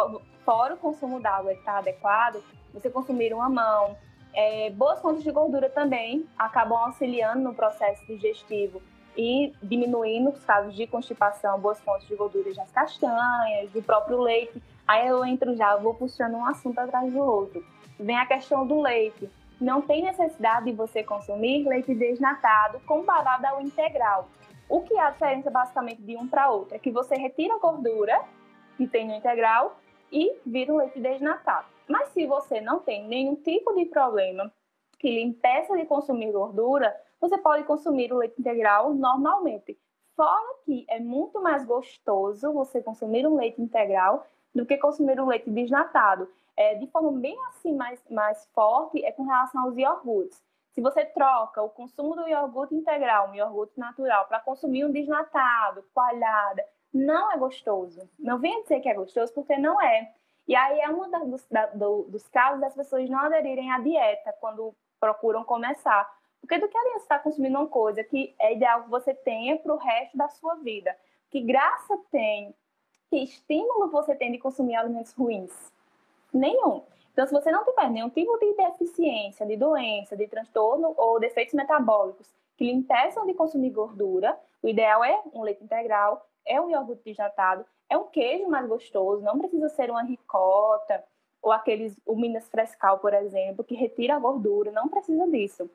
fora 0.44 0.74
o 0.74 0.76
consumo 0.76 1.18
d'água 1.20 1.52
está 1.52 1.78
adequado, 1.78 2.40
você 2.80 2.90
consumir 2.90 3.32
uma 3.32 3.48
mão. 3.48 3.96
É, 4.34 4.70
boas 4.70 5.00
fontes 5.00 5.24
de 5.24 5.30
gordura 5.30 5.70
também 5.70 6.26
acabam 6.38 6.78
auxiliando 6.78 7.42
no 7.42 7.54
processo 7.54 8.06
digestivo 8.06 8.82
e 9.16 9.54
diminuindo 9.62 10.28
os 10.30 10.44
casos 10.44 10.74
de 10.74 10.86
constipação, 10.86 11.58
boas 11.58 11.80
fontes 11.80 12.06
de 12.06 12.14
gordura 12.14 12.52
das 12.52 12.70
castanhas, 12.70 13.70
do 13.70 13.82
próprio 13.82 14.20
leite. 14.20 14.62
Aí 14.86 15.08
eu 15.08 15.24
entro 15.24 15.56
já, 15.56 15.74
vou 15.76 15.94
puxando 15.94 16.34
um 16.34 16.44
assunto 16.44 16.78
atrás 16.78 17.10
do 17.10 17.18
outro. 17.18 17.64
Vem 17.98 18.18
a 18.18 18.26
questão 18.26 18.66
do 18.66 18.80
leite. 18.82 19.30
Não 19.58 19.80
tem 19.80 20.02
necessidade 20.02 20.66
de 20.66 20.72
você 20.72 21.02
consumir 21.02 21.66
leite 21.66 21.94
desnatado 21.94 22.78
comparado 22.80 23.46
ao 23.46 23.62
integral. 23.62 24.28
O 24.68 24.82
que 24.82 24.94
é 24.94 25.00
a 25.00 25.10
diferença 25.10 25.50
basicamente 25.50 26.02
de 26.02 26.14
um 26.14 26.28
para 26.28 26.50
outro? 26.50 26.74
É 26.74 26.78
que 26.78 26.90
você 26.90 27.14
retira 27.14 27.54
a 27.54 27.58
gordura 27.58 28.20
que 28.76 28.86
tem 28.86 29.06
no 29.06 29.14
integral 29.14 29.78
e 30.12 30.36
vira 30.44 30.72
um 30.72 30.76
leite 30.76 31.00
desnatado. 31.00 31.75
Mas 31.88 32.08
se 32.08 32.26
você 32.26 32.60
não 32.60 32.80
tem 32.80 33.06
nenhum 33.06 33.36
tipo 33.36 33.74
de 33.74 33.86
problema 33.86 34.52
que 34.98 35.10
lhe 35.10 35.22
impeça 35.22 35.76
de 35.76 35.84
consumir 35.84 36.32
gordura, 36.32 36.94
você 37.20 37.38
pode 37.38 37.64
consumir 37.64 38.12
o 38.12 38.18
leite 38.18 38.40
integral 38.40 38.94
normalmente. 38.94 39.78
Fora 40.14 40.56
que 40.64 40.86
é 40.88 40.98
muito 40.98 41.42
mais 41.42 41.64
gostoso 41.64 42.52
você 42.52 42.82
consumir 42.82 43.26
um 43.26 43.36
leite 43.36 43.60
integral 43.60 44.26
do 44.54 44.64
que 44.64 44.78
consumir 44.78 45.20
um 45.20 45.26
leite 45.26 45.50
desnatado. 45.50 46.28
É, 46.56 46.74
de 46.76 46.86
forma 46.86 47.12
bem 47.12 47.36
assim 47.48 47.74
mais, 47.74 48.02
mais 48.10 48.46
forte 48.54 49.04
é 49.04 49.12
com 49.12 49.24
relação 49.24 49.64
aos 49.64 49.76
iogurtes. 49.76 50.42
Se 50.70 50.80
você 50.80 51.04
troca 51.04 51.62
o 51.62 51.68
consumo 51.68 52.14
do 52.14 52.28
iogurte 52.28 52.74
integral, 52.74 53.30
um 53.30 53.34
iogurte 53.34 53.78
natural, 53.78 54.26
para 54.26 54.40
consumir 54.40 54.84
um 54.84 54.90
desnatado, 54.90 55.84
coalhada, 55.94 56.64
não 56.92 57.32
é 57.32 57.36
gostoso. 57.36 58.08
Não 58.18 58.38
venha 58.38 58.62
dizer 58.62 58.80
que 58.80 58.88
é 58.88 58.94
gostoso, 58.94 59.32
porque 59.34 59.56
não 59.56 59.80
é. 59.80 60.12
E 60.46 60.54
aí 60.54 60.80
é 60.80 60.88
um 60.88 61.28
dos, 61.28 61.44
da, 61.50 61.66
do, 61.66 62.02
dos 62.04 62.26
casos 62.28 62.60
das 62.60 62.74
pessoas 62.74 63.08
não 63.10 63.18
aderirem 63.18 63.72
à 63.72 63.80
dieta 63.80 64.32
quando 64.40 64.74
procuram 65.00 65.44
começar. 65.44 66.08
Porque 66.40 66.58
do 66.58 66.68
que 66.68 66.78
adianta 66.78 66.98
estar 66.98 67.18
consumindo 67.18 67.58
uma 67.58 67.66
coisa 67.66 68.04
que 68.04 68.34
é 68.38 68.54
ideal 68.54 68.84
que 68.84 68.90
você 68.90 69.12
tenha 69.12 69.58
para 69.58 69.74
o 69.74 69.76
resto 69.76 70.16
da 70.16 70.28
sua 70.28 70.54
vida? 70.56 70.96
Que 71.30 71.40
graça 71.40 71.98
tem, 72.10 72.54
que 73.10 73.16
estímulo 73.16 73.90
você 73.90 74.14
tem 74.14 74.30
de 74.30 74.38
consumir 74.38 74.76
alimentos 74.76 75.12
ruins? 75.12 75.72
Nenhum. 76.32 76.84
Então, 77.12 77.26
se 77.26 77.32
você 77.32 77.50
não 77.50 77.64
tiver 77.64 77.90
nenhum 77.90 78.10
tipo 78.10 78.38
de 78.38 78.54
deficiência, 78.54 79.46
de 79.46 79.56
doença, 79.56 80.16
de 80.16 80.28
transtorno 80.28 80.94
ou 80.96 81.18
defeitos 81.18 81.54
metabólicos 81.54 82.32
que 82.56 82.64
lhe 82.64 82.72
impeçam 82.72 83.26
de 83.26 83.34
consumir 83.34 83.70
gordura, 83.70 84.38
o 84.62 84.68
ideal 84.68 85.02
é 85.04 85.20
um 85.32 85.42
leite 85.42 85.64
integral, 85.64 86.26
é 86.46 86.60
um 86.60 86.70
iogurte 86.70 87.02
desnatado, 87.04 87.64
é 87.88 87.96
um 87.96 88.04
queijo 88.04 88.48
mais 88.48 88.66
gostoso, 88.66 89.22
não 89.22 89.38
precisa 89.38 89.68
ser 89.68 89.90
uma 89.90 90.02
ricota 90.02 91.02
ou 91.42 91.52
aqueles, 91.52 91.96
o 92.04 92.16
Minas 92.16 92.48
Frescal, 92.48 92.98
por 92.98 93.14
exemplo, 93.14 93.64
que 93.64 93.74
retira 93.74 94.16
a 94.16 94.18
gordura, 94.18 94.72
não 94.72 94.88
precisa 94.88 95.28
disso. 95.28 95.70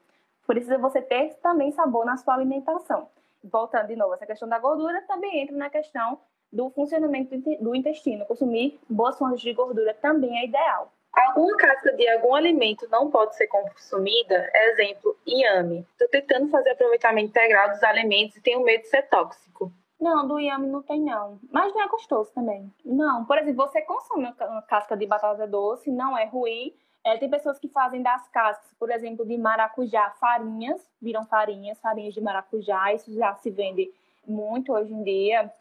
Precisa 0.46 0.78
você 0.78 1.02
ter 1.02 1.36
também 1.36 1.72
sabor 1.72 2.06
na 2.06 2.18
sua 2.18 2.34
alimentação. 2.34 3.08
Voltando 3.44 3.88
de 3.88 3.96
novo, 3.96 4.14
essa 4.14 4.26
questão 4.26 4.50
da 4.50 4.60
gordura 4.60 5.02
também 5.04 5.40
entra 5.40 5.56
na 5.56 5.70
questão 5.70 6.20
do 6.52 6.70
funcionamento 6.72 7.38
do 7.62 7.74
intestino. 7.74 8.26
Consumir 8.26 8.80
boas 8.90 9.18
fontes 9.18 9.40
de 9.40 9.54
gordura 9.54 9.94
também 9.94 10.40
é 10.40 10.46
ideal. 10.46 10.92
Alguma 11.14 11.56
casca 11.58 11.94
de 11.94 12.08
algum 12.10 12.36
alimento 12.36 12.88
não 12.90 13.10
pode 13.10 13.36
ser 13.36 13.48
consumida, 13.48 14.50
exemplo, 14.54 15.18
inhame. 15.26 15.86
Estou 15.92 16.08
tentando 16.08 16.50
fazer 16.50 16.72
aproveitamento 16.72 17.30
integral 17.30 17.70
dos 17.70 17.84
alimentos 17.84 18.38
e 18.38 18.42
tenho 18.42 18.64
medo 18.64 18.82
de 18.82 18.90
ser 18.90 19.04
tóxico. 19.04 19.72
Não, 20.02 20.28
do 20.28 20.40
Yami 20.40 20.68
não 20.68 20.82
tem 20.82 21.00
não. 21.00 21.40
Mas 21.52 21.72
não 21.72 21.82
é 21.84 21.88
gostoso 21.88 22.32
também. 22.34 22.74
Não, 22.84 23.24
por 23.24 23.38
exemplo, 23.38 23.68
você 23.68 23.84
consome 23.84 24.34
uma 24.40 24.62
casca 24.64 24.98
de 24.98 25.06
batata 25.06 25.46
doce, 25.48 25.92
não 25.92 26.18
é 26.18 26.26
ruim. 26.26 26.74
É, 27.04 27.18
tem 27.18 27.30
pessoas 27.30 27.60
que 27.60 27.68
fazem 27.68 28.02
das 28.02 28.28
cascas, 28.30 28.74
por 28.80 28.90
exemplo, 28.90 29.24
de 29.26 29.38
maracujá, 29.38 30.10
farinhas, 30.20 30.82
viram 31.00 31.24
farinhas, 31.26 31.80
farinhas 31.80 32.16
de 32.16 32.22
maracujá, 32.22 32.94
isso 32.94 33.14
já 33.14 33.36
se 33.36 33.52
vende 33.52 33.92
muito 34.28 34.74
hoje 34.74 34.92
em 34.92 35.04
dia. 35.04 35.54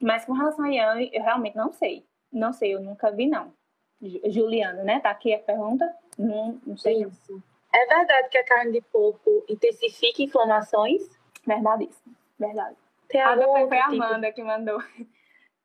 Mas 0.00 0.24
com 0.24 0.32
relação 0.32 0.64
a 0.64 0.68
Yami, 0.68 1.10
eu 1.12 1.22
realmente 1.22 1.56
não 1.56 1.70
sei. 1.70 2.06
Não 2.32 2.52
sei, 2.54 2.74
eu 2.74 2.80
nunca 2.80 3.10
vi 3.10 3.26
não. 3.26 3.52
Juliana, 4.00 4.82
né? 4.82 5.00
Tá 5.00 5.10
aqui 5.10 5.34
a 5.34 5.38
pergunta? 5.38 5.94
Não, 6.18 6.58
não 6.66 6.78
sei. 6.78 7.04
Isso. 7.04 7.42
É 7.72 7.86
verdade 7.86 8.28
que 8.30 8.38
a 8.38 8.44
carne 8.44 8.72
de 8.72 8.80
porco 8.80 9.44
intensifica 9.48 10.22
inflamações? 10.22 11.02
Verdadíssimo. 11.46 12.14
Verdade. 12.38 12.76
Tem 13.12 13.20
A 13.20 13.30
algum 13.30 13.68
foi 13.68 13.78
a 13.78 13.88
tipo? 13.90 14.02
Amanda 14.02 14.32
que 14.32 14.42
mandou. 14.42 14.82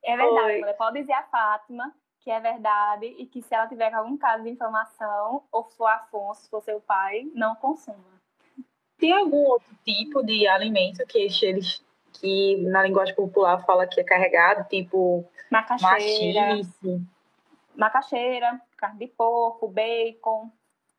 É 0.04 0.16
verdade. 0.16 0.58
Amanda. 0.58 0.74
Pode 0.76 1.00
dizer 1.00 1.14
a 1.14 1.24
Fátima 1.24 1.94
que 2.20 2.30
é 2.30 2.40
verdade 2.40 3.06
e 3.06 3.26
que 3.26 3.42
se 3.42 3.56
ela 3.56 3.68
tiver 3.68 3.94
algum 3.94 4.18
caso 4.18 4.44
de 4.44 4.50
inflamação, 4.50 5.44
ou 5.52 5.64
for 5.64 5.88
Afonso, 5.88 6.50
for 6.50 6.62
seu 6.62 6.82
pai, 6.82 7.24
não 7.34 7.56
consuma. 7.56 8.04
Tem 8.98 9.14
algum 9.14 9.46
outro 9.46 9.74
tipo 9.86 10.22
de 10.24 10.46
alimento 10.48 11.06
que 11.08 11.20
eles- 11.20 11.84
que 12.14 12.58
na 12.64 12.84
linguagem 12.84 13.16
popular 13.16 13.64
fala 13.66 13.88
que 13.88 14.02
é 14.02 14.04
carregado, 14.04 14.68
tipo 14.68 15.24
Macaxeira, 15.50 16.48
machice? 16.56 17.02
macaxeira, 17.76 18.62
carne 18.76 19.00
de 19.00 19.08
porco, 19.08 19.68
bacon, 19.68 20.52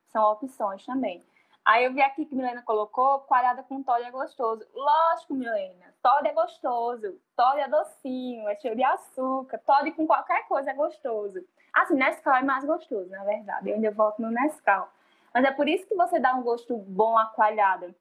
são 0.07 0.23
opções 0.33 0.85
também. 0.87 1.23
Aí 1.69 1.85
eu 1.85 1.93
vi 1.93 2.01
aqui 2.01 2.25
que 2.25 2.35
Milena 2.35 2.63
colocou 2.63 3.19
coalhada 3.21 3.63
com 3.63 3.83
Todd 3.83 4.03
é 4.03 4.11
gostoso. 4.11 4.67
Lógico, 4.73 5.35
Milena, 5.35 5.95
Todd 6.03 6.27
é 6.27 6.33
gostoso. 6.33 7.21
Todd 7.37 7.61
é 7.61 7.69
docinho, 7.69 8.49
é 8.49 8.57
cheio 8.57 8.75
de 8.75 8.83
açúcar. 8.83 9.59
Todd 9.59 9.93
com 9.93 10.07
qualquer 10.07 10.49
coisa 10.49 10.71
é 10.71 10.75
gostoso. 10.75 11.45
Assim, 11.75 11.95
Nescau 11.95 12.35
é 12.35 12.43
mais 12.43 12.65
gostoso, 12.65 13.11
na 13.11 13.23
verdade. 13.23 13.69
Eu 13.69 13.75
ainda 13.75 13.91
volto 13.91 14.23
no 14.23 14.31
Nescau. 14.31 14.91
Mas 15.35 15.45
é 15.45 15.51
por 15.51 15.69
isso 15.69 15.87
que 15.87 15.95
você 15.95 16.19
dá 16.19 16.35
um 16.35 16.43
gosto 16.43 16.75
bom 16.75 17.19
à 17.19 17.27
coalhada. 17.27 17.95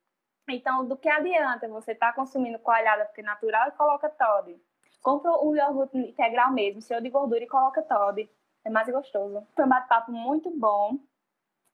Então, 0.48 0.86
do 0.86 0.96
que 0.96 1.10
adianta 1.10 1.68
você 1.68 1.92
estar 1.92 2.14
consumindo 2.14 2.60
coalhada 2.60 3.04
porque 3.04 3.20
é 3.20 3.26
natural 3.26 3.68
e 3.68 3.72
coloca 3.72 4.10
Todd? 4.10 4.58
Compra 5.04 5.44
um 5.44 5.54
iogurte 5.54 5.98
integral 5.98 6.54
mesmo, 6.54 6.82
cheio 6.82 7.02
de 7.02 7.10
gordura 7.10 7.44
e 7.44 7.48
coloca 7.48 7.82
Todd. 7.82 8.30
É 8.64 8.70
mais 8.70 8.90
gostoso. 8.90 9.46
Foi 9.54 9.66
um 9.66 9.70
bate-papo 9.70 10.10
muito 10.10 10.50
bom. 10.58 10.98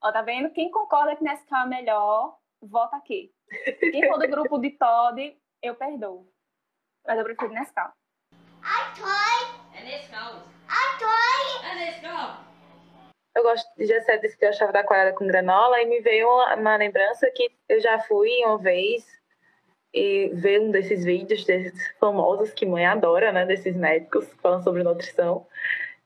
Ó, 0.04 0.12
tá 0.12 0.22
vendo? 0.22 0.50
Quem 0.52 0.70
concorda 0.70 1.16
que 1.16 1.24
Nescau 1.24 1.64
é 1.64 1.66
melhor, 1.66 2.38
vota 2.62 2.98
aqui. 2.98 3.32
Quem 3.80 4.06
for 4.10 4.20
do 4.20 4.28
grupo 4.28 4.60
de 4.60 4.72
Todd, 4.72 5.38
eu 5.62 5.76
perdoo. 5.76 6.28
Mas 7.08 7.18
eu 7.18 7.24
prefiro 7.24 7.54
Nescau. 7.54 7.94
And 9.76 9.86
this 9.86 10.10
goes. 10.10 10.44
And 11.64 11.78
this 11.80 12.02
goes. 12.02 12.44
Eu 13.36 13.44
gosto 13.44 13.68
de 13.78 13.86
Gessé 13.86 14.18
disse 14.18 14.38
que 14.38 14.46
eu 14.46 14.50
achava 14.50 14.74
da 14.74 14.84
coalhada 14.84 15.14
com 15.14 15.26
granola 15.26 15.82
e 15.82 15.86
me 15.86 16.02
veio 16.02 16.28
uma, 16.28 16.56
uma 16.56 16.76
lembrança 16.76 17.32
que 17.32 17.50
eu 17.68 17.80
já 17.80 17.98
fui 18.00 18.30
uma 18.46 18.58
vez 18.58 19.08
e 19.94 20.30
ver 20.34 20.60
um 20.62 20.70
desses 20.70 21.04
vídeos 21.04 21.46
desses 21.46 21.98
famosos 21.98 22.54
que 22.54 22.66
mãe 22.66 22.86
adora, 22.86 23.32
né, 23.32 23.46
desses 23.46 23.76
médicos 23.76 24.32
falando 24.42 24.64
sobre 24.64 24.84
nutrição, 24.84 25.48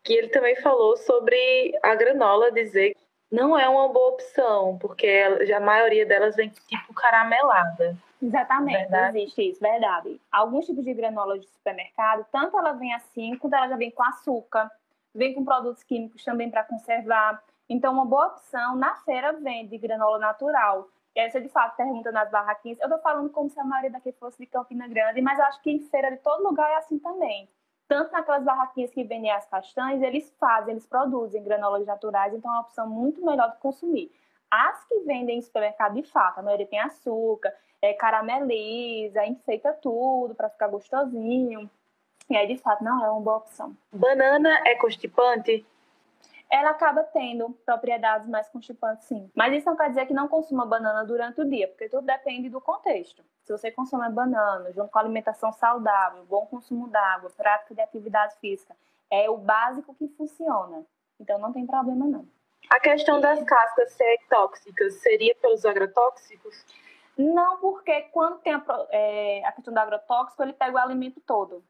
que 0.04 0.14
ele 0.14 0.30
também 0.30 0.56
falou 0.58 0.96
sobre 0.96 1.78
a 1.84 1.96
granola 1.96 2.52
dizer 2.52 2.94
que 2.94 3.07
não 3.32 3.58
é 3.58 3.68
uma 3.68 3.90
boa 3.90 4.10
opção, 4.10 4.78
porque 4.80 5.08
a 5.56 5.60
maioria 5.60 6.06
delas 6.06 6.36
vem 6.36 6.50
tipo 6.50 6.94
caramelada. 6.94 7.98
Exatamente, 8.22 8.80
Verdade. 8.80 9.20
existe 9.20 9.50
isso, 9.50 9.60
verdade. 9.60 10.20
Alguns 10.32 10.66
tipos 10.66 10.84
de 10.84 10.94
granola 10.94 11.38
de 11.38 11.48
supermercado, 11.48 12.26
tanto 12.32 12.58
ela 12.58 12.74
vem 12.74 12.94
assim, 12.94 13.38
quanto 13.38 13.56
ela 13.56 13.68
já 13.68 13.76
vem 13.76 13.92
com 13.92 14.04
açúcar, 14.04 14.72
vem 15.14 15.34
com 15.34 15.46
produtos 15.46 15.84
químicos 15.84 16.24
também 16.24 16.50
para 16.50 16.64
conservar. 16.64 17.44
Então, 17.70 17.94
uma 17.94 18.06
boa 18.06 18.28
opção, 18.28 18.76
na 18.76 18.96
feira 18.98 19.34
vende 19.34 19.78
granola 19.78 20.18
natural. 20.18 20.88
E 21.16 21.20
aí 21.20 21.30
você, 21.30 21.42
de 21.42 21.50
fato, 21.50 21.76
pergunta 21.76 22.12
nas 22.12 22.30
barraquinhas. 22.30 22.80
Eu 22.80 22.90
tô 22.90 22.98
falando 23.00 23.30
como 23.30 23.50
se 23.50 23.60
a 23.60 23.64
maioria 23.64 23.92
daqui 23.92 24.12
fosse 24.14 24.38
de 24.38 24.46
Campina 24.46 24.88
Grande, 24.88 25.22
mas 25.22 25.40
acho 25.40 25.62
que 25.62 25.72
em 25.72 25.80
feira 25.80 26.12
de 26.12 26.18
todo 26.18 26.44
lugar 26.44 26.70
é 26.72 26.76
assim 26.76 26.98
também. 27.00 27.50
Tanto 27.88 28.12
naquelas 28.12 28.44
barraquinhas 28.44 28.92
que 28.92 29.04
vendem 29.04 29.32
as 29.32 29.46
castanhas, 29.46 30.02
eles 30.02 30.34
fazem, 30.40 30.72
eles 30.72 30.86
produzem 30.86 31.44
granolas 31.44 31.86
naturais, 31.86 32.34
então 32.34 32.52
é 32.52 32.54
uma 32.56 32.62
opção 32.62 32.88
muito 32.88 33.26
melhor 33.26 33.52
de 33.52 33.58
consumir. 33.58 34.12
As 34.52 34.84
que 34.86 35.00
vendem 35.00 35.38
em 35.38 35.42
supermercado, 35.42 35.94
de 35.94 36.04
fato, 36.04 36.40
a 36.40 36.42
maioria 36.42 36.68
tem 36.68 36.80
açúcar, 36.80 37.54
é, 37.82 37.94
carameliza, 37.94 39.26
enfeita 39.26 39.74
tudo 39.74 40.36
para 40.36 40.50
ficar 40.50 40.68
gostosinho. 40.68 41.70
E 42.30 42.36
aí, 42.36 42.48
de 42.48 42.58
fato, 42.58 42.84
não 42.84 43.06
é 43.06 43.10
uma 43.10 43.22
boa 43.22 43.38
opção. 43.38 43.76
Banana 43.92 44.62
é 44.66 44.76
constipante? 44.76 45.66
Ela 46.50 46.70
acaba 46.70 47.04
tendo 47.04 47.50
propriedades 47.66 48.28
mais 48.28 48.48
constipantes, 48.50 49.06
sim. 49.06 49.30
Mas 49.36 49.54
isso 49.54 49.66
não 49.66 49.76
quer 49.76 49.90
dizer 49.90 50.06
que 50.06 50.14
não 50.14 50.28
consuma 50.28 50.66
banana 50.66 51.04
durante 51.04 51.42
o 51.42 51.46
dia, 51.46 51.68
porque 51.68 51.90
tudo 51.90 52.06
depende 52.06 52.50
do 52.50 52.62
contexto. 52.62 53.24
Se 53.44 53.52
você 53.52 53.70
consome 53.70 54.10
banana 54.10 54.72
junto 54.72 54.90
com 54.90 55.00
alimentação 55.00 55.52
saudável, 55.52 56.24
bom 56.26 56.46
consumo 56.46 56.88
d'água, 56.88 57.30
prática 57.32 57.76
de 57.76 57.82
atividade 57.82 58.36
física, 58.40 58.76
é 59.12 59.30
o 59.30 59.38
básico 59.38 59.94
que 59.94 60.08
funciona. 60.10 60.86
Então 61.20 61.38
não 61.38 61.52
tem 61.52 61.66
problema, 61.66 62.06
não. 62.06 62.26
A 62.70 62.80
questão 62.80 63.22
das 63.22 63.42
cascas 63.44 63.94
ser 63.94 64.20
tóxicas 64.30 64.96
seria 64.96 65.36
pelos 65.36 65.66
agrotóxicos? 65.66 66.66
Não, 67.18 67.58
porque 67.58 68.02
quando 68.12 68.40
tem 68.40 68.54
a, 68.54 68.64
é, 68.90 69.46
a 69.46 69.52
questão 69.52 69.74
do 69.74 69.80
agrotóxico, 69.80 70.44
ele 70.44 70.54
pega 70.54 70.76
o 70.76 70.80
alimento 70.80 71.20
todo, 71.22 71.64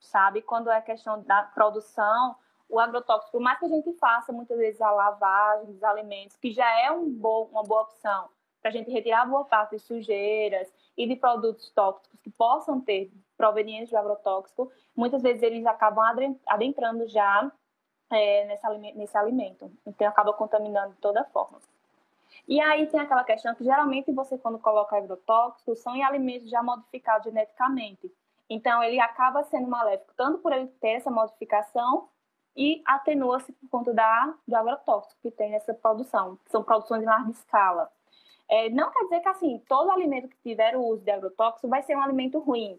sabe? 0.00 0.40
Quando 0.40 0.70
é 0.70 0.80
questão 0.80 1.22
da 1.22 1.42
produção, 1.42 2.36
o 2.68 2.78
agrotóxico, 2.78 3.32
por 3.32 3.40
mais 3.40 3.58
que 3.58 3.64
a 3.64 3.68
gente 3.68 3.92
faça 3.94 4.32
muitas 4.32 4.58
vezes 4.58 4.80
a 4.80 4.90
lavagem 4.90 5.72
dos 5.72 5.82
alimentos, 5.82 6.36
que 6.36 6.52
já 6.52 6.68
é 6.80 6.90
um 6.90 7.08
bom, 7.10 7.48
uma 7.50 7.62
boa 7.62 7.82
opção 7.82 8.28
para 8.60 8.70
a 8.70 8.72
gente 8.72 8.90
retirar 8.90 9.24
boa 9.24 9.44
parte 9.44 9.76
de 9.76 9.78
sujeiras 9.78 10.70
e 10.96 11.06
de 11.06 11.16
produtos 11.16 11.70
tóxicos 11.70 12.20
que 12.20 12.30
possam 12.30 12.80
ter 12.80 13.10
provenientes 13.36 13.90
do 13.90 13.96
agrotóxico, 13.96 14.70
muitas 14.96 15.22
vezes 15.22 15.42
eles 15.42 15.64
acabam 15.64 16.36
adentrando 16.46 17.06
já 17.06 17.50
é, 18.10 18.44
nesse, 18.46 18.66
alime- 18.66 18.92
nesse 18.94 19.16
alimento. 19.16 19.70
Então, 19.86 20.08
acaba 20.08 20.32
contaminando 20.32 20.94
de 20.94 21.00
toda 21.00 21.24
forma. 21.26 21.58
E 22.48 22.60
aí 22.60 22.86
tem 22.86 22.98
aquela 22.98 23.22
questão 23.22 23.54
que 23.54 23.62
geralmente 23.62 24.10
você, 24.12 24.36
quando 24.36 24.58
coloca 24.58 24.96
agrotóxicos, 24.96 25.78
são 25.78 25.94
em 25.94 26.02
alimentos 26.02 26.50
já 26.50 26.62
modificados 26.62 27.24
geneticamente. 27.24 28.12
Então, 28.50 28.82
ele 28.82 28.98
acaba 28.98 29.44
sendo 29.44 29.68
maléfico, 29.68 30.12
tanto 30.16 30.38
por 30.38 30.52
ele 30.52 30.66
ter 30.80 30.92
essa 30.92 31.10
modificação 31.10 32.08
e 32.58 32.82
atenua-se 32.84 33.52
por 33.52 33.70
conta 33.70 33.94
da, 33.94 34.34
do 34.46 34.56
agrotóxico 34.56 35.20
que 35.22 35.30
tem 35.30 35.52
nessa 35.52 35.72
produção. 35.72 36.36
São 36.48 36.64
produções 36.64 37.04
em 37.04 37.06
larga 37.06 37.30
escala. 37.30 37.88
É, 38.50 38.68
não 38.70 38.90
quer 38.90 39.04
dizer 39.04 39.20
que, 39.20 39.28
assim, 39.28 39.62
todo 39.68 39.92
alimento 39.92 40.28
que 40.28 40.36
tiver 40.42 40.76
o 40.76 40.84
uso 40.84 41.04
de 41.04 41.10
agrotóxico 41.12 41.68
vai 41.68 41.82
ser 41.82 41.96
um 41.96 42.02
alimento 42.02 42.40
ruim. 42.40 42.76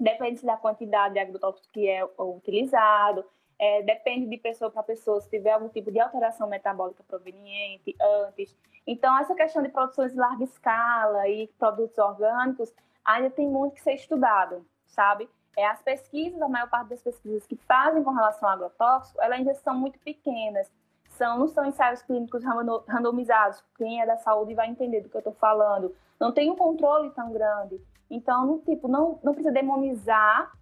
Depende 0.00 0.44
da 0.44 0.56
quantidade 0.56 1.14
de 1.14 1.20
agrotóxico 1.20 1.68
que 1.72 1.88
é 1.88 2.04
utilizado, 2.18 3.24
é, 3.56 3.82
depende 3.82 4.26
de 4.26 4.36
pessoa 4.36 4.68
para 4.68 4.82
pessoa 4.82 5.20
se 5.20 5.30
tiver 5.30 5.52
algum 5.52 5.68
tipo 5.68 5.92
de 5.92 6.00
alteração 6.00 6.48
metabólica 6.48 7.04
proveniente 7.04 7.94
antes. 8.26 8.56
Então, 8.84 9.16
essa 9.16 9.32
questão 9.32 9.62
de 9.62 9.68
produções 9.68 10.12
em 10.12 10.18
larga 10.18 10.42
escala 10.42 11.28
e 11.28 11.46
produtos 11.56 11.96
orgânicos 11.98 12.74
ainda 13.04 13.30
tem 13.30 13.46
muito 13.46 13.74
que 13.74 13.80
ser 13.80 13.94
estudado, 13.94 14.66
sabe? 14.86 15.28
É, 15.56 15.66
as 15.66 15.80
pesquisas, 15.82 16.40
a 16.40 16.48
maior 16.48 16.68
parte 16.68 16.88
das 16.88 17.02
pesquisas 17.02 17.46
que 17.46 17.56
fazem 17.56 18.02
com 18.02 18.10
relação 18.10 18.48
ao 18.48 18.54
agrotóxico, 18.54 19.20
elas 19.20 19.38
ainda 19.38 19.54
são 19.54 19.74
muito 19.74 19.98
pequenas. 20.00 20.70
São, 21.10 21.38
não 21.38 21.46
são 21.46 21.64
ensaios 21.64 22.02
clínicos 22.02 22.42
rando- 22.42 22.84
randomizados. 22.88 23.62
Quem 23.76 24.02
é 24.02 24.06
da 24.06 24.16
saúde 24.16 24.54
vai 24.54 24.68
entender 24.68 25.00
do 25.00 25.08
que 25.08 25.16
eu 25.16 25.20
estou 25.20 25.34
falando. 25.34 25.94
Não 26.18 26.32
tem 26.32 26.50
um 26.50 26.56
controle 26.56 27.10
tão 27.10 27.32
grande. 27.32 27.80
Então, 28.10 28.58
tipo, 28.60 28.88
não, 28.88 29.18
não 29.22 29.32
precisa 29.32 29.52
demonizar 29.52 30.52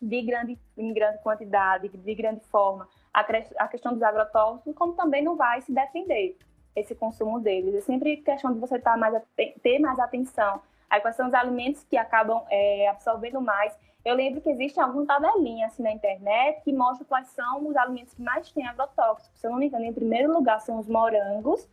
de 0.00 0.22
grande, 0.22 0.58
em 0.76 0.92
grande 0.92 1.18
quantidade, 1.18 1.88
de 1.88 2.14
grande 2.14 2.40
forma, 2.46 2.88
a, 3.12 3.20
a 3.20 3.68
questão 3.68 3.92
dos 3.92 4.02
agrotóxicos, 4.02 4.74
como 4.74 4.92
também 4.94 5.22
não 5.22 5.36
vai 5.36 5.60
se 5.62 5.72
defender 5.72 6.36
esse 6.76 6.94
consumo 6.94 7.40
deles. 7.40 7.74
É 7.74 7.80
sempre 7.80 8.16
questão 8.18 8.52
de 8.52 8.58
você 8.58 8.76
estar 8.76 8.96
mais, 8.96 9.22
ter 9.62 9.78
mais 9.78 9.98
atenção. 9.98 10.60
Aí, 10.90 11.00
quais 11.00 11.16
são 11.16 11.28
os 11.28 11.34
alimentos 11.34 11.84
que 11.84 11.96
acabam 11.96 12.44
é, 12.50 12.88
absorvendo 12.88 13.40
mais. 13.40 13.76
Eu 14.04 14.14
lembro 14.14 14.42
que 14.42 14.50
existe 14.50 14.78
alguma 14.78 15.06
tabelinha 15.06 15.66
assim 15.66 15.82
na 15.82 15.90
internet 15.90 16.62
que 16.62 16.72
mostra 16.72 17.06
quais 17.06 17.28
são 17.28 17.66
os 17.66 17.74
alimentos 17.74 18.12
que 18.12 18.20
mais 18.20 18.52
têm 18.52 18.66
agrotóxicos. 18.66 19.40
Se 19.40 19.46
eu 19.46 19.50
não 19.50 19.58
me 19.58 19.66
engano, 19.66 19.86
em 19.86 19.94
primeiro 19.94 20.30
lugar 20.30 20.60
são 20.60 20.78
os 20.78 20.86
morangos 20.86 21.66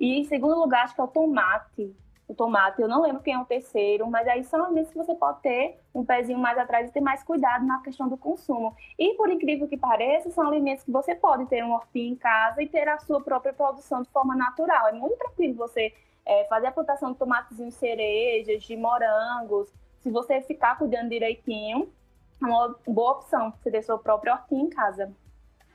e 0.00 0.18
em 0.18 0.24
segundo 0.24 0.58
lugar 0.58 0.82
acho 0.82 0.96
que 0.96 1.00
é 1.00 1.04
o 1.04 1.08
tomate. 1.08 1.94
O 2.26 2.34
tomate, 2.34 2.82
eu 2.82 2.88
não 2.88 3.02
lembro 3.02 3.22
quem 3.22 3.34
é 3.34 3.38
o 3.38 3.44
terceiro, 3.44 4.10
mas 4.10 4.26
aí 4.26 4.42
são 4.42 4.64
alimentos 4.64 4.90
que 4.90 4.98
você 4.98 5.14
pode 5.14 5.40
ter 5.42 5.78
um 5.94 6.04
pezinho 6.04 6.40
mais 6.40 6.58
atrás 6.58 6.88
e 6.88 6.92
ter 6.92 7.00
mais 7.00 7.22
cuidado 7.22 7.64
na 7.64 7.80
questão 7.80 8.08
do 8.08 8.16
consumo. 8.16 8.74
E 8.98 9.14
por 9.14 9.30
incrível 9.30 9.68
que 9.68 9.76
pareça, 9.76 10.28
são 10.32 10.44
alimentos 10.48 10.82
que 10.82 10.90
você 10.90 11.14
pode 11.14 11.46
ter 11.46 11.64
um 11.64 11.72
hortinho 11.72 12.14
em 12.14 12.16
casa 12.16 12.60
e 12.60 12.68
ter 12.68 12.88
a 12.88 12.98
sua 12.98 13.20
própria 13.20 13.52
produção 13.52 14.02
de 14.02 14.10
forma 14.10 14.34
natural. 14.34 14.88
É 14.88 14.92
muito 14.92 15.16
tranquilo 15.18 15.54
você 15.54 15.94
é, 16.24 16.44
fazer 16.46 16.66
a 16.66 16.72
plantação 16.72 17.12
de 17.12 17.18
tomatezinhos 17.18 17.76
cerejas, 17.76 18.64
de 18.64 18.76
morangos. 18.76 19.72
Se 20.06 20.10
você 20.12 20.40
ficar 20.40 20.78
cuidando 20.78 21.08
direitinho, 21.08 21.92
é 22.40 22.46
uma 22.46 22.76
boa 22.86 23.10
opção 23.14 23.52
você 23.60 23.72
ter 23.72 23.82
sua 23.82 23.98
própria 23.98 24.34
hortinha 24.34 24.62
em 24.62 24.70
casa. 24.70 25.12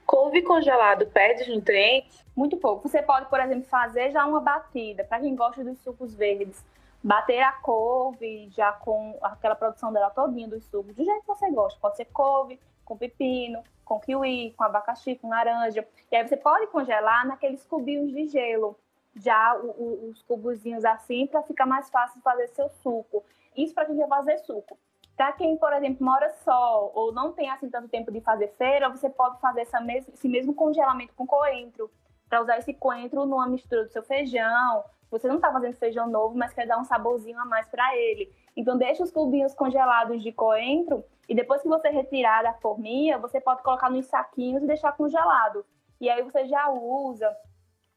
Couve 0.05 0.41
congelado 0.41 1.05
perde 1.07 1.41
os 1.41 1.49
nutrientes? 1.49 2.25
Muito 2.33 2.55
pouco. 2.55 2.87
Você 2.87 3.01
pode, 3.01 3.25
por 3.25 3.41
exemplo, 3.41 3.65
fazer 3.65 4.09
já 4.11 4.25
uma 4.25 4.39
batida. 4.39 5.03
Para 5.03 5.19
quem 5.19 5.35
gosta 5.35 5.65
dos 5.65 5.77
sucos 5.79 6.15
verdes, 6.15 6.65
bater 7.03 7.41
a 7.41 7.51
couve 7.51 8.47
já 8.51 8.71
com 8.71 9.19
aquela 9.21 9.53
produção 9.53 9.91
dela 9.91 10.09
todinha 10.09 10.47
dos 10.47 10.63
sucos, 10.63 10.95
do 10.95 11.03
jeito 11.03 11.19
que 11.19 11.27
você 11.27 11.51
gosta. 11.51 11.77
Pode 11.81 11.97
ser 11.97 12.05
couve, 12.05 12.57
com 12.85 12.95
pepino, 12.95 13.61
com 13.83 13.99
kiwi, 13.99 14.53
com 14.55 14.63
abacaxi, 14.63 15.17
com 15.17 15.27
laranja. 15.27 15.85
E 16.09 16.15
aí 16.15 16.25
você 16.25 16.37
pode 16.37 16.67
congelar 16.67 17.27
naqueles 17.27 17.65
cubinhos 17.65 18.13
de 18.13 18.27
gelo, 18.27 18.79
já 19.13 19.57
o, 19.57 19.71
o, 19.71 20.09
os 20.09 20.21
cubozinhos 20.21 20.85
assim, 20.85 21.27
para 21.27 21.43
ficar 21.43 21.65
mais 21.65 21.89
fácil 21.89 22.21
fazer 22.21 22.47
seu 22.47 22.69
suco. 22.81 23.25
Isso 23.55 23.73
para 23.73 23.85
quem 23.85 23.97
quer 23.97 24.07
fazer 24.07 24.37
suco. 24.39 24.77
Para 25.15 25.33
quem, 25.33 25.57
por 25.57 25.71
exemplo, 25.73 26.05
mora 26.05 26.29
só 26.43 26.91
ou 26.95 27.11
não 27.11 27.31
tem 27.33 27.49
assim 27.49 27.69
tanto 27.69 27.89
tempo 27.89 28.11
de 28.11 28.21
fazer 28.21 28.47
feira, 28.57 28.89
você 28.89 29.09
pode 29.09 29.39
fazer 29.39 29.61
essa 29.61 29.79
mes 29.79 30.07
esse 30.09 30.27
mesmo 30.27 30.53
congelamento 30.53 31.13
com 31.13 31.27
coentro, 31.27 31.91
para 32.27 32.41
usar 32.41 32.57
esse 32.57 32.73
coentro 32.73 33.25
numa 33.25 33.47
mistura 33.47 33.83
do 33.83 33.91
seu 33.91 34.01
feijão. 34.03 34.83
Você 35.11 35.27
não 35.27 35.35
está 35.35 35.51
fazendo 35.51 35.75
feijão 35.75 36.07
novo, 36.07 36.37
mas 36.37 36.53
quer 36.53 36.65
dar 36.65 36.79
um 36.79 36.85
saborzinho 36.85 37.37
a 37.39 37.45
mais 37.45 37.67
para 37.67 37.95
ele. 37.97 38.33
Então, 38.55 38.77
deixa 38.77 39.03
os 39.03 39.11
cubinhos 39.11 39.53
congelados 39.53 40.23
de 40.23 40.31
coentro 40.31 41.03
e 41.27 41.35
depois 41.35 41.61
que 41.61 41.67
você 41.67 41.89
retirar 41.89 42.43
da 42.43 42.53
forminha, 42.53 43.17
você 43.17 43.39
pode 43.39 43.61
colocar 43.63 43.89
nos 43.89 44.05
saquinhos 44.05 44.63
e 44.63 44.67
deixar 44.67 44.93
congelado. 44.93 45.65
E 45.99 46.09
aí 46.09 46.21
você 46.23 46.45
já 46.45 46.69
usa. 46.69 47.29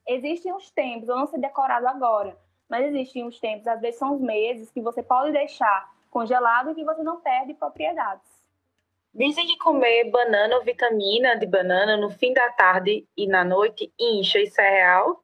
Existem 0.06 0.52
uns 0.52 0.70
tempos, 0.70 1.08
eu 1.08 1.16
não 1.16 1.26
sei 1.26 1.40
decorado 1.40 1.86
agora, 1.88 2.36
mas 2.74 2.86
existem 2.86 3.24
uns 3.24 3.38
tempos, 3.38 3.68
às 3.68 3.80
vezes 3.80 4.00
são 4.00 4.16
os 4.16 4.20
meses, 4.20 4.68
que 4.72 4.80
você 4.80 5.00
pode 5.00 5.30
deixar 5.30 5.94
congelado 6.10 6.72
e 6.72 6.74
que 6.74 6.84
você 6.84 7.04
não 7.04 7.20
perde 7.20 7.54
propriedades. 7.54 8.28
Dizem 9.14 9.46
que 9.46 9.56
comer 9.58 10.10
banana 10.10 10.56
ou 10.56 10.64
vitamina 10.64 11.38
de 11.38 11.46
banana 11.46 11.96
no 11.96 12.10
fim 12.10 12.32
da 12.32 12.50
tarde 12.50 13.06
e 13.16 13.28
na 13.28 13.44
noite 13.44 13.94
incha, 13.96 14.40
isso 14.40 14.60
é 14.60 14.68
real? 14.68 15.22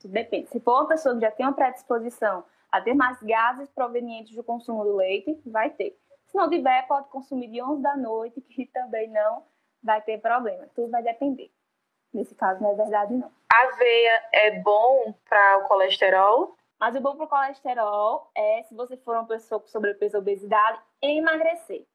Tudo 0.00 0.12
depende. 0.12 0.48
Se 0.48 0.58
for 0.60 0.80
uma 0.80 0.88
pessoa 0.88 1.14
que 1.14 1.20
já 1.20 1.30
tem 1.30 1.44
uma 1.44 1.52
predisposição 1.52 2.42
a 2.72 2.80
ter 2.80 2.94
mais 2.94 3.22
gases 3.22 3.68
provenientes 3.68 4.34
do 4.34 4.42
consumo 4.42 4.82
do 4.82 4.96
leite, 4.96 5.38
vai 5.44 5.68
ter. 5.68 5.94
Se 6.28 6.38
não 6.38 6.48
tiver, 6.48 6.86
pode 6.86 7.10
consumir 7.10 7.48
de 7.48 7.60
11 7.60 7.82
da 7.82 7.98
noite, 7.98 8.40
que 8.40 8.64
também 8.64 9.10
não 9.10 9.42
vai 9.82 10.00
ter 10.00 10.18
problema. 10.22 10.66
Tudo 10.74 10.90
vai 10.90 11.02
depender. 11.02 11.50
Nesse 12.14 12.34
caso, 12.34 12.62
não 12.62 12.70
é 12.70 12.74
verdade, 12.74 13.12
não. 13.12 13.30
Aveia 13.52 14.22
é 14.32 14.50
bom 14.60 15.14
para 15.28 15.58
o 15.58 15.68
colesterol? 15.68 16.57
Mas 16.78 16.94
o 16.94 17.00
bom 17.00 17.16
para 17.16 17.24
o 17.24 17.28
colesterol 17.28 18.30
é, 18.34 18.62
se 18.62 18.74
você 18.74 18.96
for 18.96 19.16
uma 19.16 19.26
pessoa 19.26 19.60
com 19.60 19.66
sobrepeso 19.66 20.16
ou 20.16 20.22
obesidade, 20.22 20.80
emagrecer. 21.02 21.86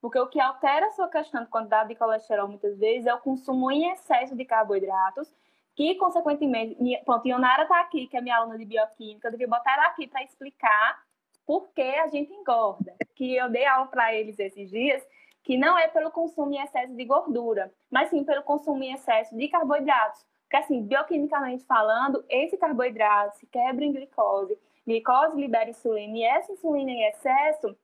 Porque 0.00 0.18
o 0.18 0.26
que 0.26 0.40
altera 0.40 0.86
a 0.86 0.90
sua 0.90 1.08
questão 1.08 1.44
de 1.44 1.48
quantidade 1.48 1.88
de 1.88 1.94
colesterol, 1.94 2.48
muitas 2.48 2.76
vezes, 2.78 3.06
é 3.06 3.14
o 3.14 3.20
consumo 3.20 3.70
em 3.70 3.90
excesso 3.90 4.36
de 4.36 4.44
carboidratos, 4.44 5.32
que, 5.74 5.94
consequentemente, 5.94 6.80
minha, 6.80 7.02
pronto, 7.04 7.26
Ionara 7.26 7.62
está 7.62 7.80
aqui, 7.80 8.06
que 8.06 8.16
é 8.16 8.20
minha 8.20 8.36
aluna 8.36 8.58
de 8.58 8.64
bioquímica, 8.64 9.28
eu 9.28 9.32
devia 9.32 9.48
botar 9.48 9.72
ela 9.72 9.86
aqui 9.86 10.06
para 10.06 10.22
explicar 10.22 11.02
por 11.46 11.68
que 11.72 11.82
a 11.82 12.06
gente 12.08 12.32
engorda. 12.32 12.94
Que 13.14 13.36
eu 13.36 13.48
dei 13.48 13.64
aula 13.66 13.86
para 13.86 14.14
eles 14.14 14.38
esses 14.38 14.70
dias, 14.70 15.02
que 15.42 15.56
não 15.56 15.78
é 15.78 15.88
pelo 15.88 16.10
consumo 16.10 16.52
em 16.52 16.60
excesso 16.60 16.94
de 16.94 17.04
gordura, 17.04 17.72
mas 17.90 18.08
sim 18.08 18.24
pelo 18.24 18.42
consumo 18.42 18.82
em 18.82 18.92
excesso 18.92 19.36
de 19.36 19.48
carboidratos. 19.48 20.24
Porque, 20.44 20.56
assim, 20.56 20.82
bioquimicamente 20.82 21.64
falando, 21.64 22.24
esse 22.28 22.56
carboidrato 22.56 23.36
se 23.38 23.46
quebra 23.46 23.84
em 23.84 23.92
glicose, 23.92 24.58
glicose 24.86 25.40
libera 25.40 25.70
insulina, 25.70 26.16
e 26.16 26.22
essa 26.22 26.52
insulina 26.52 26.90
em 26.90 27.04
excesso 27.08 27.76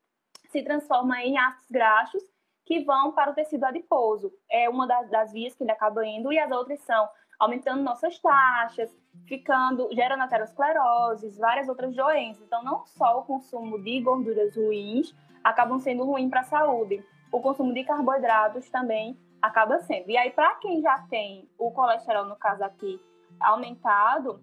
se 0.49 0.63
transforma 0.63 1.23
em 1.23 1.39
ácidos 1.39 1.71
graxos 1.71 2.23
que 2.65 2.85
vão 2.85 3.13
para 3.13 3.31
o 3.31 3.35
tecido 3.35 3.65
adiposo. 3.65 4.33
É 4.51 4.69
uma 4.69 4.87
das, 4.87 5.11
das 5.11 5.33
vias 5.33 5.55
que 5.55 5.65
ele 5.65 5.73
acaba 5.73 6.07
indo, 6.07 6.33
e 6.33 6.39
as 6.39 6.51
outras 6.51 6.81
são 6.81 7.09
aumentando 7.41 7.83
nossas 7.83 8.19
taxas, 8.19 8.95
ficando, 9.27 9.89
gerando 9.93 10.23
aterosclerose, 10.23 11.37
várias 11.39 11.69
outras 11.69 11.97
doenças. 11.97 12.45
Então, 12.45 12.63
não 12.63 12.85
só 12.87 13.19
o 13.19 13.25
consumo 13.25 13.83
de 13.83 14.01
gorduras 14.03 14.55
ruins 14.55 15.17
acabam 15.43 15.79
sendo 15.79 16.05
ruim 16.05 16.29
para 16.29 16.41
a 16.41 16.45
saúde, 16.45 17.03
o 17.33 17.41
consumo 17.41 17.73
de 17.73 17.83
carboidratos 17.83 18.69
também 18.69 19.19
acaba 19.41 19.78
sendo. 19.80 20.11
E 20.11 20.16
aí, 20.16 20.30
para 20.30 20.55
quem 20.57 20.80
já 20.80 20.99
tem 21.09 21.49
o 21.59 21.70
colesterol, 21.70 22.24
no 22.24 22.36
caso 22.36 22.64
aqui, 22.64 23.01
aumentado, 23.38 24.41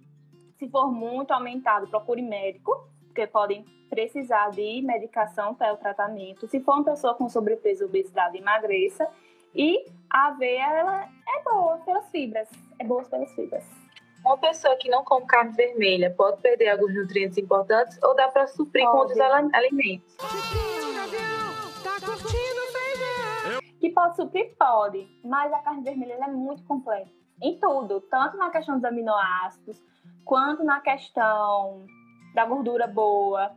se 0.57 0.67
for 0.69 0.91
muito 0.91 1.31
aumentado, 1.31 1.87
procure 1.87 2.21
médico, 2.21 2.89
porque 3.05 3.27
podem 3.27 3.65
precisar 3.89 4.49
de 4.51 4.81
medicação 4.81 5.55
para 5.55 5.73
o 5.73 5.77
tratamento. 5.77 6.47
Se 6.47 6.59
for 6.59 6.75
uma 6.75 6.83
pessoa 6.83 7.13
com 7.13 7.29
sobrepeso, 7.29 7.85
obesidade, 7.85 8.37
emagreça. 8.37 9.07
E 9.55 9.85
a 10.09 10.27
aveia, 10.27 10.67
ela 10.71 11.03
é 11.05 11.43
boa 11.43 11.77
pelas 11.77 12.09
fibras, 12.09 12.49
é 12.79 12.83
boa 12.83 13.03
pelas 13.03 13.33
fibras. 13.33 13.65
Uma 14.23 14.37
pessoa 14.37 14.75
que 14.75 14.89
não 14.89 15.03
come 15.03 15.25
carne 15.25 15.53
vermelha 15.53 16.13
pode 16.15 16.41
perder 16.41 16.69
alguns 16.69 16.93
nutrientes 16.93 17.37
importantes 17.37 17.97
ou 18.03 18.15
dá 18.15 18.27
para 18.27 18.45
suprir 18.47 18.83
pode. 18.83 19.13
com 19.13 19.23
outros 19.23 19.53
alimentos? 19.53 20.17
Que 23.79 23.89
pode 23.91 24.15
suprir? 24.15 24.55
Pode, 24.57 25.07
mas 25.23 25.51
a 25.53 25.59
carne 25.59 25.83
vermelha 25.83 26.25
é 26.25 26.27
muito 26.27 26.63
completa 26.63 27.11
em 27.41 27.59
tudo, 27.59 28.01
tanto 28.01 28.37
na 28.37 28.49
questão 28.49 28.75
dos 28.75 28.83
aminoácidos, 28.83 29.81
quanto 30.25 30.63
na 30.63 30.81
questão 30.81 31.85
da 32.33 32.45
gordura 32.45 32.87
boa. 32.87 33.51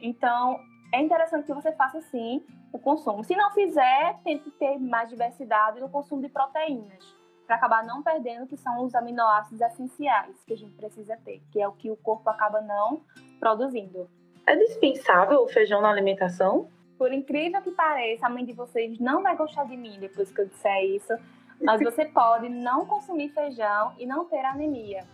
Então, 0.00 0.58
é 0.92 1.00
interessante 1.00 1.46
que 1.46 1.54
você 1.54 1.72
faça 1.72 2.00
sim 2.02 2.44
o 2.72 2.78
consumo. 2.78 3.24
Se 3.24 3.36
não 3.36 3.50
fizer, 3.50 4.18
tente 4.22 4.50
ter 4.52 4.78
mais 4.78 5.08
diversidade 5.08 5.80
no 5.80 5.88
consumo 5.88 6.22
de 6.22 6.28
proteínas, 6.28 7.04
para 7.46 7.56
acabar 7.56 7.84
não 7.84 8.02
perdendo 8.02 8.46
que 8.46 8.56
são 8.56 8.84
os 8.84 8.94
aminoácidos 8.94 9.60
essenciais 9.60 10.42
que 10.44 10.54
a 10.54 10.56
gente 10.56 10.74
precisa 10.74 11.16
ter, 11.24 11.42
que 11.50 11.60
é 11.60 11.68
o 11.68 11.72
que 11.72 11.90
o 11.90 11.96
corpo 11.96 12.28
acaba 12.30 12.60
não 12.60 13.02
produzindo. 13.38 14.08
É 14.46 14.56
dispensável 14.56 15.42
o 15.42 15.48
feijão 15.48 15.80
na 15.80 15.90
alimentação? 15.90 16.68
Por 16.98 17.12
incrível 17.12 17.60
que 17.62 17.70
pareça, 17.70 18.26
a 18.26 18.30
mãe 18.30 18.44
de 18.44 18.52
vocês 18.52 18.98
não 18.98 19.22
vai 19.22 19.36
gostar 19.36 19.64
de 19.64 19.76
mim 19.76 19.98
depois 19.98 20.30
que 20.30 20.40
eu 20.40 20.46
disser 20.46 20.84
isso, 20.84 21.12
mas 21.60 21.80
você 21.82 22.04
pode 22.12 22.48
não 22.48 22.86
consumir 22.86 23.30
feijão 23.30 23.92
e 23.98 24.06
não 24.06 24.24
ter 24.24 24.44
anemia. 24.44 25.04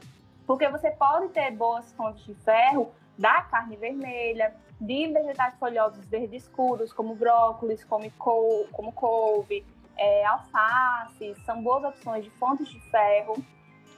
Porque 0.47 0.69
você 0.69 0.91
pode 0.91 1.29
ter 1.29 1.51
boas 1.53 1.93
fontes 1.93 2.25
de 2.25 2.35
ferro 2.35 2.93
da 3.17 3.43
carne 3.43 3.77
vermelha, 3.77 4.55
de 4.81 5.09
vegetais 5.09 5.55
folhosos 5.57 6.05
verdes 6.07 6.45
escuros, 6.45 6.93
como 6.93 7.15
brócolis, 7.15 7.85
como, 7.85 8.11
cou 8.13 8.67
como 8.73 8.93
couve, 8.93 9.65
é, 9.97 10.25
alface, 10.25 11.35
são 11.45 11.63
boas 11.63 11.85
opções 11.85 12.25
de 12.25 12.31
fontes 12.31 12.69
de 12.69 12.81
ferro. 12.91 13.37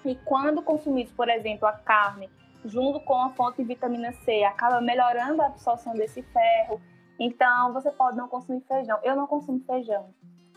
E 0.05 0.17
quando 0.17 0.61
consumidos, 0.63 1.13
por 1.13 1.29
exemplo, 1.29 1.69
a 1.69 1.73
carne, 1.73 2.29
junto 2.65 2.99
com 3.01 3.15
a 3.15 3.31
fonte 3.31 3.59
de 3.59 3.65
vitamina 3.65 4.13
C, 4.13 4.43
acaba 4.43 4.81
melhorando 4.81 5.41
a 5.41 5.47
absorção 5.47 5.95
desse 5.95 6.23
ferro. 6.23 6.81
Então, 7.19 7.73
você 7.73 7.91
pode 7.91 8.17
não 8.17 8.29
consumir 8.29 8.63
feijão. 8.63 8.99
Eu 9.03 9.15
não 9.17 9.27
consumo 9.27 9.63
feijão. 9.65 10.13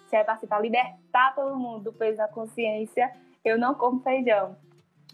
Se 0.07 0.15
é 0.15 0.23
para 0.23 0.59
libertar 0.59 1.33
todo 1.35 1.55
mundo 1.57 1.85
do 1.85 1.93
peso 1.93 2.17
da 2.17 2.27
consciência, 2.27 3.11
eu 3.43 3.57
não 3.57 3.73
como 3.73 4.01
feijão. 4.01 4.55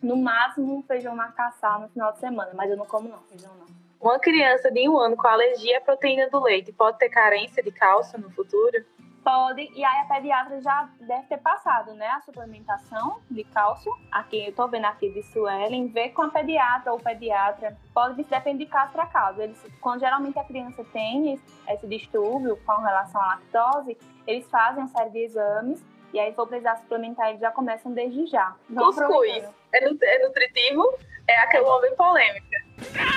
No 0.01 0.17
máximo, 0.17 0.77
um 0.77 0.83
feijão 0.83 1.15
macaçá 1.15 1.77
no 1.79 1.89
final 1.89 2.11
de 2.11 2.19
semana, 2.19 2.51
mas 2.53 2.69
eu 2.69 2.77
não 2.77 2.85
como 2.85 3.07
não, 3.07 3.19
feijão 3.23 3.51
não. 3.55 3.65
Uma 3.99 4.17
criança 4.17 4.71
de 4.71 4.89
um 4.89 4.97
ano 4.97 5.15
com 5.15 5.27
alergia 5.27 5.77
à 5.77 5.81
proteína 5.81 6.27
do 6.29 6.41
leite 6.41 6.71
pode 6.71 6.97
ter 6.97 7.09
carência 7.09 7.61
de 7.61 7.71
cálcio 7.71 8.19
no 8.19 8.31
futuro? 8.31 8.83
Pode, 9.23 9.69
e 9.75 9.83
aí 9.83 10.01
a 10.01 10.05
pediatra 10.05 10.59
já 10.61 10.89
deve 10.99 11.27
ter 11.27 11.37
passado, 11.37 11.93
né, 11.93 12.07
a 12.07 12.21
suplementação 12.21 13.19
de 13.29 13.43
cálcio. 13.43 13.93
Aqui, 14.11 14.47
eu 14.47 14.53
tô 14.53 14.67
vendo 14.67 14.85
aqui 14.85 15.09
de 15.09 15.21
Suelen, 15.23 15.87
ver 15.87 16.09
com 16.09 16.23
a 16.23 16.29
pediatra 16.29 16.91
ou 16.91 16.99
pediatra. 16.99 17.77
Pode, 17.93 18.23
depender 18.23 18.65
de 18.65 18.71
caso 18.71 18.91
para 18.91 19.05
caso. 19.05 19.41
Eles, 19.41 19.63
quando 19.79 19.99
geralmente 19.99 20.39
a 20.39 20.43
criança 20.43 20.83
tem 20.91 21.39
esse 21.67 21.87
distúrbio 21.87 22.57
com 22.65 22.81
relação 22.81 23.21
à 23.21 23.27
lactose, 23.27 23.97
eles 24.25 24.49
fazem 24.49 24.83
uma 24.83 24.89
série 24.89 25.11
de 25.11 25.19
exames 25.19 25.83
e 26.13 26.19
aí, 26.19 26.31
se 26.31 26.35
for 26.35 26.47
precisar 26.47 26.75
suplementar, 26.77 27.29
eles 27.29 27.39
já 27.39 27.51
começam 27.51 27.93
desde 27.93 28.25
já. 28.27 28.53
Cuscuz 28.67 29.43
é, 29.73 29.79
é 29.79 30.25
nutritivo? 30.25 30.97
É 31.27 31.39
aquele 31.39 31.63
homem 31.63 31.95
polêmica. 31.95 32.57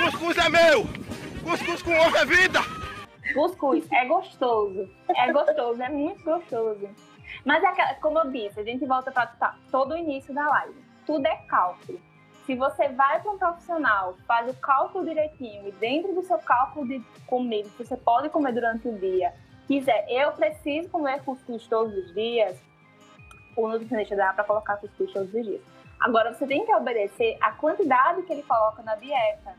Cuscuz 0.05 0.39
é 0.39 0.49
meu! 0.49 0.85
Cuscuz 1.43 1.83
com 1.83 1.91
ovo 1.91 2.17
é 2.17 2.25
vida! 2.25 2.74
Cuscuz 3.35 3.91
é 3.93 4.05
gostoso. 4.07 4.89
É 5.17 5.33
gostoso, 5.33 5.83
é 5.83 5.89
muito 5.89 6.23
gostoso. 6.25 6.89
Mas 7.45 7.63
é 7.63 7.95
como 7.95 8.21
eu 8.21 8.31
disse, 8.31 8.61
a 8.61 8.65
gente 8.65 8.87
volta 8.87 9.11
para 9.11 9.27
tá, 9.27 9.57
todo 9.71 9.93
o 9.93 9.97
início 9.97 10.33
da 10.33 10.49
live. 10.49 10.85
Tudo 11.05 11.27
é 11.27 11.37
cálculo. 11.49 12.01
Se 12.47 12.55
você 12.55 12.89
vai 12.89 13.21
para 13.21 13.33
um 13.33 13.39
profissional, 13.39 14.17
faz 14.27 14.49
o 14.49 14.61
cálculo 14.61 15.05
direitinho 15.05 15.67
e 15.69 15.73
dentro 15.73 16.15
do 16.15 16.23
seu 16.23 16.39
cálculo 16.39 16.87
de 16.87 17.03
comida, 17.27 17.69
que 17.71 17.85
você 17.85 17.97
pode 17.97 18.29
comer 18.29 18.53
durante 18.53 18.87
o 18.87 18.99
dia, 18.99 19.35
quiser, 19.67 20.07
eu 20.09 20.31
preciso 20.33 20.91
comer 20.91 21.23
cuscuz 21.25 21.67
todos 21.67 21.95
os 21.95 22.15
dias, 22.15 22.57
o 23.57 23.67
nutricionista 23.67 24.15
dá 24.15 24.33
para 24.33 24.45
colocar 24.45 24.77
cuscuz 24.77 25.13
todos 25.13 25.33
os 25.33 25.45
dias. 25.45 25.63
Agora, 26.01 26.35
você 26.35 26.47
tem 26.47 26.67
que 26.67 26.75
obedecer 26.75 27.39
a 27.41 27.53
quantidade 27.53 28.23
que 28.23 28.33
ele 28.33 28.43
coloca 28.43 28.83
na 28.83 28.95
dieta. 28.95 29.57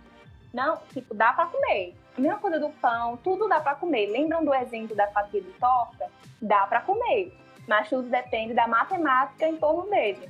Não, 0.56 0.78
tipo, 0.93 1.14
dá 1.14 1.34
para 1.34 1.47
comer. 1.47 1.93
A 2.18 2.22
mesma 2.22 2.39
coisa 2.39 2.58
do 2.58 2.70
pão, 2.70 3.18
tudo 3.18 3.49
dá 3.49 3.60
para 3.60 3.76
comer. 3.76 4.08
Lembram 4.08 4.45
do 4.45 4.53
exemplo 4.53 4.95
da 4.95 5.06
fatia 5.08 5.41
de 5.41 5.51
torta? 5.60 6.10
Dá 6.41 6.66
para 6.66 6.80
comer. 6.80 7.38
Mas 7.68 7.89
tudo 7.89 8.08
depende 8.08 8.53
da 8.53 8.66
matemática 8.66 9.45
em 9.45 9.58
torno 9.58 9.89
dele. 9.89 10.30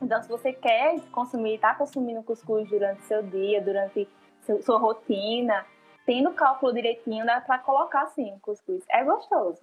Então, 0.00 0.22
se 0.22 0.28
você 0.30 0.50
quer 0.50 0.98
consumir, 1.12 1.58
tá 1.58 1.74
consumindo 1.74 2.22
cuscuz 2.22 2.70
durante 2.70 3.02
seu 3.02 3.22
dia, 3.22 3.60
durante 3.60 4.08
seu, 4.46 4.62
sua 4.62 4.78
rotina, 4.78 5.66
tendo 6.06 6.32
cálculo 6.32 6.72
direitinho, 6.72 7.26
dá 7.26 7.38
para 7.42 7.58
colocar 7.58 8.06
sim 8.06 8.32
o 8.32 8.40
cuscuz. 8.40 8.82
É 8.88 9.04
gostoso. 9.04 9.60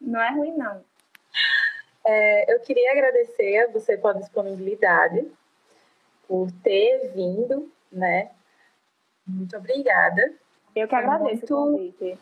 Não 0.00 0.20
é 0.20 0.30
ruim, 0.30 0.56
não. 0.56 0.84
É, 2.04 2.54
eu 2.54 2.60
queria 2.60 2.92
agradecer 2.92 3.58
a 3.58 3.72
você 3.72 3.96
pela 3.96 4.14
disponibilidade, 4.14 5.28
por 6.28 6.48
ter 6.62 7.10
vindo, 7.12 7.68
né? 7.90 8.30
Muito 9.30 9.56
obrigada. 9.56 10.32
Eu 10.74 10.86
que 10.86 10.94
agradeço 10.94 11.40
muito, 11.40 11.54
o 11.54 11.72
convite. 11.72 12.18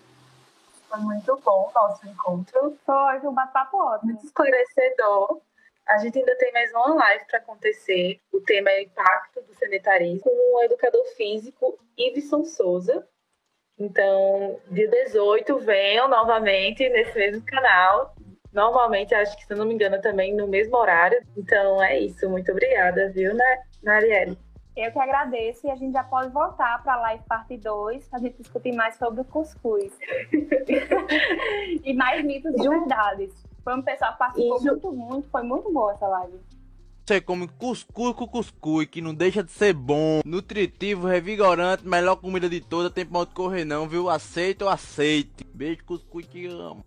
Foi 0.89 0.99
muito 1.01 1.41
bom 1.45 1.71
o 1.71 1.73
nosso 1.75 2.09
encontro. 2.09 2.77
Foi, 2.85 3.21
foi 3.21 3.29
um 3.29 3.35
bate-papo 3.35 3.77
ótimo. 3.77 4.13
Muito 4.13 4.25
esclarecedor. 4.25 5.41
A 5.87 5.99
gente 5.99 6.19
ainda 6.19 6.37
tem 6.37 6.53
mais 6.53 6.71
uma 6.73 6.95
live 6.95 7.25
para 7.27 7.39
acontecer. 7.39 8.21
O 8.33 8.41
tema 8.41 8.71
é 8.71 8.81
o 8.81 8.83
impacto 8.83 9.41
do 9.43 9.55
sedentarismo 9.55 10.21
com 10.21 10.57
o 10.57 10.63
educador 10.63 11.05
físico 11.17 11.79
Iveson 11.97 12.45
Souza. 12.45 13.07
Então, 13.79 14.61
dia 14.71 14.89
18, 14.89 15.59
venham 15.61 16.09
novamente 16.09 16.89
nesse 16.89 17.17
mesmo 17.17 17.45
canal. 17.47 18.15
Normalmente, 18.53 19.15
acho 19.15 19.37
que, 19.37 19.47
se 19.47 19.55
não 19.55 19.65
me 19.65 19.75
engano, 19.75 20.01
também 20.01 20.35
no 20.35 20.49
mesmo 20.49 20.77
horário. 20.77 21.23
Então, 21.37 21.83
é 21.83 21.99
isso. 21.99 22.29
Muito 22.29 22.51
obrigada, 22.51 23.09
viu, 23.11 23.33
né, 23.35 23.63
Narielle? 23.83 24.37
Eu 24.79 24.93
que 24.93 24.99
agradeço 25.01 25.67
e 25.67 25.71
a 25.73 25.75
gente 25.75 25.93
já 25.93 26.05
pode 26.05 26.33
voltar 26.33 26.81
para 26.85 26.95
a 26.95 27.01
live 27.01 27.25
parte 27.25 27.57
2 27.57 28.07
para 28.07 28.21
a 28.21 28.23
gente 28.23 28.37
discutir 28.37 28.71
mais 28.71 28.95
sobre 28.95 29.23
o 29.23 29.25
cuscuz. 29.25 29.93
e 31.85 31.93
mais 31.95 32.25
mitos 32.25 32.55
de 32.55 32.69
verdades. 32.69 33.45
Foi 33.65 33.75
um 33.75 33.83
pessoal 33.83 34.13
que 34.13 34.19
participou 34.21 34.63
muito, 34.63 34.93
muito. 34.93 35.29
Foi 35.31 35.43
muito 35.43 35.73
boa 35.73 35.93
essa 35.95 36.07
live. 36.07 36.39
Você 37.05 37.21
come 37.21 37.49
cuscuz 37.49 38.15
com 38.15 38.29
cuscuz, 38.29 38.87
que 38.87 39.03
não 39.03 39.13
deixa 39.13 39.43
de 39.43 39.51
ser 39.51 39.73
bom, 39.73 40.21
nutritivo, 40.25 41.09
revigorante, 41.09 41.85
melhor 41.85 42.15
comida 42.15 42.49
de 42.49 42.61
toda, 42.61 42.89
tem 42.89 43.05
pra 43.05 43.19
onde 43.19 43.33
correr 43.33 43.65
não, 43.65 43.89
viu? 43.89 44.09
Aceita 44.09 44.65
ou 44.65 44.71
aceite. 44.71 45.45
Beijo, 45.53 45.85
cuscuz, 45.85 46.25
te 46.29 46.47
amo. 46.47 46.85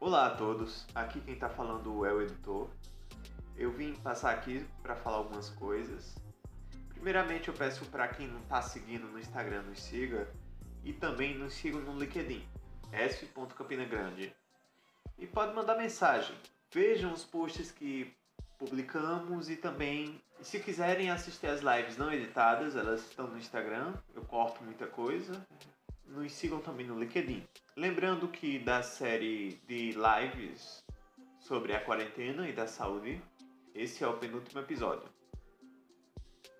Olá 0.00 0.26
a 0.26 0.30
todos, 0.30 0.88
aqui 0.92 1.20
quem 1.20 1.36
tá 1.36 1.48
falando 1.48 2.04
é 2.04 2.12
o 2.12 2.20
editor. 2.20 2.66
Eu 3.56 3.70
vim 3.70 3.94
passar 3.94 4.32
aqui 4.32 4.66
para 4.82 4.96
falar 4.96 5.18
algumas 5.18 5.50
coisas. 5.50 6.20
Primeiramente, 7.02 7.48
eu 7.48 7.54
peço 7.54 7.84
para 7.86 8.06
quem 8.06 8.28
não 8.28 8.38
está 8.42 8.62
seguindo 8.62 9.08
no 9.08 9.18
Instagram, 9.18 9.62
nos 9.62 9.82
siga 9.82 10.32
e 10.84 10.92
também 10.92 11.36
nos 11.36 11.52
siga 11.52 11.76
no 11.80 11.98
LinkedIn, 11.98 12.46
s.campinagrande. 12.92 14.32
E 15.18 15.26
pode 15.26 15.52
mandar 15.52 15.76
mensagem. 15.76 16.36
Vejam 16.72 17.12
os 17.12 17.24
posts 17.24 17.72
que 17.72 18.14
publicamos 18.56 19.50
e 19.50 19.56
também, 19.56 20.22
se 20.42 20.60
quiserem 20.60 21.10
assistir 21.10 21.48
as 21.48 21.60
lives 21.60 21.96
não 21.96 22.12
editadas, 22.12 22.76
elas 22.76 23.00
estão 23.00 23.26
no 23.26 23.36
Instagram. 23.36 23.94
Eu 24.14 24.22
corto 24.22 24.62
muita 24.62 24.86
coisa. 24.86 25.44
Nos 26.06 26.30
sigam 26.30 26.60
também 26.60 26.86
no 26.86 27.00
LinkedIn. 27.00 27.44
Lembrando 27.76 28.28
que 28.28 28.60
da 28.60 28.80
série 28.80 29.60
de 29.66 29.90
lives 29.90 30.84
sobre 31.40 31.74
a 31.74 31.80
quarentena 31.80 32.48
e 32.48 32.52
da 32.52 32.68
saúde, 32.68 33.20
esse 33.74 34.04
é 34.04 34.06
o 34.06 34.16
penúltimo 34.18 34.60
episódio. 34.60 35.10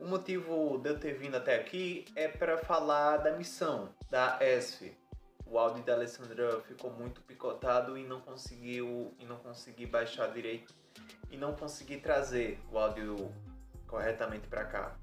O 0.03 0.05
motivo 0.05 0.78
de 0.78 0.90
eu 0.90 0.98
ter 0.98 1.14
vindo 1.14 1.36
até 1.36 1.55
aqui 1.55 2.05
é 2.16 2.26
para 2.26 2.59
falar 2.59 3.18
da 3.18 3.36
missão 3.36 3.88
da 4.11 4.36
ESF. 4.42 4.92
O 5.46 5.57
áudio 5.57 5.84
da 5.84 5.92
Alessandra 5.92 6.61
ficou 6.62 6.90
muito 6.90 7.20
picotado 7.20 7.96
e 7.96 8.03
não 8.03 8.20
conseguiu 8.20 9.14
e 9.20 9.24
não 9.24 9.36
consegui 9.36 9.86
baixar 9.86 10.26
direito 10.32 10.74
e 11.30 11.36
não 11.36 11.55
consegui 11.55 11.98
trazer 11.98 12.59
o 12.72 12.78
áudio 12.78 13.32
corretamente 13.86 14.48
para 14.48 14.64
cá. 14.64 14.96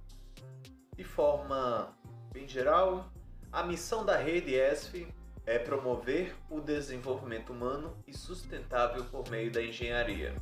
De 0.98 1.04
forma 1.06 1.98
bem 2.34 2.46
geral, 2.46 3.10
a 3.54 3.64
missão 3.64 4.04
da 4.04 4.18
rede 4.18 4.54
ESF 4.54 5.08
é 5.46 5.58
promover 5.58 6.36
o 6.50 6.60
desenvolvimento 6.60 7.54
humano 7.54 7.96
e 8.06 8.14
sustentável 8.14 9.06
por 9.06 9.30
meio 9.30 9.50
da 9.50 9.64
engenharia. 9.64 10.36